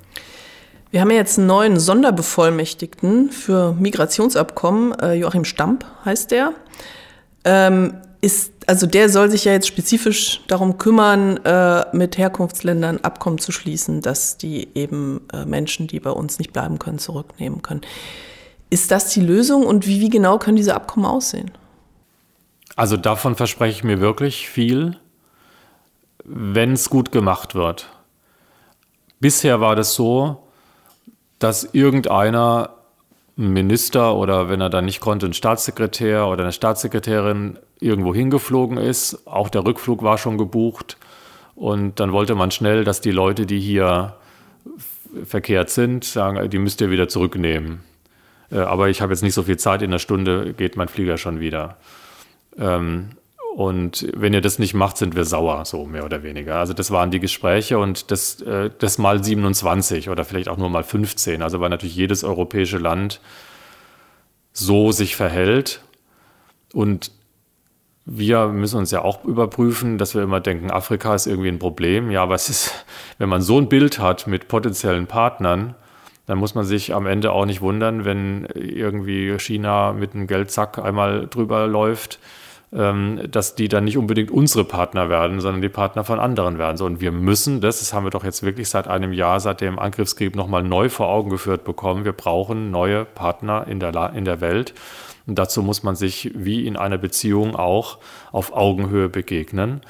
Wir 0.92 1.02
haben 1.02 1.10
ja 1.10 1.18
jetzt 1.18 1.38
einen 1.38 1.48
neuen 1.48 1.80
Sonderbevollmächtigten 1.80 3.32
für 3.32 3.74
Migrationsabkommen. 3.74 4.98
Äh, 5.00 5.13
Joachim 5.16 5.44
Stamp 5.44 5.86
heißt 6.06 6.32
der. 6.32 6.54
Ähm, 7.44 7.96
ist, 8.22 8.53
also 8.67 8.86
der 8.88 9.10
soll 9.10 9.30
sich 9.30 9.45
ja 9.45 9.52
jetzt 9.52 9.67
spezifisch 9.67 10.41
darum 10.47 10.78
kümmern, 10.78 11.38
äh, 11.45 11.86
mit 11.95 12.17
Herkunftsländern 12.17 12.99
Abkommen 12.99 13.38
zu 13.38 13.52
schließen, 13.52 14.02
dass 14.02 14.38
die 14.38 14.69
eben 14.76 15.21
äh, 15.34 15.45
Menschen, 15.45 15.88
die 15.88 15.99
bei 15.99 16.12
uns 16.12 16.39
nicht 16.39 16.54
bleiben 16.54 16.80
können, 16.80 16.99
zurücknehmen 16.99 17.62
können. 17.62 17.82
Ist 18.69 18.91
das 18.91 19.10
die 19.10 19.21
Lösung 19.21 19.65
und 19.65 19.88
wie, 19.88 19.99
wie 19.99 20.10
genau 20.10 20.39
können 20.39 20.58
diese 20.58 20.76
Abkommen 20.76 21.06
aussehen? 21.06 21.52
Also 22.76 22.97
davon 22.97 23.36
verspreche 23.36 23.78
ich 23.78 23.84
mir 23.84 23.99
wirklich 23.99 24.49
viel, 24.49 24.97
wenn 26.23 26.73
es 26.73 26.89
gut 26.89 27.12
gemacht 27.12 27.54
wird. 27.54 27.89
Bisher 29.19 29.62
war 29.62 29.76
das 29.76 29.93
so, 29.93 30.47
dass 31.39 31.69
irgendeiner, 31.73 32.69
ein 32.69 32.73
Minister 33.36 34.15
oder 34.15 34.50
wenn 34.50 34.62
er 34.62 34.69
dann 34.69 34.86
nicht 34.86 35.00
konnte, 35.00 35.26
ein 35.26 35.34
Staatssekretär 35.34 36.28
oder 36.28 36.43
eine 36.43 36.52
Staatssekretärin 36.52 37.58
irgendwo 37.80 38.13
hingeflogen 38.13 38.78
ist. 38.78 39.28
Auch 39.28 39.50
der 39.50 39.65
Rückflug 39.65 40.04
war 40.04 40.17
schon 40.17 40.38
gebucht. 40.38 40.98
Und 41.56 42.00
dann 42.00 42.12
wollte 42.12 42.36
man 42.36 42.52
schnell, 42.52 42.84
dass 42.84 43.02
die 43.02 43.12
Leute, 43.12 43.46
die 43.46 43.60
hier 43.60 44.15
verkehrt 45.26 45.69
sind, 45.69 46.04
sagen, 46.04 46.50
die 46.50 46.58
müsst 46.58 46.82
ihr 46.82 46.89
wieder 46.89 47.08
zurücknehmen. 47.08 47.84
Äh, 48.52 48.60
aber 48.60 48.89
ich 48.89 49.02
habe 49.02 49.13
jetzt 49.13 49.22
nicht 49.22 49.34
so 49.34 49.43
viel 49.43 49.58
Zeit, 49.58 49.82
in 49.82 49.91
einer 49.91 50.00
Stunde 50.00 50.54
geht 50.54 50.76
mein 50.76 50.88
Flieger 50.88 51.17
schon 51.17 51.39
wieder. 51.39 51.78
Und 53.54 54.08
wenn 54.16 54.34
ihr 54.34 54.42
das 54.42 54.58
nicht 54.58 54.74
macht, 54.74 54.98
sind 54.98 55.16
wir 55.16 55.26
sauer, 55.26 55.63
so 55.66 55.86
mehr 55.86 56.06
oder 56.06 56.24
weniger. 56.24 56.56
Also 56.56 56.74
das 56.74 56.89
waren 56.89 57.12
die 57.12 57.20
Gespräche 57.20 57.78
und 57.78 58.10
das, 58.10 58.42
äh, 58.42 58.72
das 58.80 58.98
mal 58.98 59.24
27 59.24 60.10
oder 60.10 60.26
vielleicht 60.26 60.50
auch 60.50 60.58
nur 60.58 60.70
mal 60.70 60.84
15. 60.84 61.44
Also 61.44 61.60
weil 61.60 61.70
natürlich 61.70 61.96
jedes 61.96 62.24
europäische 62.24 62.80
Land 62.80 63.22
so 64.54 64.92
sich 64.92 65.16
verhält. 65.16 65.82
Und 66.74 67.12
wir 68.06 68.48
müssen 68.48 68.80
uns 68.80 68.89
ja 68.89 69.04
auch 69.04 69.24
überprüfen, 69.24 70.00
dass 70.00 70.16
wir 70.16 70.24
immer 70.24 70.39
denken, 70.39 70.72
Afrika 70.72 71.13
ist 71.13 71.28
irgendwie 71.28 71.50
ein 71.50 71.60
Problem. 71.60 72.10
Ja, 72.10 72.28
es 72.34 72.50
ist, 72.50 72.86
wenn 73.20 73.30
man 73.30 73.44
so 73.44 73.60
ein 73.60 73.70
Bild 73.70 74.00
hat 74.00 74.26
mit 74.26 74.48
potenziellen 74.48 75.06
Partnern, 75.06 75.76
dann 76.26 76.39
muss 76.39 76.56
man 76.56 76.66
sich 76.66 76.96
am 76.96 77.06
Ende 77.06 77.32
auch 77.32 77.46
nicht 77.46 77.62
wundern, 77.62 78.04
wenn 78.04 78.46
irgendwie 78.56 79.38
China 79.38 79.94
mit 79.94 80.16
einem 80.16 80.26
Geldsack 80.26 80.80
einmal 80.80 81.28
drüber 81.28 81.68
läuft 81.68 82.18
dass 82.73 83.53
die 83.53 83.67
dann 83.67 83.83
nicht 83.83 83.97
unbedingt 83.97 84.31
unsere 84.31 84.63
Partner 84.63 85.07
werden, 85.07 85.39
sondern 85.41 85.62
die 85.62 85.69
Partner 85.69 86.03
von 86.03 86.19
anderen 86.19 86.57
werden. 86.57 86.75
So, 86.77 86.86
und 86.86 87.01
wir 87.01 87.12
müssen 87.12 87.62
das, 87.62 87.79
das 87.79 87.93
haben 87.93 88.03
wir 88.03 88.09
doch 88.09 88.23
jetzt 88.23 88.41
wirklich 88.41 88.67
seit 88.67 88.88
einem 88.88 89.13
Jahr, 89.13 89.39
seit 89.39 89.62
dem 89.62 89.77
Angriffskrieg 89.77 90.36
nochmal 90.36 90.63
neu 90.63 90.89
vor 90.89 91.07
Augen 91.09 91.29
geführt 91.29 91.65
bekommen. 91.65 92.03
Wir 92.03 92.13
brauchen 92.13 92.71
neue 92.71 93.05
Partner 93.05 93.67
in 93.67 93.79
der, 93.79 94.13
in 94.15 94.25
der 94.25 94.41
Welt. 94.41 94.73
Und 95.27 95.38
dazu 95.38 95.62
muss 95.62 95.83
man 95.83 95.95
sich 95.95 96.31
wie 96.33 96.65
in 96.65 96.75
einer 96.75 96.97
Beziehung 96.97 97.55
auch 97.55 97.99
auf 98.31 98.53
Augenhöhe 98.53 99.07
begegnen. 99.07 99.81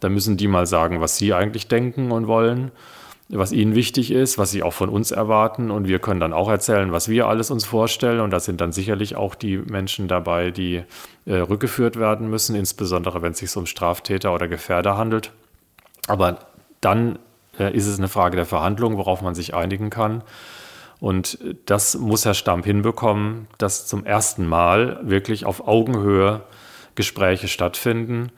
Da 0.00 0.08
müssen 0.08 0.36
die 0.36 0.48
mal 0.48 0.66
sagen, 0.66 1.00
was 1.00 1.16
sie 1.16 1.32
eigentlich 1.32 1.68
denken 1.68 2.10
und 2.10 2.26
wollen 2.26 2.72
was 3.34 3.50
ihnen 3.52 3.74
wichtig 3.74 4.10
ist, 4.10 4.36
was 4.36 4.50
sie 4.50 4.62
auch 4.62 4.74
von 4.74 4.90
uns 4.90 5.10
erwarten. 5.10 5.70
Und 5.70 5.88
wir 5.88 5.98
können 5.98 6.20
dann 6.20 6.34
auch 6.34 6.50
erzählen, 6.50 6.92
was 6.92 7.08
wir 7.08 7.26
alles 7.26 7.50
uns 7.50 7.64
vorstellen. 7.64 8.20
Und 8.20 8.30
da 8.30 8.40
sind 8.40 8.60
dann 8.60 8.72
sicherlich 8.72 9.16
auch 9.16 9.34
die 9.34 9.56
Menschen 9.56 10.06
dabei, 10.06 10.50
die 10.50 10.82
äh, 11.24 11.36
rückgeführt 11.36 11.98
werden 11.98 12.28
müssen, 12.28 12.54
insbesondere 12.54 13.22
wenn 13.22 13.32
es 13.32 13.38
sich 13.38 13.56
um 13.56 13.64
Straftäter 13.66 14.34
oder 14.34 14.48
Gefährder 14.48 14.98
handelt. 14.98 15.32
Aber 16.08 16.40
dann 16.82 17.18
äh, 17.58 17.74
ist 17.74 17.86
es 17.86 17.98
eine 17.98 18.08
Frage 18.08 18.36
der 18.36 18.46
Verhandlung, 18.46 18.98
worauf 18.98 19.22
man 19.22 19.34
sich 19.34 19.54
einigen 19.54 19.88
kann. 19.88 20.22
Und 21.00 21.38
das 21.66 21.96
muss 21.96 22.24
Herr 22.24 22.34
Stamp 22.34 22.64
hinbekommen, 22.64 23.48
dass 23.58 23.86
zum 23.86 24.04
ersten 24.04 24.46
Mal 24.46 25.00
wirklich 25.02 25.46
auf 25.46 25.66
Augenhöhe 25.66 26.42
Gespräche 26.94 27.48
stattfinden 27.48 28.30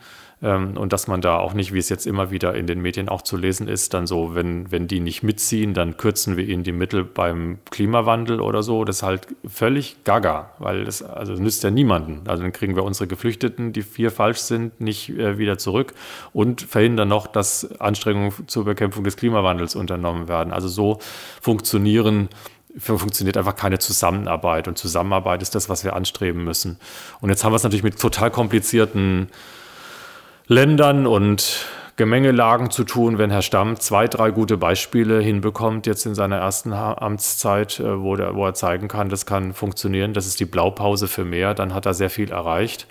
und 0.45 0.93
dass 0.93 1.09
man 1.09 1.23
da 1.23 1.39
auch 1.39 1.55
nicht, 1.55 1.73
wie 1.73 1.79
es 1.79 1.89
jetzt 1.89 2.07
immer 2.07 2.31
wieder 2.31 2.55
in 2.55 2.67
den 2.67 2.83
Medien 2.83 3.09
auch 3.09 3.23
zu 3.23 3.39
lesen 3.39 3.67
ist, 3.67 3.95
dann 3.95 4.07
so, 4.07 4.35
wenn, 4.35 4.71
wenn 4.71 4.87
die 4.87 5.01
nicht 5.01 5.23
mitziehen, 5.23 5.73
dann 5.73 5.97
kürzen 5.97 6.37
wir 6.37 6.47
ihnen 6.47 6.65
die 6.65 6.73
Mittel 6.73 7.03
beim 7.03 7.61
Klimawandel 7.71 8.43
oder 8.43 8.63
so. 8.63 8.85
Das 8.85 8.97
ist 8.97 9.03
halt 9.03 9.27
völlig 9.47 10.05
gaga, 10.05 10.51
weil 10.59 10.85
das, 10.85 11.03
also 11.03 11.33
das 11.33 11.41
nützt 11.41 11.63
ja 11.65 11.71
niemanden. 11.71 12.29
Also 12.29 12.43
dann 12.43 12.53
kriegen 12.53 12.77
wir 12.77 12.85
unsere 12.85 13.07
Geflüchteten, 13.07 13.73
die 13.73 13.81
vier 13.81 14.11
falsch 14.11 14.39
sind, 14.39 14.83
nicht 14.83 15.09
äh, 15.09 15.39
wieder 15.39 15.57
zurück 15.57 15.95
und 16.35 16.61
verhindern 16.61 17.09
noch, 17.09 17.27
dass 17.27 17.81
Anstrengungen 17.81 18.33
zur 18.47 18.67
Bekämpfung 18.67 19.03
des 19.03 19.17
Klimawandels 19.17 19.75
unternommen 19.75 20.29
werden. 20.29 20.53
Also 20.53 20.69
so 20.69 20.99
funktionieren 21.41 22.29
funktioniert 22.77 23.37
einfach 23.37 23.55
keine 23.55 23.79
Zusammenarbeit. 23.79 24.69
Und 24.69 24.77
Zusammenarbeit 24.77 25.43
ist 25.43 25.55
das, 25.55 25.69
was 25.69 25.85
wir 25.85 25.95
anstreben 25.95 26.45
müssen. 26.45 26.79
Und 27.21 27.31
jetzt 27.31 27.45
haben 27.45 27.53
wir 27.53 27.57
es 27.57 27.63
natürlich 27.63 27.85
mit 27.85 28.01
total 28.01 28.31
komplizierten 28.31 29.29
Ländern 30.47 31.07
und 31.07 31.65
Gemengelagen 31.97 32.71
zu 32.71 32.85
tun, 32.85 33.17
wenn 33.17 33.31
Herr 33.31 33.41
Stamm 33.41 33.81
zwei, 33.81 34.09
drei 34.09 34.31
gute 34.31 34.59
Beispiele 34.59 35.21
hinbekommt, 35.21 35.87
jetzt 35.87 36.05
in 36.05 36.15
seiner 36.15 36.37
ersten 36.37 36.75
Amtszeit, 36.75 37.81
äh, 37.81 38.03
wo, 38.03 38.15
der, 38.17 38.35
wo 38.35 38.45
er 38.45 38.53
zeigen 38.53 38.89
kann, 38.89 39.09
das 39.09 39.25
kann 39.25 39.55
funktionieren, 39.55 40.13
das 40.13 40.27
ist 40.27 40.41
die 40.41 40.45
Blaupause 40.45 41.09
für 41.09 41.25
mehr, 41.25 41.55
dann 41.55 41.73
hat 41.73 41.87
er 41.87 41.95
sehr 41.95 42.11
viel 42.11 42.31
erreicht. 42.31 42.87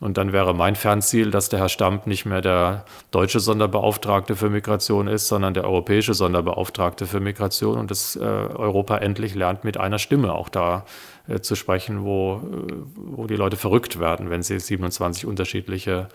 Und 0.00 0.16
dann 0.16 0.32
wäre 0.32 0.54
mein 0.54 0.76
Fernziel, 0.76 1.30
dass 1.30 1.50
der 1.50 1.58
Herr 1.60 1.68
Stamp 1.68 2.06
nicht 2.06 2.24
mehr 2.24 2.40
der 2.40 2.84
deutsche 3.10 3.38
Sonderbeauftragte 3.38 4.34
für 4.34 4.48
Migration 4.48 5.06
ist, 5.06 5.28
sondern 5.28 5.52
der 5.52 5.64
europäische 5.64 6.14
Sonderbeauftragte 6.14 7.06
für 7.06 7.20
Migration 7.20 7.78
und 7.78 7.90
dass 7.90 8.16
äh, 8.16 8.20
Europa 8.20 8.96
endlich 8.98 9.34
lernt, 9.34 9.62
mit 9.62 9.76
einer 9.76 9.98
Stimme 9.98 10.32
auch 10.32 10.48
da 10.48 10.84
äh, 11.28 11.40
zu 11.40 11.54
sprechen, 11.54 12.02
wo, 12.02 12.36
äh, 12.36 12.74
wo 12.94 13.26
die 13.26 13.36
Leute 13.36 13.56
verrückt 13.56 14.00
werden, 14.00 14.30
wenn 14.30 14.42
sie 14.42 14.58
27 14.58 15.26
unterschiedliche 15.26 16.08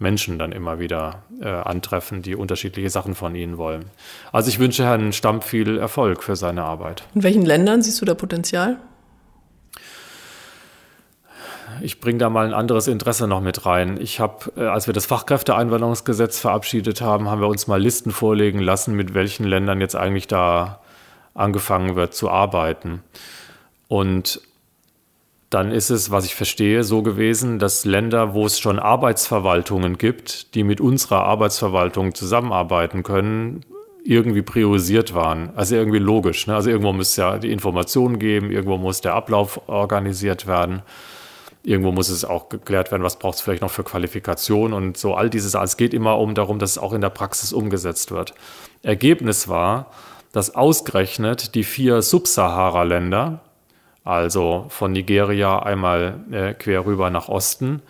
Menschen 0.00 0.38
dann 0.38 0.50
immer 0.50 0.80
wieder 0.80 1.22
äh, 1.40 1.48
antreffen, 1.48 2.22
die 2.22 2.34
unterschiedliche 2.34 2.90
Sachen 2.90 3.14
von 3.14 3.34
ihnen 3.34 3.58
wollen. 3.58 3.84
Also 4.32 4.48
ich 4.48 4.58
wünsche 4.58 4.84
Herrn 4.84 5.12
Stamp 5.12 5.44
viel 5.44 5.78
Erfolg 5.78 6.22
für 6.22 6.36
seine 6.36 6.64
Arbeit. 6.64 7.04
In 7.14 7.22
welchen 7.22 7.44
Ländern 7.44 7.82
siehst 7.82 8.00
du 8.00 8.06
da 8.06 8.14
Potenzial? 8.14 8.78
Ich 11.82 12.00
bringe 12.00 12.18
da 12.18 12.30
mal 12.30 12.46
ein 12.46 12.54
anderes 12.54 12.88
Interesse 12.88 13.26
noch 13.26 13.40
mit 13.40 13.64
rein. 13.66 13.98
Ich 14.00 14.20
habe, 14.20 14.52
äh, 14.56 14.66
als 14.66 14.86
wir 14.86 14.94
das 14.94 15.06
Fachkräfteeinwanderungsgesetz 15.06 16.38
verabschiedet 16.38 17.00
haben, 17.02 17.28
haben 17.28 17.40
wir 17.40 17.48
uns 17.48 17.66
mal 17.66 17.80
Listen 17.80 18.10
vorlegen 18.10 18.58
lassen, 18.58 18.94
mit 18.94 19.14
welchen 19.14 19.44
Ländern 19.44 19.80
jetzt 19.80 19.96
eigentlich 19.96 20.26
da 20.26 20.80
angefangen 21.34 21.94
wird 21.94 22.14
zu 22.14 22.30
arbeiten. 22.30 23.02
Und 23.88 24.40
dann 25.50 25.72
ist 25.72 25.90
es, 25.90 26.12
was 26.12 26.24
ich 26.24 26.36
verstehe, 26.36 26.84
so 26.84 27.02
gewesen, 27.02 27.58
dass 27.58 27.84
Länder, 27.84 28.34
wo 28.34 28.46
es 28.46 28.60
schon 28.60 28.78
Arbeitsverwaltungen 28.78 29.98
gibt, 29.98 30.54
die 30.54 30.62
mit 30.62 30.80
unserer 30.80 31.24
Arbeitsverwaltung 31.24 32.14
zusammenarbeiten 32.14 33.02
können, 33.02 33.64
irgendwie 34.04 34.42
priorisiert 34.42 35.12
waren. 35.12 35.50
Also 35.56 35.74
irgendwie 35.74 35.98
logisch. 35.98 36.46
Ne? 36.46 36.54
Also 36.54 36.70
irgendwo 36.70 36.92
muss 36.92 37.16
ja 37.16 37.38
die 37.38 37.50
Informationen 37.50 38.20
geben, 38.20 38.52
irgendwo 38.52 38.76
muss 38.76 39.00
der 39.00 39.14
Ablauf 39.14 39.68
organisiert 39.68 40.46
werden. 40.46 40.82
Irgendwo 41.64 41.92
muss 41.92 42.08
es 42.08 42.24
auch 42.24 42.48
geklärt 42.48 42.90
werden, 42.92 43.02
was 43.02 43.18
braucht 43.18 43.34
es 43.34 43.40
vielleicht 43.42 43.60
noch 43.60 43.70
für 43.70 43.84
Qualifikation 43.84 44.72
und 44.72 44.96
so 44.96 45.14
all 45.14 45.28
dieses. 45.28 45.54
Es 45.54 45.76
geht 45.76 45.92
immer 45.92 46.18
um 46.18 46.34
darum, 46.34 46.58
dass 46.58 46.70
es 46.70 46.78
auch 46.78 46.92
in 46.92 47.02
der 47.02 47.10
Praxis 47.10 47.52
umgesetzt 47.52 48.12
wird. 48.12 48.34
Ergebnis 48.82 49.48
war, 49.48 49.90
dass 50.32 50.54
ausgerechnet 50.54 51.54
die 51.54 51.64
vier 51.64 52.02
Subsahara-Länder, 52.02 53.40
also 54.04 54.66
von 54.68 54.92
Nigeria 54.92 55.58
einmal 55.58 56.20
äh, 56.30 56.54
quer 56.54 56.86
rüber 56.86 57.10
nach 57.10 57.28
Osten, 57.28 57.82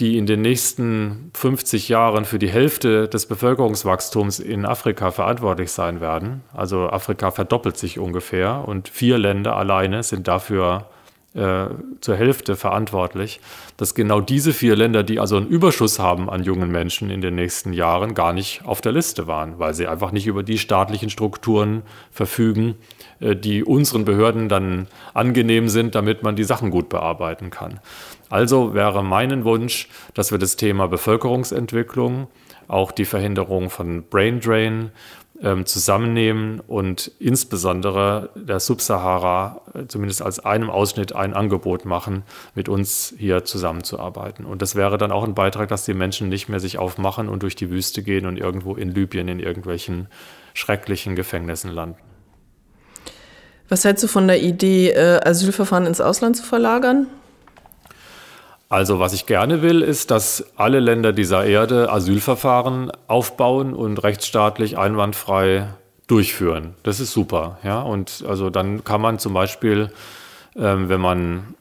die 0.00 0.16
in 0.16 0.26
den 0.26 0.40
nächsten 0.40 1.30
50 1.34 1.88
Jahren 1.88 2.24
für 2.24 2.38
die 2.38 2.48
Hälfte 2.48 3.06
des 3.06 3.26
Bevölkerungswachstums 3.26 4.40
in 4.40 4.64
Afrika 4.64 5.10
verantwortlich 5.10 5.72
sein 5.72 6.00
werden. 6.00 6.42
Also 6.54 6.88
Afrika 6.88 7.30
verdoppelt 7.30 7.76
sich 7.76 7.98
ungefähr 7.98 8.66
und 8.66 8.88
vier 8.88 9.18
Länder 9.18 9.56
alleine 9.56 10.02
sind 10.02 10.26
dafür 10.26 10.86
äh, 11.34 11.66
zur 12.00 12.16
Hälfte 12.16 12.56
verantwortlich, 12.56 13.40
dass 13.76 13.94
genau 13.94 14.20
diese 14.20 14.52
vier 14.52 14.74
Länder, 14.74 15.04
die 15.04 15.20
also 15.20 15.36
einen 15.36 15.46
Überschuss 15.46 16.00
haben 16.00 16.28
an 16.28 16.42
jungen 16.42 16.72
Menschen 16.72 17.08
in 17.08 17.20
den 17.20 17.36
nächsten 17.36 17.72
Jahren, 17.72 18.14
gar 18.14 18.32
nicht 18.32 18.62
auf 18.64 18.80
der 18.80 18.90
Liste 18.90 19.28
waren, 19.28 19.58
weil 19.60 19.72
sie 19.74 19.86
einfach 19.86 20.10
nicht 20.10 20.26
über 20.26 20.42
die 20.42 20.58
staatlichen 20.58 21.08
Strukturen 21.08 21.82
verfügen, 22.10 22.74
äh, 23.20 23.36
die 23.36 23.62
unseren 23.62 24.04
Behörden 24.04 24.48
dann 24.48 24.88
angenehm 25.14 25.68
sind, 25.68 25.94
damit 25.94 26.24
man 26.24 26.34
die 26.34 26.44
Sachen 26.44 26.70
gut 26.70 26.88
bearbeiten 26.88 27.50
kann. 27.50 27.78
Also 28.28 28.74
wäre 28.74 29.04
mein 29.04 29.44
Wunsch, 29.44 29.88
dass 30.14 30.32
wir 30.32 30.38
das 30.38 30.56
Thema 30.56 30.88
Bevölkerungsentwicklung, 30.88 32.28
auch 32.66 32.92
die 32.92 33.04
Verhinderung 33.04 33.70
von 33.70 34.04
Brain 34.04 34.40
Drain 34.40 34.90
ähm, 35.42 35.64
zusammennehmen 35.66 36.60
und 36.60 37.10
insbesondere 37.18 38.30
der 38.34 38.60
Subsahara 38.60 39.62
äh, 39.74 39.86
zumindest 39.86 40.22
als 40.22 40.40
einem 40.40 40.70
Ausschnitt 40.70 41.14
ein 41.14 41.34
Angebot 41.34 41.84
machen, 41.84 42.24
mit 42.54 42.68
uns 42.68 43.14
hier 43.16 43.44
zusammenzuarbeiten. 43.44 44.44
Und 44.44 44.62
das 44.62 44.74
wäre 44.74 44.98
dann 44.98 45.12
auch 45.12 45.24
ein 45.24 45.34
Beitrag, 45.34 45.68
dass 45.68 45.84
die 45.84 45.94
Menschen 45.94 46.28
nicht 46.28 46.48
mehr 46.48 46.60
sich 46.60 46.78
aufmachen 46.78 47.28
und 47.28 47.42
durch 47.42 47.56
die 47.56 47.70
Wüste 47.70 48.02
gehen 48.02 48.26
und 48.26 48.38
irgendwo 48.38 48.74
in 48.74 48.90
Libyen 48.90 49.28
in 49.28 49.40
irgendwelchen 49.40 50.08
schrecklichen 50.52 51.16
Gefängnissen 51.16 51.70
landen. 51.70 51.96
Was 53.68 53.84
hältst 53.84 54.02
du 54.02 54.08
von 54.08 54.26
der 54.26 54.42
Idee, 54.42 54.90
äh, 54.90 55.20
Asylverfahren 55.24 55.86
ins 55.86 56.00
Ausland 56.00 56.36
zu 56.36 56.42
verlagern? 56.42 57.06
Also 58.70 59.00
was 59.00 59.12
ich 59.12 59.26
gerne 59.26 59.62
will, 59.62 59.82
ist, 59.82 60.12
dass 60.12 60.44
alle 60.56 60.78
Länder 60.78 61.12
dieser 61.12 61.44
Erde 61.44 61.90
Asylverfahren 61.90 62.92
aufbauen 63.08 63.74
und 63.74 63.98
rechtsstaatlich 64.04 64.78
einwandfrei 64.78 65.66
durchführen. 66.06 66.74
Das 66.84 67.00
ist 67.00 67.10
super. 67.10 67.58
Ja? 67.64 67.82
Und 67.82 68.24
also 68.28 68.48
dann 68.48 68.84
kann 68.84 69.00
man 69.00 69.18
zum 69.18 69.34
Beispiel, 69.34 69.90
ähm, 70.54 70.88
wenn 70.88 71.00
man 71.00 71.56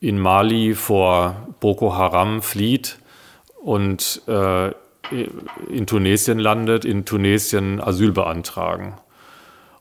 in 0.00 0.18
Mali 0.18 0.74
vor 0.74 1.36
Boko 1.60 1.94
Haram 1.94 2.40
flieht 2.40 2.96
und 3.62 4.22
äh, 4.26 4.70
in 5.68 5.86
Tunesien 5.86 6.38
landet, 6.38 6.86
in 6.86 7.04
Tunesien 7.04 7.82
Asyl 7.82 8.12
beantragen. 8.12 8.94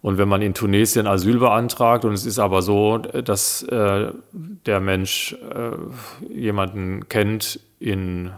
Und 0.06 0.20
wenn 0.20 0.30
man 0.30 0.44
in 0.44 0.54
Tunesien 0.54 1.08
Asyl 1.08 1.40
beantragt 1.40 2.06
und 2.06 2.14
es 2.14 2.28
ist 2.28 2.38
aber 2.38 2.62
so, 2.62 3.00
dass 3.00 3.64
äh, 3.64 4.12
der 4.32 4.80
Mensch 4.80 5.34
äh, 5.34 6.32
jemanden 6.32 7.10
kennt 7.10 7.60
in 7.80 8.30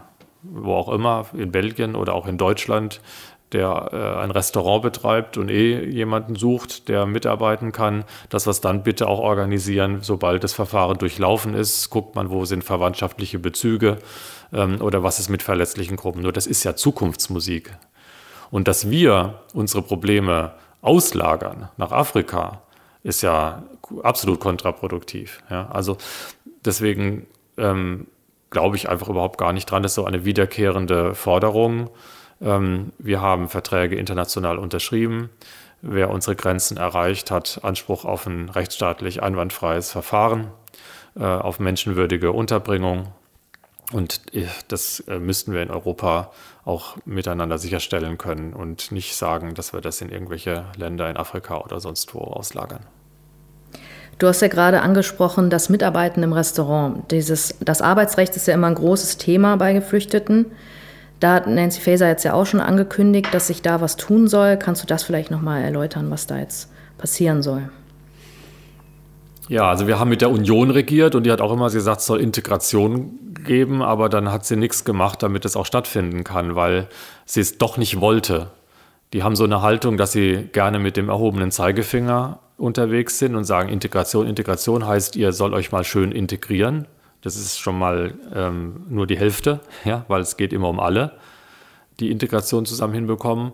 wo 0.42 0.72
auch 0.72 0.88
immer, 0.88 1.26
in 1.34 1.52
Belgien 1.52 1.94
oder 1.94 2.14
auch 2.14 2.26
in 2.26 2.38
Deutschland, 2.38 3.02
der 3.52 3.90
äh, 3.92 4.22
ein 4.22 4.30
Restaurant 4.30 4.80
betreibt 4.80 5.36
und 5.36 5.50
eh 5.50 5.84
jemanden 5.84 6.36
sucht, 6.36 6.88
der 6.88 7.04
mitarbeiten 7.04 7.70
kann, 7.70 8.04
dass 8.30 8.46
wir 8.46 8.52
es 8.52 8.62
dann 8.62 8.82
bitte 8.82 9.06
auch 9.06 9.18
organisieren, 9.18 9.98
sobald 10.00 10.44
das 10.44 10.54
Verfahren 10.54 10.96
durchlaufen 10.96 11.52
ist, 11.52 11.90
guckt 11.90 12.14
man, 12.14 12.30
wo 12.30 12.46
sind 12.46 12.64
verwandtschaftliche 12.64 13.38
Bezüge 13.38 13.98
ähm, 14.54 14.80
oder 14.80 15.02
was 15.02 15.18
ist 15.18 15.28
mit 15.28 15.42
verletzlichen 15.42 15.98
Gruppen. 15.98 16.22
Nur 16.22 16.32
das 16.32 16.46
ist 16.46 16.64
ja 16.64 16.76
Zukunftsmusik. 16.76 17.76
Und 18.50 18.68
dass 18.68 18.88
wir 18.88 19.40
unsere 19.52 19.82
Probleme 19.82 20.52
auslagern 20.82 21.68
nach 21.76 21.92
Afrika, 21.92 22.62
ist 23.02 23.22
ja 23.22 23.62
absolut 24.02 24.40
kontraproduktiv. 24.40 25.42
Ja? 25.50 25.68
Also 25.70 25.96
deswegen 26.64 27.26
ähm, 27.56 28.06
glaube 28.50 28.76
ich 28.76 28.88
einfach 28.88 29.08
überhaupt 29.08 29.38
gar 29.38 29.52
nicht 29.52 29.70
dran, 29.70 29.82
das 29.82 29.92
ist 29.92 29.96
so 29.96 30.04
eine 30.04 30.24
wiederkehrende 30.24 31.14
Forderung. 31.14 31.90
Ähm, 32.40 32.92
wir 32.98 33.20
haben 33.20 33.48
Verträge 33.48 33.96
international 33.96 34.58
unterschrieben. 34.58 35.30
Wer 35.80 36.10
unsere 36.10 36.34
Grenzen 36.34 36.76
erreicht, 36.76 37.30
hat 37.30 37.60
Anspruch 37.62 38.04
auf 38.04 38.26
ein 38.26 38.48
rechtsstaatlich 38.48 39.22
einwandfreies 39.22 39.92
Verfahren, 39.92 40.48
äh, 41.16 41.24
auf 41.24 41.60
menschenwürdige 41.60 42.32
Unterbringung. 42.32 43.08
Und 43.92 44.20
äh, 44.34 44.46
das 44.68 45.00
äh, 45.08 45.18
müssten 45.18 45.52
wir 45.52 45.62
in 45.62 45.70
Europa 45.70 46.30
auch 46.64 46.96
miteinander 47.04 47.58
sicherstellen 47.58 48.18
können 48.18 48.52
und 48.52 48.92
nicht 48.92 49.16
sagen, 49.16 49.54
dass 49.54 49.72
wir 49.72 49.80
das 49.80 50.00
in 50.00 50.10
irgendwelche 50.10 50.66
Länder 50.76 51.08
in 51.08 51.16
Afrika 51.16 51.58
oder 51.58 51.80
sonst 51.80 52.14
wo 52.14 52.18
auslagern. 52.20 52.80
Du 54.18 54.26
hast 54.26 54.42
ja 54.42 54.48
gerade 54.48 54.82
angesprochen, 54.82 55.48
das 55.48 55.68
Mitarbeiten 55.68 56.22
im 56.22 56.32
Restaurant. 56.32 57.10
Dieses, 57.12 57.54
das 57.60 57.80
Arbeitsrecht 57.80 58.34
ist 58.34 58.48
ja 58.48 58.54
immer 58.54 58.66
ein 58.66 58.74
großes 58.74 59.16
Thema 59.16 59.56
bei 59.56 59.72
Geflüchteten. 59.72 60.46
Da 61.20 61.34
hat 61.34 61.46
Nancy 61.46 61.80
Faeser 61.80 62.08
jetzt 62.08 62.24
ja 62.24 62.34
auch 62.34 62.46
schon 62.46 62.60
angekündigt, 62.60 63.32
dass 63.32 63.46
sich 63.46 63.62
da 63.62 63.80
was 63.80 63.96
tun 63.96 64.28
soll. 64.28 64.56
Kannst 64.56 64.82
du 64.82 64.86
das 64.86 65.04
vielleicht 65.04 65.30
nochmal 65.30 65.62
erläutern, 65.62 66.10
was 66.10 66.26
da 66.26 66.38
jetzt 66.38 66.68
passieren 66.98 67.42
soll? 67.42 67.70
Ja, 69.48 69.68
also 69.70 69.86
wir 69.86 69.98
haben 69.98 70.10
mit 70.10 70.20
der 70.20 70.30
Union 70.30 70.70
regiert 70.70 71.14
und 71.14 71.24
die 71.24 71.32
hat 71.32 71.40
auch 71.40 71.52
immer 71.52 71.70
gesagt, 71.70 72.00
es 72.00 72.06
soll 72.06 72.20
Integration 72.20 73.34
geben, 73.44 73.82
aber 73.82 74.10
dann 74.10 74.30
hat 74.30 74.44
sie 74.44 74.56
nichts 74.56 74.84
gemacht, 74.84 75.22
damit 75.22 75.44
es 75.46 75.56
auch 75.56 75.64
stattfinden 75.64 76.22
kann, 76.22 76.54
weil 76.54 76.88
sie 77.24 77.40
es 77.40 77.56
doch 77.56 77.78
nicht 77.78 78.00
wollte. 78.00 78.50
Die 79.14 79.22
haben 79.22 79.36
so 79.36 79.44
eine 79.44 79.62
Haltung, 79.62 79.96
dass 79.96 80.12
sie 80.12 80.48
gerne 80.52 80.78
mit 80.78 80.98
dem 80.98 81.08
erhobenen 81.08 81.50
Zeigefinger 81.50 82.40
unterwegs 82.58 83.18
sind 83.18 83.36
und 83.36 83.44
sagen, 83.44 83.70
Integration, 83.70 84.26
Integration 84.26 84.86
heißt, 84.86 85.16
ihr 85.16 85.32
sollt 85.32 85.54
euch 85.54 85.72
mal 85.72 85.84
schön 85.84 86.12
integrieren. 86.12 86.86
Das 87.22 87.36
ist 87.36 87.58
schon 87.58 87.78
mal 87.78 88.14
ähm, 88.34 88.84
nur 88.90 89.06
die 89.06 89.16
Hälfte, 89.16 89.60
ja, 89.84 90.04
weil 90.08 90.20
es 90.20 90.36
geht 90.36 90.52
immer 90.52 90.68
um 90.68 90.78
alle, 90.78 91.12
die 92.00 92.10
Integration 92.10 92.66
zusammen 92.66 92.94
hinbekommen. 92.94 93.52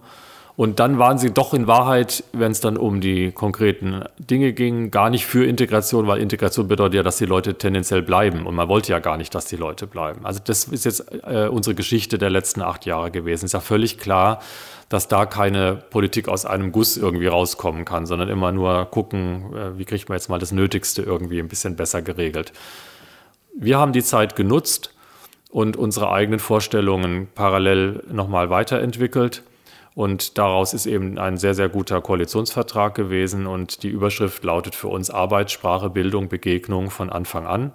Und 0.56 0.78
dann 0.78 0.98
waren 0.98 1.18
sie 1.18 1.32
doch 1.32 1.52
in 1.52 1.66
Wahrheit, 1.66 2.22
wenn 2.32 2.52
es 2.52 2.60
dann 2.60 2.76
um 2.76 3.00
die 3.00 3.32
konkreten 3.32 4.04
Dinge 4.18 4.52
ging, 4.52 4.92
gar 4.92 5.10
nicht 5.10 5.26
für 5.26 5.44
Integration, 5.44 6.06
weil 6.06 6.20
Integration 6.20 6.68
bedeutet 6.68 6.94
ja, 6.94 7.02
dass 7.02 7.16
die 7.16 7.26
Leute 7.26 7.54
tendenziell 7.58 8.02
bleiben. 8.02 8.46
Und 8.46 8.54
man 8.54 8.68
wollte 8.68 8.92
ja 8.92 9.00
gar 9.00 9.16
nicht, 9.16 9.34
dass 9.34 9.46
die 9.46 9.56
Leute 9.56 9.88
bleiben. 9.88 10.24
Also 10.24 10.40
das 10.44 10.64
ist 10.64 10.84
jetzt 10.84 11.12
äh, 11.24 11.48
unsere 11.48 11.74
Geschichte 11.74 12.18
der 12.18 12.30
letzten 12.30 12.62
acht 12.62 12.86
Jahre 12.86 13.10
gewesen. 13.10 13.46
Ist 13.46 13.52
ja 13.54 13.60
völlig 13.60 13.98
klar, 13.98 14.40
dass 14.88 15.08
da 15.08 15.26
keine 15.26 15.74
Politik 15.90 16.28
aus 16.28 16.46
einem 16.46 16.70
Guss 16.70 16.96
irgendwie 16.96 17.26
rauskommen 17.26 17.84
kann, 17.84 18.06
sondern 18.06 18.28
immer 18.28 18.52
nur 18.52 18.84
gucken, 18.84 19.56
äh, 19.56 19.76
wie 19.76 19.84
kriegt 19.84 20.08
man 20.08 20.16
jetzt 20.16 20.28
mal 20.28 20.38
das 20.38 20.52
Nötigste 20.52 21.02
irgendwie 21.02 21.40
ein 21.40 21.48
bisschen 21.48 21.74
besser 21.74 22.00
geregelt. 22.00 22.52
Wir 23.56 23.78
haben 23.78 23.92
die 23.92 24.04
Zeit 24.04 24.36
genutzt 24.36 24.94
und 25.50 25.76
unsere 25.76 26.12
eigenen 26.12 26.38
Vorstellungen 26.38 27.26
parallel 27.34 28.04
nochmal 28.08 28.50
weiterentwickelt 28.50 29.42
und 29.94 30.38
daraus 30.38 30.74
ist 30.74 30.86
eben 30.86 31.18
ein 31.18 31.36
sehr, 31.36 31.54
sehr 31.54 31.68
guter 31.68 32.00
Koalitionsvertrag 32.00 32.94
gewesen. 32.94 33.46
Und 33.46 33.82
die 33.84 33.88
Überschrift 33.88 34.42
lautet 34.42 34.74
für 34.74 34.88
uns 34.88 35.10
Arbeit, 35.10 35.52
Sprache, 35.52 35.88
Bildung, 35.88 36.28
Begegnung 36.28 36.90
von 36.90 37.10
Anfang 37.10 37.46
an. 37.46 37.72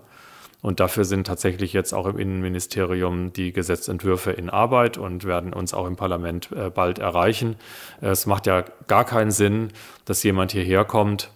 Und 0.61 0.82
dafür 0.82 1.05
sind 1.05 1.26
tatsächlich 1.26 1.72
jetzt 1.72 1.93
auch 1.93 2.05
im 2.05 2.20
Innenministerium 2.20 3.32
die 3.32 3.53
Gesetzentwürfe 3.53 4.32
in 4.32 4.49
Arbeit 4.49 4.97
und 4.97 5.24
werden 5.24 5.53
uns 5.53 5.74
auch 5.74 5.88
im 5.88 5.95
Parlament 5.95 6.51
äh, 6.51 6.70
bald 6.70 6.99
erreichen. 6.99 7.55
Es 8.01 8.26
macht 8.26 8.45
ja 8.45 8.65
gar 8.88 9.05
keinen 9.05 9.32
Sinn, 9.32 9.70
dass 10.03 10.22
jemand 10.22 10.51
hierher 10.51 10.84
kommt 10.84 11.32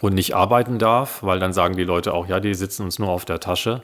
und 0.00 0.14
nicht 0.14 0.34
arbeiten 0.34 0.78
darf, 0.78 1.22
weil 1.22 1.40
dann 1.40 1.52
sagen 1.52 1.76
die 1.76 1.84
Leute 1.84 2.14
auch, 2.14 2.26
ja, 2.26 2.40
die 2.40 2.54
sitzen 2.54 2.84
uns 2.84 2.98
nur 2.98 3.10
auf 3.10 3.26
der 3.26 3.38
Tasche. 3.38 3.82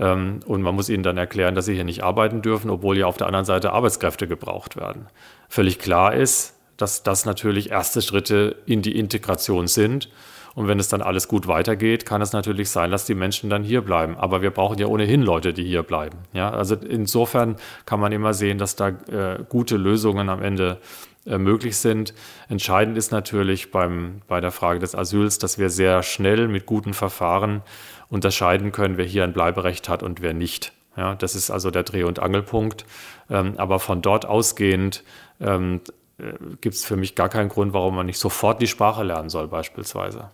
Ähm, 0.00 0.40
und 0.46 0.62
man 0.62 0.74
muss 0.74 0.88
ihnen 0.88 1.04
dann 1.04 1.16
erklären, 1.16 1.54
dass 1.54 1.66
sie 1.66 1.74
hier 1.74 1.84
nicht 1.84 2.02
arbeiten 2.02 2.42
dürfen, 2.42 2.70
obwohl 2.70 2.98
ja 2.98 3.06
auf 3.06 3.16
der 3.16 3.28
anderen 3.28 3.46
Seite 3.46 3.72
Arbeitskräfte 3.72 4.26
gebraucht 4.26 4.76
werden. 4.76 5.06
Völlig 5.48 5.78
klar 5.78 6.14
ist, 6.14 6.54
dass 6.76 7.02
das 7.02 7.24
natürlich 7.24 7.70
erste 7.70 8.02
Schritte 8.02 8.56
in 8.66 8.82
die 8.82 8.98
Integration 8.98 9.66
sind. 9.66 10.10
Und 10.54 10.68
wenn 10.68 10.80
es 10.80 10.88
dann 10.88 11.02
alles 11.02 11.28
gut 11.28 11.46
weitergeht, 11.48 12.06
kann 12.06 12.22
es 12.22 12.32
natürlich 12.32 12.70
sein, 12.70 12.90
dass 12.90 13.04
die 13.04 13.14
Menschen 13.14 13.50
dann 13.50 13.62
hier 13.62 13.82
bleiben. 13.82 14.16
Aber 14.16 14.40
wir 14.40 14.50
brauchen 14.50 14.78
ja 14.78 14.86
ohnehin 14.86 15.20
Leute, 15.20 15.52
die 15.52 15.64
hier 15.64 15.82
bleiben. 15.82 16.18
Ja, 16.32 16.50
also 16.50 16.76
insofern 16.76 17.56
kann 17.84 18.00
man 18.00 18.10
immer 18.10 18.32
sehen, 18.32 18.56
dass 18.56 18.74
da 18.74 18.88
äh, 18.88 19.44
gute 19.48 19.76
Lösungen 19.76 20.30
am 20.30 20.42
Ende 20.42 20.80
äh, 21.26 21.36
möglich 21.36 21.76
sind. 21.76 22.14
Entscheidend 22.48 22.96
ist 22.96 23.12
natürlich 23.12 23.70
beim, 23.70 24.22
bei 24.28 24.40
der 24.40 24.50
Frage 24.50 24.78
des 24.78 24.94
Asyls, 24.94 25.38
dass 25.38 25.58
wir 25.58 25.68
sehr 25.68 26.02
schnell 26.02 26.48
mit 26.48 26.64
guten 26.64 26.94
Verfahren 26.94 27.60
unterscheiden 28.08 28.72
können, 28.72 28.96
wer 28.96 29.04
hier 29.04 29.24
ein 29.24 29.34
Bleiberecht 29.34 29.90
hat 29.90 30.02
und 30.02 30.22
wer 30.22 30.32
nicht. 30.32 30.72
Ja, 30.96 31.14
das 31.16 31.34
ist 31.34 31.50
also 31.50 31.70
der 31.70 31.82
Dreh- 31.82 32.04
und 32.04 32.18
Angelpunkt. 32.18 32.86
Ähm, 33.28 33.54
aber 33.58 33.78
von 33.78 34.00
dort 34.00 34.24
ausgehend 34.24 35.04
ähm, 35.40 35.80
äh, 36.18 36.32
gibt 36.60 36.74
es 36.74 36.84
für 36.84 36.96
mich 36.96 37.14
gar 37.14 37.28
keinen 37.28 37.48
Grund, 37.48 37.72
warum 37.72 37.96
man 37.96 38.06
nicht 38.06 38.18
sofort 38.18 38.60
die 38.60 38.66
Sprache 38.66 39.02
lernen 39.02 39.28
soll, 39.28 39.48
beispielsweise. 39.48 40.30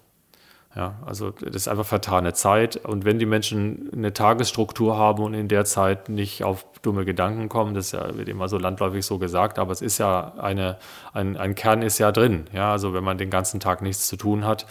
Ja, 0.75 0.95
also 1.05 1.31
das 1.33 1.55
ist 1.55 1.69
einfach 1.69 1.85
vertane 1.85 2.33
Zeit. 2.33 2.77
Und 2.77 3.05
wenn 3.05 3.19
die 3.19 3.27
Menschen 3.27 3.91
eine 3.93 4.15
Tagesstruktur 4.15 4.97
haben 4.97 5.23
und 5.23 5.35
in 5.35 5.49
der 5.49 5.67
Zeit 5.67 6.09
nicht 6.09 6.45
auf 6.45 6.65
dumme 6.81 7.05
Gedanken 7.05 7.51
kommen, 7.51 7.75
das 7.75 7.93
ja, 7.93 8.17
wird 8.17 8.29
immer 8.29 8.49
so 8.49 8.57
landläufig 8.57 9.05
so 9.05 9.19
gesagt, 9.19 9.59
aber 9.59 9.73
es 9.73 9.83
ist 9.83 9.99
ja 9.99 10.33
eine, 10.39 10.79
ein, 11.13 11.37
ein 11.37 11.55
Kern 11.55 11.83
ist 11.83 11.99
ja 11.99 12.11
drin. 12.11 12.47
Ja, 12.53 12.73
also 12.73 12.95
wenn 12.95 13.05
man 13.05 13.19
den 13.19 13.29
ganzen 13.29 13.61
Tag 13.61 13.83
nichts 13.83 14.09
zu 14.09 14.17
tun 14.17 14.47
hat, 14.47 14.67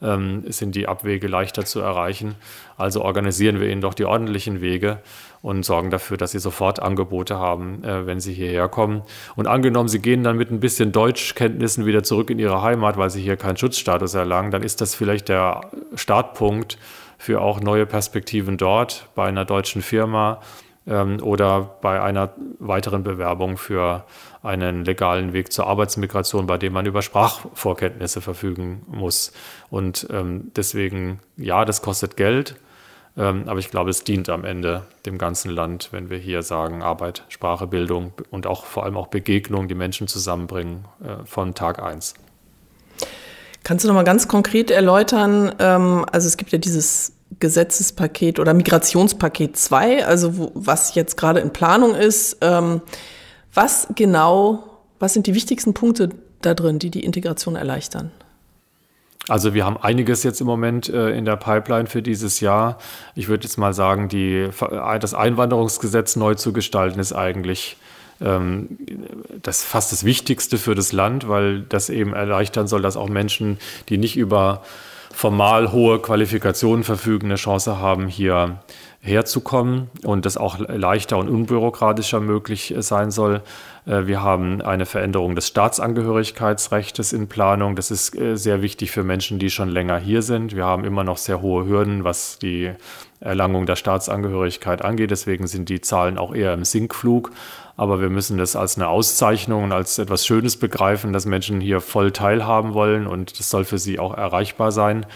ähm, 0.00 0.44
sind 0.50 0.74
die 0.74 0.88
Abwege 0.88 1.28
leichter 1.28 1.66
zu 1.66 1.80
erreichen. 1.80 2.34
Also 2.78 3.02
organisieren 3.02 3.60
wir 3.60 3.68
ihnen 3.68 3.82
doch 3.82 3.94
die 3.94 4.06
ordentlichen 4.06 4.62
Wege 4.62 5.00
und 5.42 5.64
sorgen 5.64 5.90
dafür, 5.90 6.16
dass 6.16 6.30
sie 6.30 6.38
sofort 6.38 6.80
Angebote 6.80 7.36
haben, 7.36 7.82
äh, 7.84 8.06
wenn 8.06 8.20
sie 8.20 8.32
hierher 8.32 8.68
kommen. 8.68 9.02
Und 9.34 9.48
angenommen, 9.48 9.88
sie 9.88 10.00
gehen 10.00 10.22
dann 10.22 10.36
mit 10.36 10.50
ein 10.50 10.60
bisschen 10.60 10.92
Deutschkenntnissen 10.92 11.84
wieder 11.84 12.04
zurück 12.04 12.30
in 12.30 12.38
ihre 12.38 12.62
Heimat, 12.62 12.96
weil 12.96 13.10
sie 13.10 13.20
hier 13.20 13.36
keinen 13.36 13.56
Schutzstatus 13.56 14.14
erlangen, 14.14 14.52
dann 14.52 14.62
ist 14.62 14.80
das 14.80 14.94
vielleicht 14.94 15.28
der 15.28 15.62
Startpunkt 15.94 16.78
für 17.18 17.40
auch 17.40 17.60
neue 17.60 17.86
Perspektiven 17.86 18.56
dort 18.56 19.08
bei 19.14 19.26
einer 19.26 19.44
deutschen 19.44 19.82
Firma 19.82 20.40
ähm, 20.86 21.22
oder 21.22 21.76
bei 21.82 22.00
einer 22.00 22.32
weiteren 22.58 23.02
Bewerbung 23.02 23.56
für 23.56 24.04
einen 24.42 24.84
legalen 24.84 25.32
Weg 25.32 25.52
zur 25.52 25.66
Arbeitsmigration, 25.66 26.46
bei 26.46 26.58
dem 26.58 26.72
man 26.72 26.86
über 26.86 27.02
Sprachvorkenntnisse 27.02 28.20
verfügen 28.20 28.82
muss. 28.86 29.32
Und 29.70 30.06
ähm, 30.10 30.50
deswegen, 30.56 31.20
ja, 31.36 31.64
das 31.64 31.82
kostet 31.82 32.16
Geld, 32.16 32.56
aber 33.14 33.58
ich 33.58 33.70
glaube, 33.70 33.90
es 33.90 34.04
dient 34.04 34.28
am 34.30 34.44
Ende 34.44 34.86
dem 35.04 35.18
ganzen 35.18 35.50
Land, 35.50 35.88
wenn 35.92 36.08
wir 36.08 36.16
hier 36.16 36.42
sagen, 36.42 36.82
Arbeit, 36.82 37.24
Sprache, 37.28 37.66
Bildung 37.66 38.12
und 38.30 38.46
auch 38.46 38.64
vor 38.64 38.84
allem 38.84 38.96
auch 38.96 39.08
Begegnung, 39.08 39.68
die 39.68 39.74
Menschen 39.74 40.08
zusammenbringen 40.08 40.86
äh, 41.04 41.24
von 41.26 41.54
Tag 41.54 41.82
1. 41.82 42.14
Kannst 43.64 43.84
du 43.84 43.88
noch 43.88 43.94
mal 43.94 44.02
ganz 44.02 44.28
konkret 44.28 44.70
erläutern, 44.70 45.54
ähm, 45.58 46.06
also 46.10 46.26
es 46.26 46.36
gibt 46.36 46.52
ja 46.52 46.58
dieses 46.58 47.12
Gesetzespaket 47.38 48.38
oder 48.38 48.54
Migrationspaket 48.54 49.56
2, 49.56 50.06
also 50.06 50.50
was 50.54 50.94
jetzt 50.94 51.16
gerade 51.16 51.40
in 51.40 51.52
Planung 51.52 51.94
ist. 51.94 52.38
Ähm, 52.40 52.80
was 53.54 53.88
genau, 53.94 54.80
was 54.98 55.12
sind 55.12 55.26
die 55.26 55.34
wichtigsten 55.34 55.74
Punkte 55.74 56.10
da 56.40 56.54
drin, 56.54 56.78
die 56.78 56.90
die 56.90 57.04
Integration 57.04 57.56
erleichtern? 57.56 58.10
Also 59.28 59.54
wir 59.54 59.64
haben 59.64 59.76
einiges 59.76 60.24
jetzt 60.24 60.40
im 60.40 60.46
Moment 60.46 60.88
äh, 60.88 61.10
in 61.10 61.24
der 61.24 61.36
Pipeline 61.36 61.86
für 61.86 62.02
dieses 62.02 62.40
Jahr. 62.40 62.78
Ich 63.14 63.28
würde 63.28 63.44
jetzt 63.44 63.56
mal 63.56 63.72
sagen, 63.72 64.08
die, 64.08 64.48
das 65.00 65.14
Einwanderungsgesetz 65.14 66.16
neu 66.16 66.34
zu 66.34 66.52
gestalten 66.52 66.98
ist 66.98 67.12
eigentlich 67.12 67.76
ähm, 68.20 68.78
das 69.42 69.62
fast 69.62 69.92
das 69.92 70.04
Wichtigste 70.04 70.58
für 70.58 70.74
das 70.74 70.92
Land, 70.92 71.28
weil 71.28 71.60
das 71.60 71.88
eben 71.88 72.14
erleichtern 72.14 72.66
soll, 72.66 72.82
dass 72.82 72.96
auch 72.96 73.08
Menschen, 73.08 73.58
die 73.88 73.98
nicht 73.98 74.16
über 74.16 74.62
formal 75.12 75.72
hohe 75.72 76.00
Qualifikationen 76.00 76.84
verfügen, 76.84 77.26
eine 77.26 77.36
Chance 77.36 77.78
haben, 77.78 78.08
hier 78.08 78.58
herzukommen 79.04 79.90
und 80.04 80.24
das 80.24 80.36
auch 80.36 80.60
leichter 80.60 81.18
und 81.18 81.28
unbürokratischer 81.28 82.20
möglich 82.20 82.72
sein 82.78 83.10
soll. 83.10 83.42
Äh, 83.84 84.06
wir 84.06 84.22
haben 84.22 84.62
eine 84.62 84.86
Veränderung 84.86 85.34
des 85.34 85.48
Staatsangehörigkeitsrechts 85.48 87.12
in 87.12 87.26
Planung. 87.26 87.74
Das 87.74 87.90
ist 87.90 88.16
äh, 88.16 88.36
sehr 88.36 88.62
wichtig 88.62 88.92
für 88.92 89.02
Menschen, 89.02 89.40
die 89.40 89.50
schon 89.50 89.68
länger 89.68 89.98
hier 89.98 90.22
sind. 90.22 90.54
Wir 90.54 90.64
haben 90.64 90.84
immer 90.84 91.02
noch 91.02 91.16
sehr 91.18 91.42
hohe 91.42 91.66
Hürden, 91.66 92.04
was 92.04 92.38
die 92.38 92.70
Erlangung 93.22 93.66
der 93.66 93.76
Staatsangehörigkeit 93.76 94.82
angeht. 94.82 95.10
Deswegen 95.10 95.46
sind 95.46 95.68
die 95.68 95.80
Zahlen 95.80 96.18
auch 96.18 96.34
eher 96.34 96.54
im 96.54 96.64
Sinkflug. 96.64 97.30
Aber 97.76 98.00
wir 98.00 98.10
müssen 98.10 98.38
das 98.38 98.54
als 98.54 98.76
eine 98.76 98.88
Auszeichnung 98.88 99.64
und 99.64 99.72
als 99.72 99.98
etwas 99.98 100.26
Schönes 100.26 100.56
begreifen, 100.56 101.12
dass 101.12 101.24
Menschen 101.24 101.60
hier 101.60 101.80
voll 101.80 102.12
teilhaben 102.12 102.74
wollen 102.74 103.06
und 103.06 103.38
das 103.38 103.48
soll 103.48 103.64
für 103.64 103.78
sie 103.78 103.98
auch 103.98 104.14
erreichbar 104.14 104.72
sein. 104.72 105.06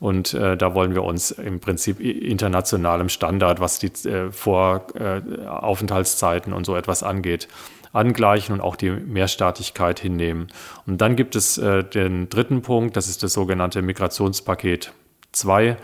Und 0.00 0.32
äh, 0.32 0.56
da 0.56 0.74
wollen 0.74 0.94
wir 0.94 1.02
uns 1.02 1.32
im 1.32 1.60
Prinzip 1.60 2.00
internationalem 2.00 3.08
Standard, 3.08 3.60
was 3.60 3.78
die 3.78 3.88
äh, 4.08 4.30
Voraufenthaltszeiten 4.30 6.52
äh, 6.52 6.56
und 6.56 6.64
so 6.64 6.76
etwas 6.76 7.02
angeht, 7.02 7.48
angleichen 7.92 8.54
und 8.54 8.60
auch 8.60 8.76
die 8.76 8.90
Mehrstaatigkeit 8.90 9.98
hinnehmen. 9.98 10.46
Und 10.86 11.00
dann 11.00 11.16
gibt 11.16 11.34
es 11.34 11.58
äh, 11.58 11.82
den 11.82 12.28
dritten 12.28 12.62
Punkt, 12.62 12.96
das 12.96 13.08
ist 13.08 13.24
das 13.24 13.32
sogenannte 13.32 13.82
Migrationspaket 13.82 14.92
2. 15.38 15.76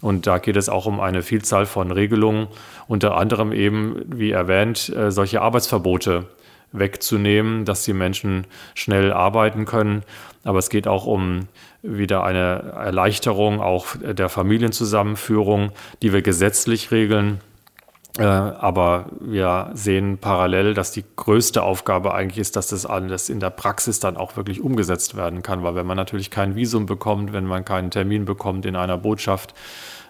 Und 0.00 0.26
da 0.26 0.38
geht 0.38 0.56
es 0.56 0.68
auch 0.68 0.86
um 0.86 1.00
eine 1.00 1.22
Vielzahl 1.22 1.66
von 1.66 1.90
Regelungen, 1.90 2.48
unter 2.88 3.16
anderem 3.16 3.52
eben, 3.52 4.02
wie 4.06 4.30
erwähnt, 4.30 4.88
äh, 4.88 5.10
solche 5.10 5.42
Arbeitsverbote 5.42 6.26
wegzunehmen, 6.72 7.64
dass 7.64 7.84
die 7.84 7.92
Menschen 7.92 8.46
schnell 8.74 9.12
arbeiten 9.12 9.64
können. 9.64 10.02
Aber 10.44 10.58
es 10.58 10.70
geht 10.70 10.88
auch 10.88 11.06
um 11.06 11.48
wieder 11.82 12.24
eine 12.24 12.72
Erleichterung 12.76 13.60
auch 13.60 13.88
der 14.00 14.28
Familienzusammenführung, 14.28 15.72
die 16.02 16.12
wir 16.12 16.22
gesetzlich 16.22 16.90
regeln. 16.90 17.40
Äh, 18.20 18.24
aber 18.24 19.06
wir 19.18 19.70
sehen 19.72 20.18
parallel, 20.18 20.74
dass 20.74 20.92
die 20.92 21.04
größte 21.16 21.62
Aufgabe 21.62 22.12
eigentlich 22.12 22.38
ist, 22.38 22.54
dass 22.54 22.68
das 22.68 22.84
alles 22.84 23.30
in 23.30 23.40
der 23.40 23.48
Praxis 23.48 23.98
dann 23.98 24.18
auch 24.18 24.36
wirklich 24.36 24.60
umgesetzt 24.60 25.16
werden 25.16 25.42
kann. 25.42 25.62
Weil 25.62 25.74
wenn 25.74 25.86
man 25.86 25.96
natürlich 25.96 26.30
kein 26.30 26.54
Visum 26.54 26.84
bekommt, 26.84 27.32
wenn 27.32 27.46
man 27.46 27.64
keinen 27.64 27.90
Termin 27.90 28.26
bekommt 28.26 28.66
in 28.66 28.76
einer 28.76 28.98
Botschaft, 28.98 29.54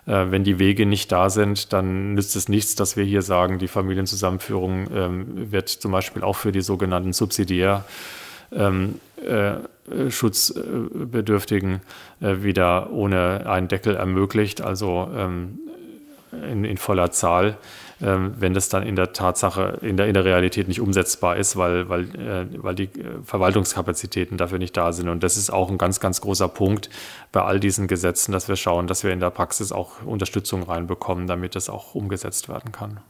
äh, 0.07 0.27
wenn 0.31 0.43
die 0.43 0.59
Wege 0.59 0.87
nicht 0.87 1.13
da 1.13 1.31
sind, 1.31 1.73
dann 1.73 2.15
nützt 2.15 2.35
es 2.35 2.49
nichts, 2.49 2.75
dass 2.75 2.97
wir 2.97 3.05
hier 3.05 3.23
sagen, 3.23 3.61
die 3.61 3.69
Familienzusammenführung 3.69 4.89
ähm, 4.93 5.53
wird 5.53 5.69
zum 5.69 5.93
Beispiel 5.93 6.25
auch 6.25 6.37
für 6.37 6.51
die 6.51 6.63
sogenannten 6.63 7.13
subsidiär 7.13 7.85
ähm, 8.51 8.99
äh, 9.25 9.53
Schutzbedürftigen 10.09 11.81
wieder 12.21 12.93
ohne 12.93 13.45
einen 13.47 13.67
Deckel 13.67 13.97
ermöglicht, 13.97 14.61
also 14.61 15.09
ähm, 15.17 15.59
in, 16.49 16.65
in, 16.65 16.77
voller 16.77 17.11
Zahl, 17.11 17.57
wenn 18.01 18.55
das 18.55 18.69
dann 18.69 18.83
in 18.83 18.97
der 18.97 19.13
Tatsache, 19.13 19.79
in 19.83 19.97
der, 19.97 20.07
in 20.07 20.15
der 20.15 20.25
Realität 20.25 20.69
nicht 20.69 20.81
umsetzbar 20.81 21.37
ist, 21.37 21.57
weil, 21.57 21.89
weil, 21.89 22.05
äh, 22.17 22.47
weil 22.63 22.75
die 22.75 22.85
äh, 22.85 23.23
Verwaltungskapazitäten 23.25 24.39
dafür 24.39 24.59
nicht 24.59 24.77
da 24.77 24.93
sind. 24.93 25.09
Und 25.09 25.23
das 25.23 25.37
ist 25.37 25.51
auch 25.51 25.71
ein 25.71 25.79
ganz, 25.79 26.01
ganz 26.01 26.21
großer 26.21 26.49
Punkt 26.49 26.89
bei 27.31 27.43
all 27.43 27.61
diesen 27.61 27.89
Gesetzen, 27.89 28.33
dass 28.33 28.49
wir 28.49 28.57
schauen, 28.57 28.87
dass 28.87 29.05
wir 29.05 29.13
in 29.13 29.21
der 29.21 29.31
Praxis 29.31 29.71
auch 29.71 30.03
Unterstützung 30.03 30.63
reinbekommen, 30.63 31.27
damit 31.27 31.55
das 31.55 31.69
auch 31.69 31.95
umgesetzt 31.95 32.49
werden 32.49 32.73
kann. 32.73 33.01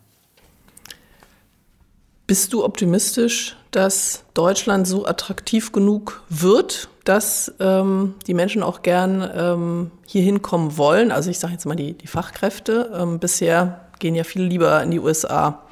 Bist 2.27 2.53
du 2.53 2.65
optimistisch, 2.65 3.57
dass 3.73 4.25
Deutschland 4.35 4.87
so 4.87 5.05
attraktiv 5.05 5.73
genug 5.73 6.23
wird, 6.29 6.89
dass 7.05 7.53
ähm, 7.59 8.15
die 8.27 8.35
Menschen 8.35 8.63
auch 8.63 8.83
gern 8.83 9.29
ähm, 9.35 9.91
hier 10.07 10.23
hinkommen 10.23 10.77
wollen? 10.77 11.11
Also 11.11 11.29
ich 11.31 11.41
sage 11.41 11.55
jetzt 11.55 11.67
mal 11.67 11.75
die, 11.75 11.95
die 11.95 12.07
Fachkräfte. 12.07 12.93
Ähm, 12.95 13.19
bisher 13.19 13.90
gehen 14.01 14.15
ja 14.15 14.25
viele 14.25 14.47
lieber 14.47 14.83
in 14.83 14.91
die 14.91 14.99
USA 14.99 15.63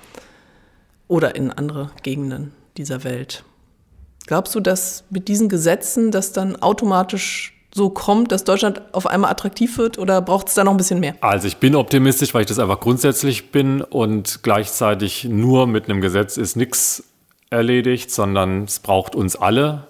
oder 1.08 1.34
in 1.34 1.50
andere 1.50 1.90
Gegenden 2.02 2.52
dieser 2.76 3.02
Welt. 3.02 3.42
Glaubst 4.26 4.54
du, 4.54 4.60
dass 4.60 5.04
mit 5.10 5.26
diesen 5.26 5.48
Gesetzen 5.48 6.10
das 6.10 6.32
dann 6.32 6.56
automatisch 6.56 7.54
so 7.74 7.90
kommt, 7.90 8.32
dass 8.32 8.44
Deutschland 8.44 8.82
auf 8.92 9.06
einmal 9.06 9.30
attraktiv 9.30 9.78
wird 9.78 9.98
oder 9.98 10.20
braucht 10.20 10.48
es 10.48 10.54
da 10.54 10.64
noch 10.64 10.72
ein 10.72 10.76
bisschen 10.76 11.00
mehr? 11.00 11.14
Also 11.20 11.48
ich 11.48 11.58
bin 11.58 11.74
optimistisch, 11.74 12.34
weil 12.34 12.42
ich 12.42 12.46
das 12.46 12.58
einfach 12.58 12.80
grundsätzlich 12.80 13.50
bin 13.50 13.82
und 13.82 14.42
gleichzeitig 14.42 15.24
nur 15.24 15.66
mit 15.66 15.84
einem 15.84 16.00
Gesetz 16.00 16.36
ist 16.36 16.56
nichts 16.56 17.04
erledigt, 17.50 18.10
sondern 18.10 18.64
es 18.64 18.80
braucht 18.80 19.14
uns 19.14 19.36
alle. 19.36 19.86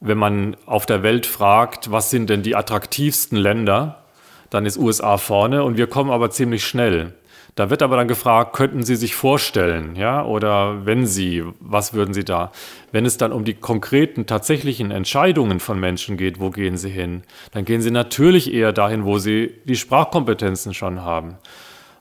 Wenn 0.00 0.18
man 0.18 0.56
auf 0.66 0.86
der 0.86 1.02
Welt 1.02 1.26
fragt, 1.26 1.90
was 1.90 2.10
sind 2.10 2.30
denn 2.30 2.42
die 2.42 2.56
attraktivsten 2.56 3.36
Länder, 3.36 4.04
dann 4.50 4.66
ist 4.66 4.76
USA 4.78 5.18
vorne 5.18 5.64
und 5.64 5.76
wir 5.76 5.86
kommen 5.86 6.10
aber 6.10 6.30
ziemlich 6.30 6.64
schnell. 6.64 7.14
Da 7.56 7.70
wird 7.70 7.82
aber 7.82 7.96
dann 7.96 8.08
gefragt, 8.08 8.52
könnten 8.52 8.82
Sie 8.82 8.96
sich 8.96 9.14
vorstellen, 9.14 9.94
ja, 9.94 10.24
oder 10.24 10.86
wenn 10.86 11.06
Sie, 11.06 11.44
was 11.60 11.94
würden 11.94 12.12
Sie 12.12 12.24
da? 12.24 12.50
Wenn 12.90 13.06
es 13.06 13.16
dann 13.16 13.32
um 13.32 13.44
die 13.44 13.54
konkreten, 13.54 14.26
tatsächlichen 14.26 14.90
Entscheidungen 14.90 15.60
von 15.60 15.78
Menschen 15.78 16.16
geht, 16.16 16.40
wo 16.40 16.50
gehen 16.50 16.76
Sie 16.76 16.90
hin? 16.90 17.22
Dann 17.52 17.64
gehen 17.64 17.80
Sie 17.80 17.92
natürlich 17.92 18.52
eher 18.52 18.72
dahin, 18.72 19.04
wo 19.04 19.18
Sie 19.18 19.54
die 19.66 19.76
Sprachkompetenzen 19.76 20.74
schon 20.74 21.02
haben. 21.02 21.36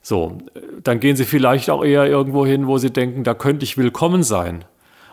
So, 0.01 0.39
dann 0.83 0.99
gehen 0.99 1.15
Sie 1.15 1.25
vielleicht 1.25 1.69
auch 1.69 1.83
eher 1.83 2.07
irgendwo 2.07 2.47
hin, 2.47 2.65
wo 2.65 2.79
Sie 2.79 2.91
denken, 2.91 3.23
da 3.23 3.35
könnte 3.35 3.63
ich 3.63 3.77
willkommen 3.77 4.23
sein. 4.23 4.65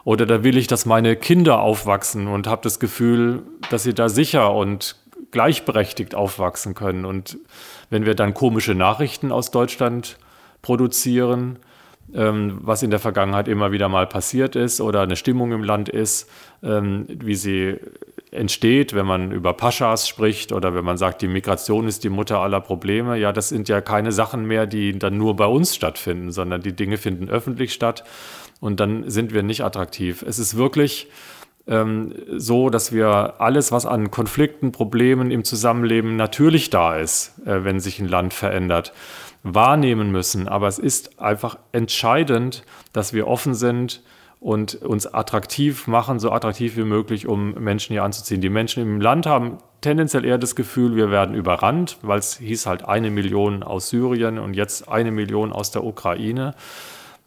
Oder 0.04 0.24
da 0.24 0.42
will 0.42 0.56
ich, 0.56 0.66
dass 0.66 0.86
meine 0.86 1.16
Kinder 1.16 1.60
aufwachsen 1.60 2.26
und 2.26 2.46
habe 2.46 2.62
das 2.62 2.80
Gefühl, 2.80 3.42
dass 3.70 3.82
sie 3.82 3.94
da 3.94 4.08
sicher 4.08 4.54
und 4.54 4.96
gleichberechtigt 5.30 6.14
aufwachsen 6.14 6.74
können. 6.74 7.04
Und 7.04 7.38
wenn 7.90 8.06
wir 8.06 8.14
dann 8.14 8.34
komische 8.34 8.74
Nachrichten 8.74 9.30
aus 9.30 9.50
Deutschland 9.50 10.16
produzieren, 10.62 11.58
ähm, 12.14 12.58
was 12.62 12.82
in 12.82 12.90
der 12.90 12.98
Vergangenheit 12.98 13.48
immer 13.48 13.72
wieder 13.72 13.88
mal 13.88 14.06
passiert 14.06 14.56
ist 14.56 14.80
oder 14.80 15.02
eine 15.02 15.16
Stimmung 15.16 15.52
im 15.52 15.62
Land 15.62 15.88
ist, 15.88 16.28
ähm, 16.62 17.06
wie 17.08 17.34
sie 17.34 17.76
entsteht, 18.32 18.94
wenn 18.94 19.06
man 19.06 19.32
über 19.32 19.54
Paschas 19.54 20.08
spricht 20.08 20.52
oder 20.52 20.74
wenn 20.74 20.84
man 20.84 20.96
sagt, 20.96 21.22
die 21.22 21.28
Migration 21.28 21.88
ist 21.88 22.04
die 22.04 22.08
Mutter 22.10 22.38
aller 22.38 22.60
Probleme. 22.60 23.16
Ja, 23.16 23.32
das 23.32 23.48
sind 23.48 23.68
ja 23.68 23.80
keine 23.80 24.12
Sachen 24.12 24.44
mehr, 24.44 24.66
die 24.66 24.98
dann 24.98 25.16
nur 25.16 25.34
bei 25.36 25.46
uns 25.46 25.74
stattfinden, 25.74 26.30
sondern 26.30 26.62
die 26.62 26.74
Dinge 26.74 26.96
finden 26.96 27.28
öffentlich 27.28 27.72
statt 27.72 28.04
und 28.60 28.78
dann 28.78 29.10
sind 29.10 29.32
wir 29.34 29.42
nicht 29.42 29.64
attraktiv. 29.64 30.22
Es 30.22 30.38
ist 30.38 30.56
wirklich 30.56 31.08
ähm, 31.66 32.14
so, 32.36 32.70
dass 32.70 32.92
wir 32.92 33.40
alles, 33.40 33.72
was 33.72 33.86
an 33.86 34.10
Konflikten, 34.10 34.72
Problemen 34.72 35.30
im 35.30 35.44
Zusammenleben 35.44 36.16
natürlich 36.16 36.70
da 36.70 36.96
ist, 36.96 37.32
äh, 37.46 37.64
wenn 37.64 37.80
sich 37.80 37.98
ein 37.98 38.08
Land 38.08 38.32
verändert, 38.32 38.92
wahrnehmen 39.42 40.10
müssen. 40.10 40.48
Aber 40.48 40.68
es 40.68 40.78
ist 40.78 41.20
einfach 41.20 41.58
entscheidend, 41.72 42.64
dass 42.92 43.12
wir 43.12 43.26
offen 43.26 43.54
sind 43.54 44.02
und 44.40 44.76
uns 44.76 45.06
attraktiv 45.06 45.86
machen, 45.86 46.18
so 46.18 46.32
attraktiv 46.32 46.76
wie 46.76 46.84
möglich, 46.84 47.26
um 47.26 47.52
Menschen 47.54 47.92
hier 47.92 48.04
anzuziehen. 48.04 48.40
Die 48.40 48.48
Menschen 48.48 48.82
im 48.82 49.00
Land 49.00 49.26
haben 49.26 49.58
tendenziell 49.82 50.24
eher 50.24 50.38
das 50.38 50.56
Gefühl, 50.56 50.96
wir 50.96 51.10
werden 51.10 51.34
überrannt, 51.34 51.98
weil 52.02 52.18
es 52.18 52.38
hieß 52.38 52.66
halt 52.66 52.84
eine 52.84 53.10
Million 53.10 53.62
aus 53.62 53.90
Syrien 53.90 54.38
und 54.38 54.54
jetzt 54.54 54.88
eine 54.88 55.10
Million 55.10 55.52
aus 55.52 55.70
der 55.70 55.84
Ukraine. 55.84 56.54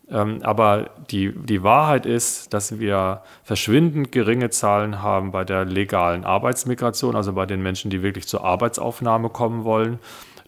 Ähm, 0.09 0.39
aber 0.43 0.89
die, 1.11 1.33
die 1.33 1.63
Wahrheit 1.63 2.05
ist, 2.05 2.53
dass 2.53 2.79
wir 2.79 3.21
verschwindend 3.43 4.11
geringe 4.11 4.49
Zahlen 4.49 5.01
haben 5.01 5.31
bei 5.31 5.43
der 5.43 5.65
legalen 5.65 6.25
Arbeitsmigration, 6.25 7.15
also 7.15 7.33
bei 7.33 7.45
den 7.45 7.61
Menschen, 7.61 7.89
die 7.89 8.01
wirklich 8.01 8.27
zur 8.27 8.43
Arbeitsaufnahme 8.43 9.29
kommen 9.29 9.63
wollen, 9.63 9.99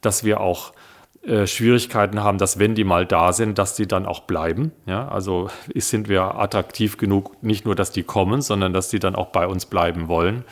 dass 0.01 0.23
wir 0.23 0.41
auch 0.41 0.73
äh, 1.25 1.47
Schwierigkeiten 1.47 2.23
haben, 2.23 2.37
dass 2.37 2.59
wenn 2.59 2.75
die 2.75 2.83
mal 2.83 3.05
da 3.05 3.33
sind, 3.33 3.57
dass 3.57 3.75
die 3.75 3.87
dann 3.87 4.05
auch 4.05 4.21
bleiben. 4.21 4.71
Ja, 4.85 5.07
also 5.07 5.49
sind 5.73 6.07
wir 6.07 6.35
attraktiv 6.35 6.97
genug, 6.97 7.41
nicht 7.41 7.65
nur, 7.65 7.75
dass 7.75 7.91
die 7.91 8.03
kommen, 8.03 8.41
sondern 8.41 8.73
dass 8.73 8.89
die 8.89 8.99
dann 8.99 9.15
auch 9.15 9.27
bei 9.27 9.47
uns 9.47 9.65
bleiben 9.65 10.07
wollen. 10.07 10.43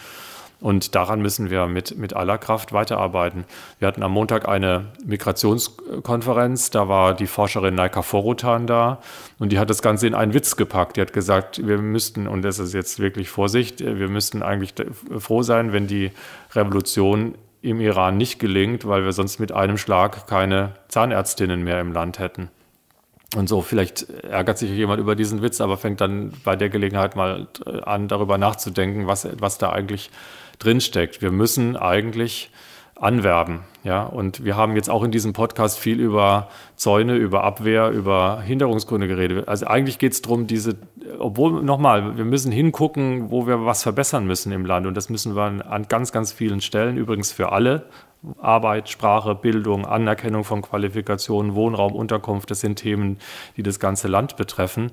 Und 0.63 0.95
daran 0.95 1.21
müssen 1.21 1.49
wir 1.49 1.67
mit, 1.67 1.97
mit 1.97 2.15
aller 2.15 2.37
Kraft 2.37 2.71
weiterarbeiten. 2.71 3.43
Wir 3.79 3.87
hatten 3.89 4.01
am 4.01 4.13
Montag 4.13 4.47
eine 4.47 4.85
Migrationskonferenz, 5.05 6.69
da 6.69 6.87
war 6.87 7.13
die 7.13 7.27
Forscherin 7.27 7.75
Naika 7.75 8.01
Forutan 8.01 8.65
da 8.65 8.99
und 9.39 9.51
die 9.51 9.59
hat 9.59 9.69
das 9.69 9.81
Ganze 9.81 10.07
in 10.07 10.15
einen 10.15 10.33
Witz 10.33 10.55
gepackt. 10.55 10.95
Die 10.95 11.01
hat 11.01 11.11
gesagt, 11.11 11.67
wir 11.67 11.79
müssten, 11.79 12.29
und 12.29 12.43
das 12.43 12.59
ist 12.59 12.73
jetzt 12.73 12.99
wirklich 12.99 13.29
Vorsicht, 13.29 13.81
wir 13.81 14.07
müssten 14.07 14.41
eigentlich 14.41 14.73
froh 15.19 15.43
sein, 15.43 15.73
wenn 15.73 15.85
die 15.87 16.11
Revolution 16.55 17.35
im 17.63 17.79
Iran 17.79 18.17
nicht 18.17 18.39
gelingt, 18.39 18.85
weil 18.85 19.05
wir 19.05 19.13
sonst 19.13 19.39
mit 19.39 19.51
einem 19.51 19.77
Schlag 19.77 20.27
keine 20.27 20.73
Zahnärztinnen 20.89 21.63
mehr 21.63 21.79
im 21.79 21.93
Land 21.93 22.19
hätten. 22.19 22.49
Und 23.35 23.49
so, 23.49 23.61
vielleicht 23.61 24.09
ärgert 24.09 24.57
sich 24.57 24.69
jemand 24.69 24.99
über 24.99 25.15
diesen 25.15 25.41
Witz, 25.41 25.59
aber 25.61 25.77
fängt 25.77 26.01
dann 26.01 26.33
bei 26.43 26.55
der 26.55 26.69
Gelegenheit 26.69 27.15
mal 27.15 27.47
an, 27.83 28.07
darüber 28.07 28.37
nachzudenken, 28.37 29.07
was, 29.07 29.27
was 29.39 29.57
da 29.57 29.71
eigentlich 29.71 30.11
drinsteckt. 30.59 31.21
Wir 31.21 31.31
müssen 31.31 31.75
eigentlich 31.75 32.51
anwerben. 32.95 33.61
Ja, 33.83 34.03
und 34.03 34.45
wir 34.45 34.55
haben 34.55 34.75
jetzt 34.75 34.89
auch 34.89 35.03
in 35.03 35.11
diesem 35.11 35.33
Podcast 35.33 35.79
viel 35.79 35.99
über 35.99 36.49
Zäune, 36.75 37.15
über 37.15 37.43
Abwehr, 37.43 37.89
über 37.89 38.41
Hinderungsgründe 38.41 39.07
geredet. 39.07 39.47
Also 39.47 39.67
eigentlich 39.67 39.97
geht 39.97 40.13
es 40.13 40.21
darum, 40.21 40.47
diese, 40.47 40.75
obwohl 41.19 41.63
nochmal, 41.63 42.17
wir 42.17 42.25
müssen 42.25 42.51
hingucken, 42.51 43.31
wo 43.31 43.47
wir 43.47 43.65
was 43.65 43.83
verbessern 43.83 44.25
müssen 44.25 44.51
im 44.51 44.65
Land. 44.65 44.87
Und 44.87 44.95
das 44.95 45.09
müssen 45.09 45.35
wir 45.35 45.65
an 45.69 45.87
ganz, 45.87 46.11
ganz 46.11 46.31
vielen 46.31 46.61
Stellen, 46.61 46.97
übrigens 46.97 47.31
für 47.31 47.51
alle. 47.51 47.85
Arbeit, 48.41 48.87
Sprache, 48.87 49.35
Bildung, 49.35 49.85
Anerkennung 49.85 50.45
von 50.45 50.61
Qualifikationen, 50.61 51.55
Wohnraum, 51.55 51.93
Unterkunft, 51.93 52.51
das 52.51 52.61
sind 52.61 52.77
Themen, 52.77 53.17
die 53.57 53.63
das 53.63 53.79
ganze 53.81 54.07
Land 54.07 54.37
betreffen 54.37 54.91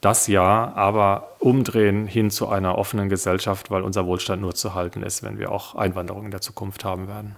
das 0.00 0.26
ja, 0.28 0.72
aber 0.74 1.32
umdrehen 1.40 2.06
hin 2.06 2.30
zu 2.30 2.48
einer 2.48 2.78
offenen 2.78 3.08
Gesellschaft, 3.08 3.70
weil 3.70 3.82
unser 3.82 4.06
Wohlstand 4.06 4.40
nur 4.40 4.54
zu 4.54 4.74
halten 4.74 5.02
ist, 5.02 5.22
wenn 5.22 5.38
wir 5.38 5.52
auch 5.52 5.74
Einwanderung 5.74 6.24
in 6.24 6.30
der 6.30 6.40
Zukunft 6.40 6.84
haben 6.84 7.06
werden. 7.06 7.36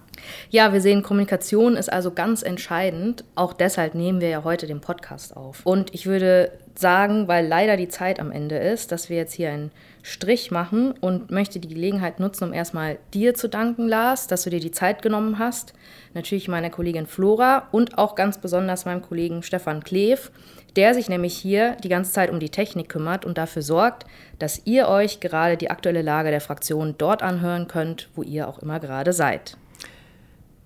Ja, 0.49 0.71
wir 0.71 0.79
sehen, 0.79 1.03
Kommunikation 1.03 1.75
ist 1.75 1.91
also 1.91 2.11
ganz 2.11 2.41
entscheidend. 2.41 3.25
Auch 3.35 3.53
deshalb 3.53 3.95
nehmen 3.95 4.21
wir 4.21 4.29
ja 4.29 4.43
heute 4.43 4.67
den 4.67 4.79
Podcast 4.79 5.35
auf. 5.35 5.65
Und 5.65 5.93
ich 5.93 6.05
würde 6.05 6.51
sagen, 6.75 7.27
weil 7.27 7.47
leider 7.47 7.77
die 7.77 7.89
Zeit 7.89 8.19
am 8.19 8.31
Ende 8.31 8.57
ist, 8.57 8.91
dass 8.91 9.09
wir 9.09 9.17
jetzt 9.17 9.33
hier 9.33 9.51
einen 9.51 9.71
Strich 10.01 10.51
machen 10.51 10.93
und 10.99 11.31
möchte 11.31 11.59
die 11.59 11.67
Gelegenheit 11.67 12.19
nutzen, 12.19 12.45
um 12.45 12.53
erstmal 12.53 12.97
dir 13.13 13.35
zu 13.35 13.47
danken, 13.47 13.87
Lars, 13.87 14.27
dass 14.27 14.43
du 14.43 14.49
dir 14.49 14.59
die 14.59 14.71
Zeit 14.71 15.01
genommen 15.01 15.39
hast. 15.39 15.73
Natürlich 16.13 16.47
meiner 16.47 16.69
Kollegin 16.69 17.07
Flora 17.07 17.67
und 17.71 17.97
auch 17.97 18.15
ganz 18.15 18.37
besonders 18.37 18.85
meinem 18.85 19.01
Kollegen 19.01 19.43
Stefan 19.43 19.83
Kleef, 19.83 20.31
der 20.75 20.93
sich 20.93 21.09
nämlich 21.09 21.35
hier 21.35 21.77
die 21.83 21.89
ganze 21.89 22.11
Zeit 22.11 22.29
um 22.29 22.39
die 22.39 22.49
Technik 22.49 22.89
kümmert 22.89 23.25
und 23.25 23.37
dafür 23.37 23.61
sorgt, 23.61 24.05
dass 24.39 24.61
ihr 24.65 24.87
euch 24.87 25.19
gerade 25.19 25.57
die 25.57 25.69
aktuelle 25.69 26.01
Lage 26.01 26.31
der 26.31 26.41
Fraktion 26.41 26.95
dort 26.97 27.21
anhören 27.21 27.67
könnt, 27.67 28.09
wo 28.15 28.23
ihr 28.23 28.47
auch 28.47 28.59
immer 28.59 28.79
gerade 28.79 29.13
seid. 29.13 29.57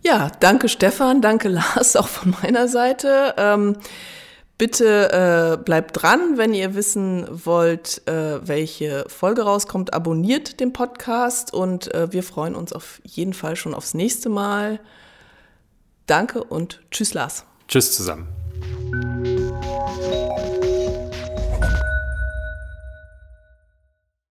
Ja, 0.03 0.31
danke 0.39 0.69
Stefan, 0.69 1.21
danke 1.21 1.47
Lars 1.49 1.95
auch 1.95 2.07
von 2.07 2.35
meiner 2.41 2.67
Seite. 2.67 3.33
Ähm, 3.37 3.75
bitte 4.57 5.57
äh, 5.59 5.63
bleibt 5.63 6.01
dran, 6.01 6.37
wenn 6.37 6.53
ihr 6.53 6.75
wissen 6.75 7.27
wollt, 7.29 8.07
äh, 8.07 8.47
welche 8.47 9.05
Folge 9.07 9.41
rauskommt. 9.43 9.93
Abonniert 9.93 10.59
den 10.59 10.73
Podcast 10.73 11.53
und 11.53 11.93
äh, 11.93 12.11
wir 12.11 12.23
freuen 12.23 12.55
uns 12.55 12.73
auf 12.73 13.01
jeden 13.03 13.33
Fall 13.33 13.55
schon 13.55 13.73
aufs 13.73 13.93
nächste 13.93 14.29
Mal. 14.29 14.79
Danke 16.05 16.43
und 16.43 16.81
tschüss 16.89 17.13
Lars. 17.13 17.43
Tschüss 17.67 17.95
zusammen. 17.95 18.27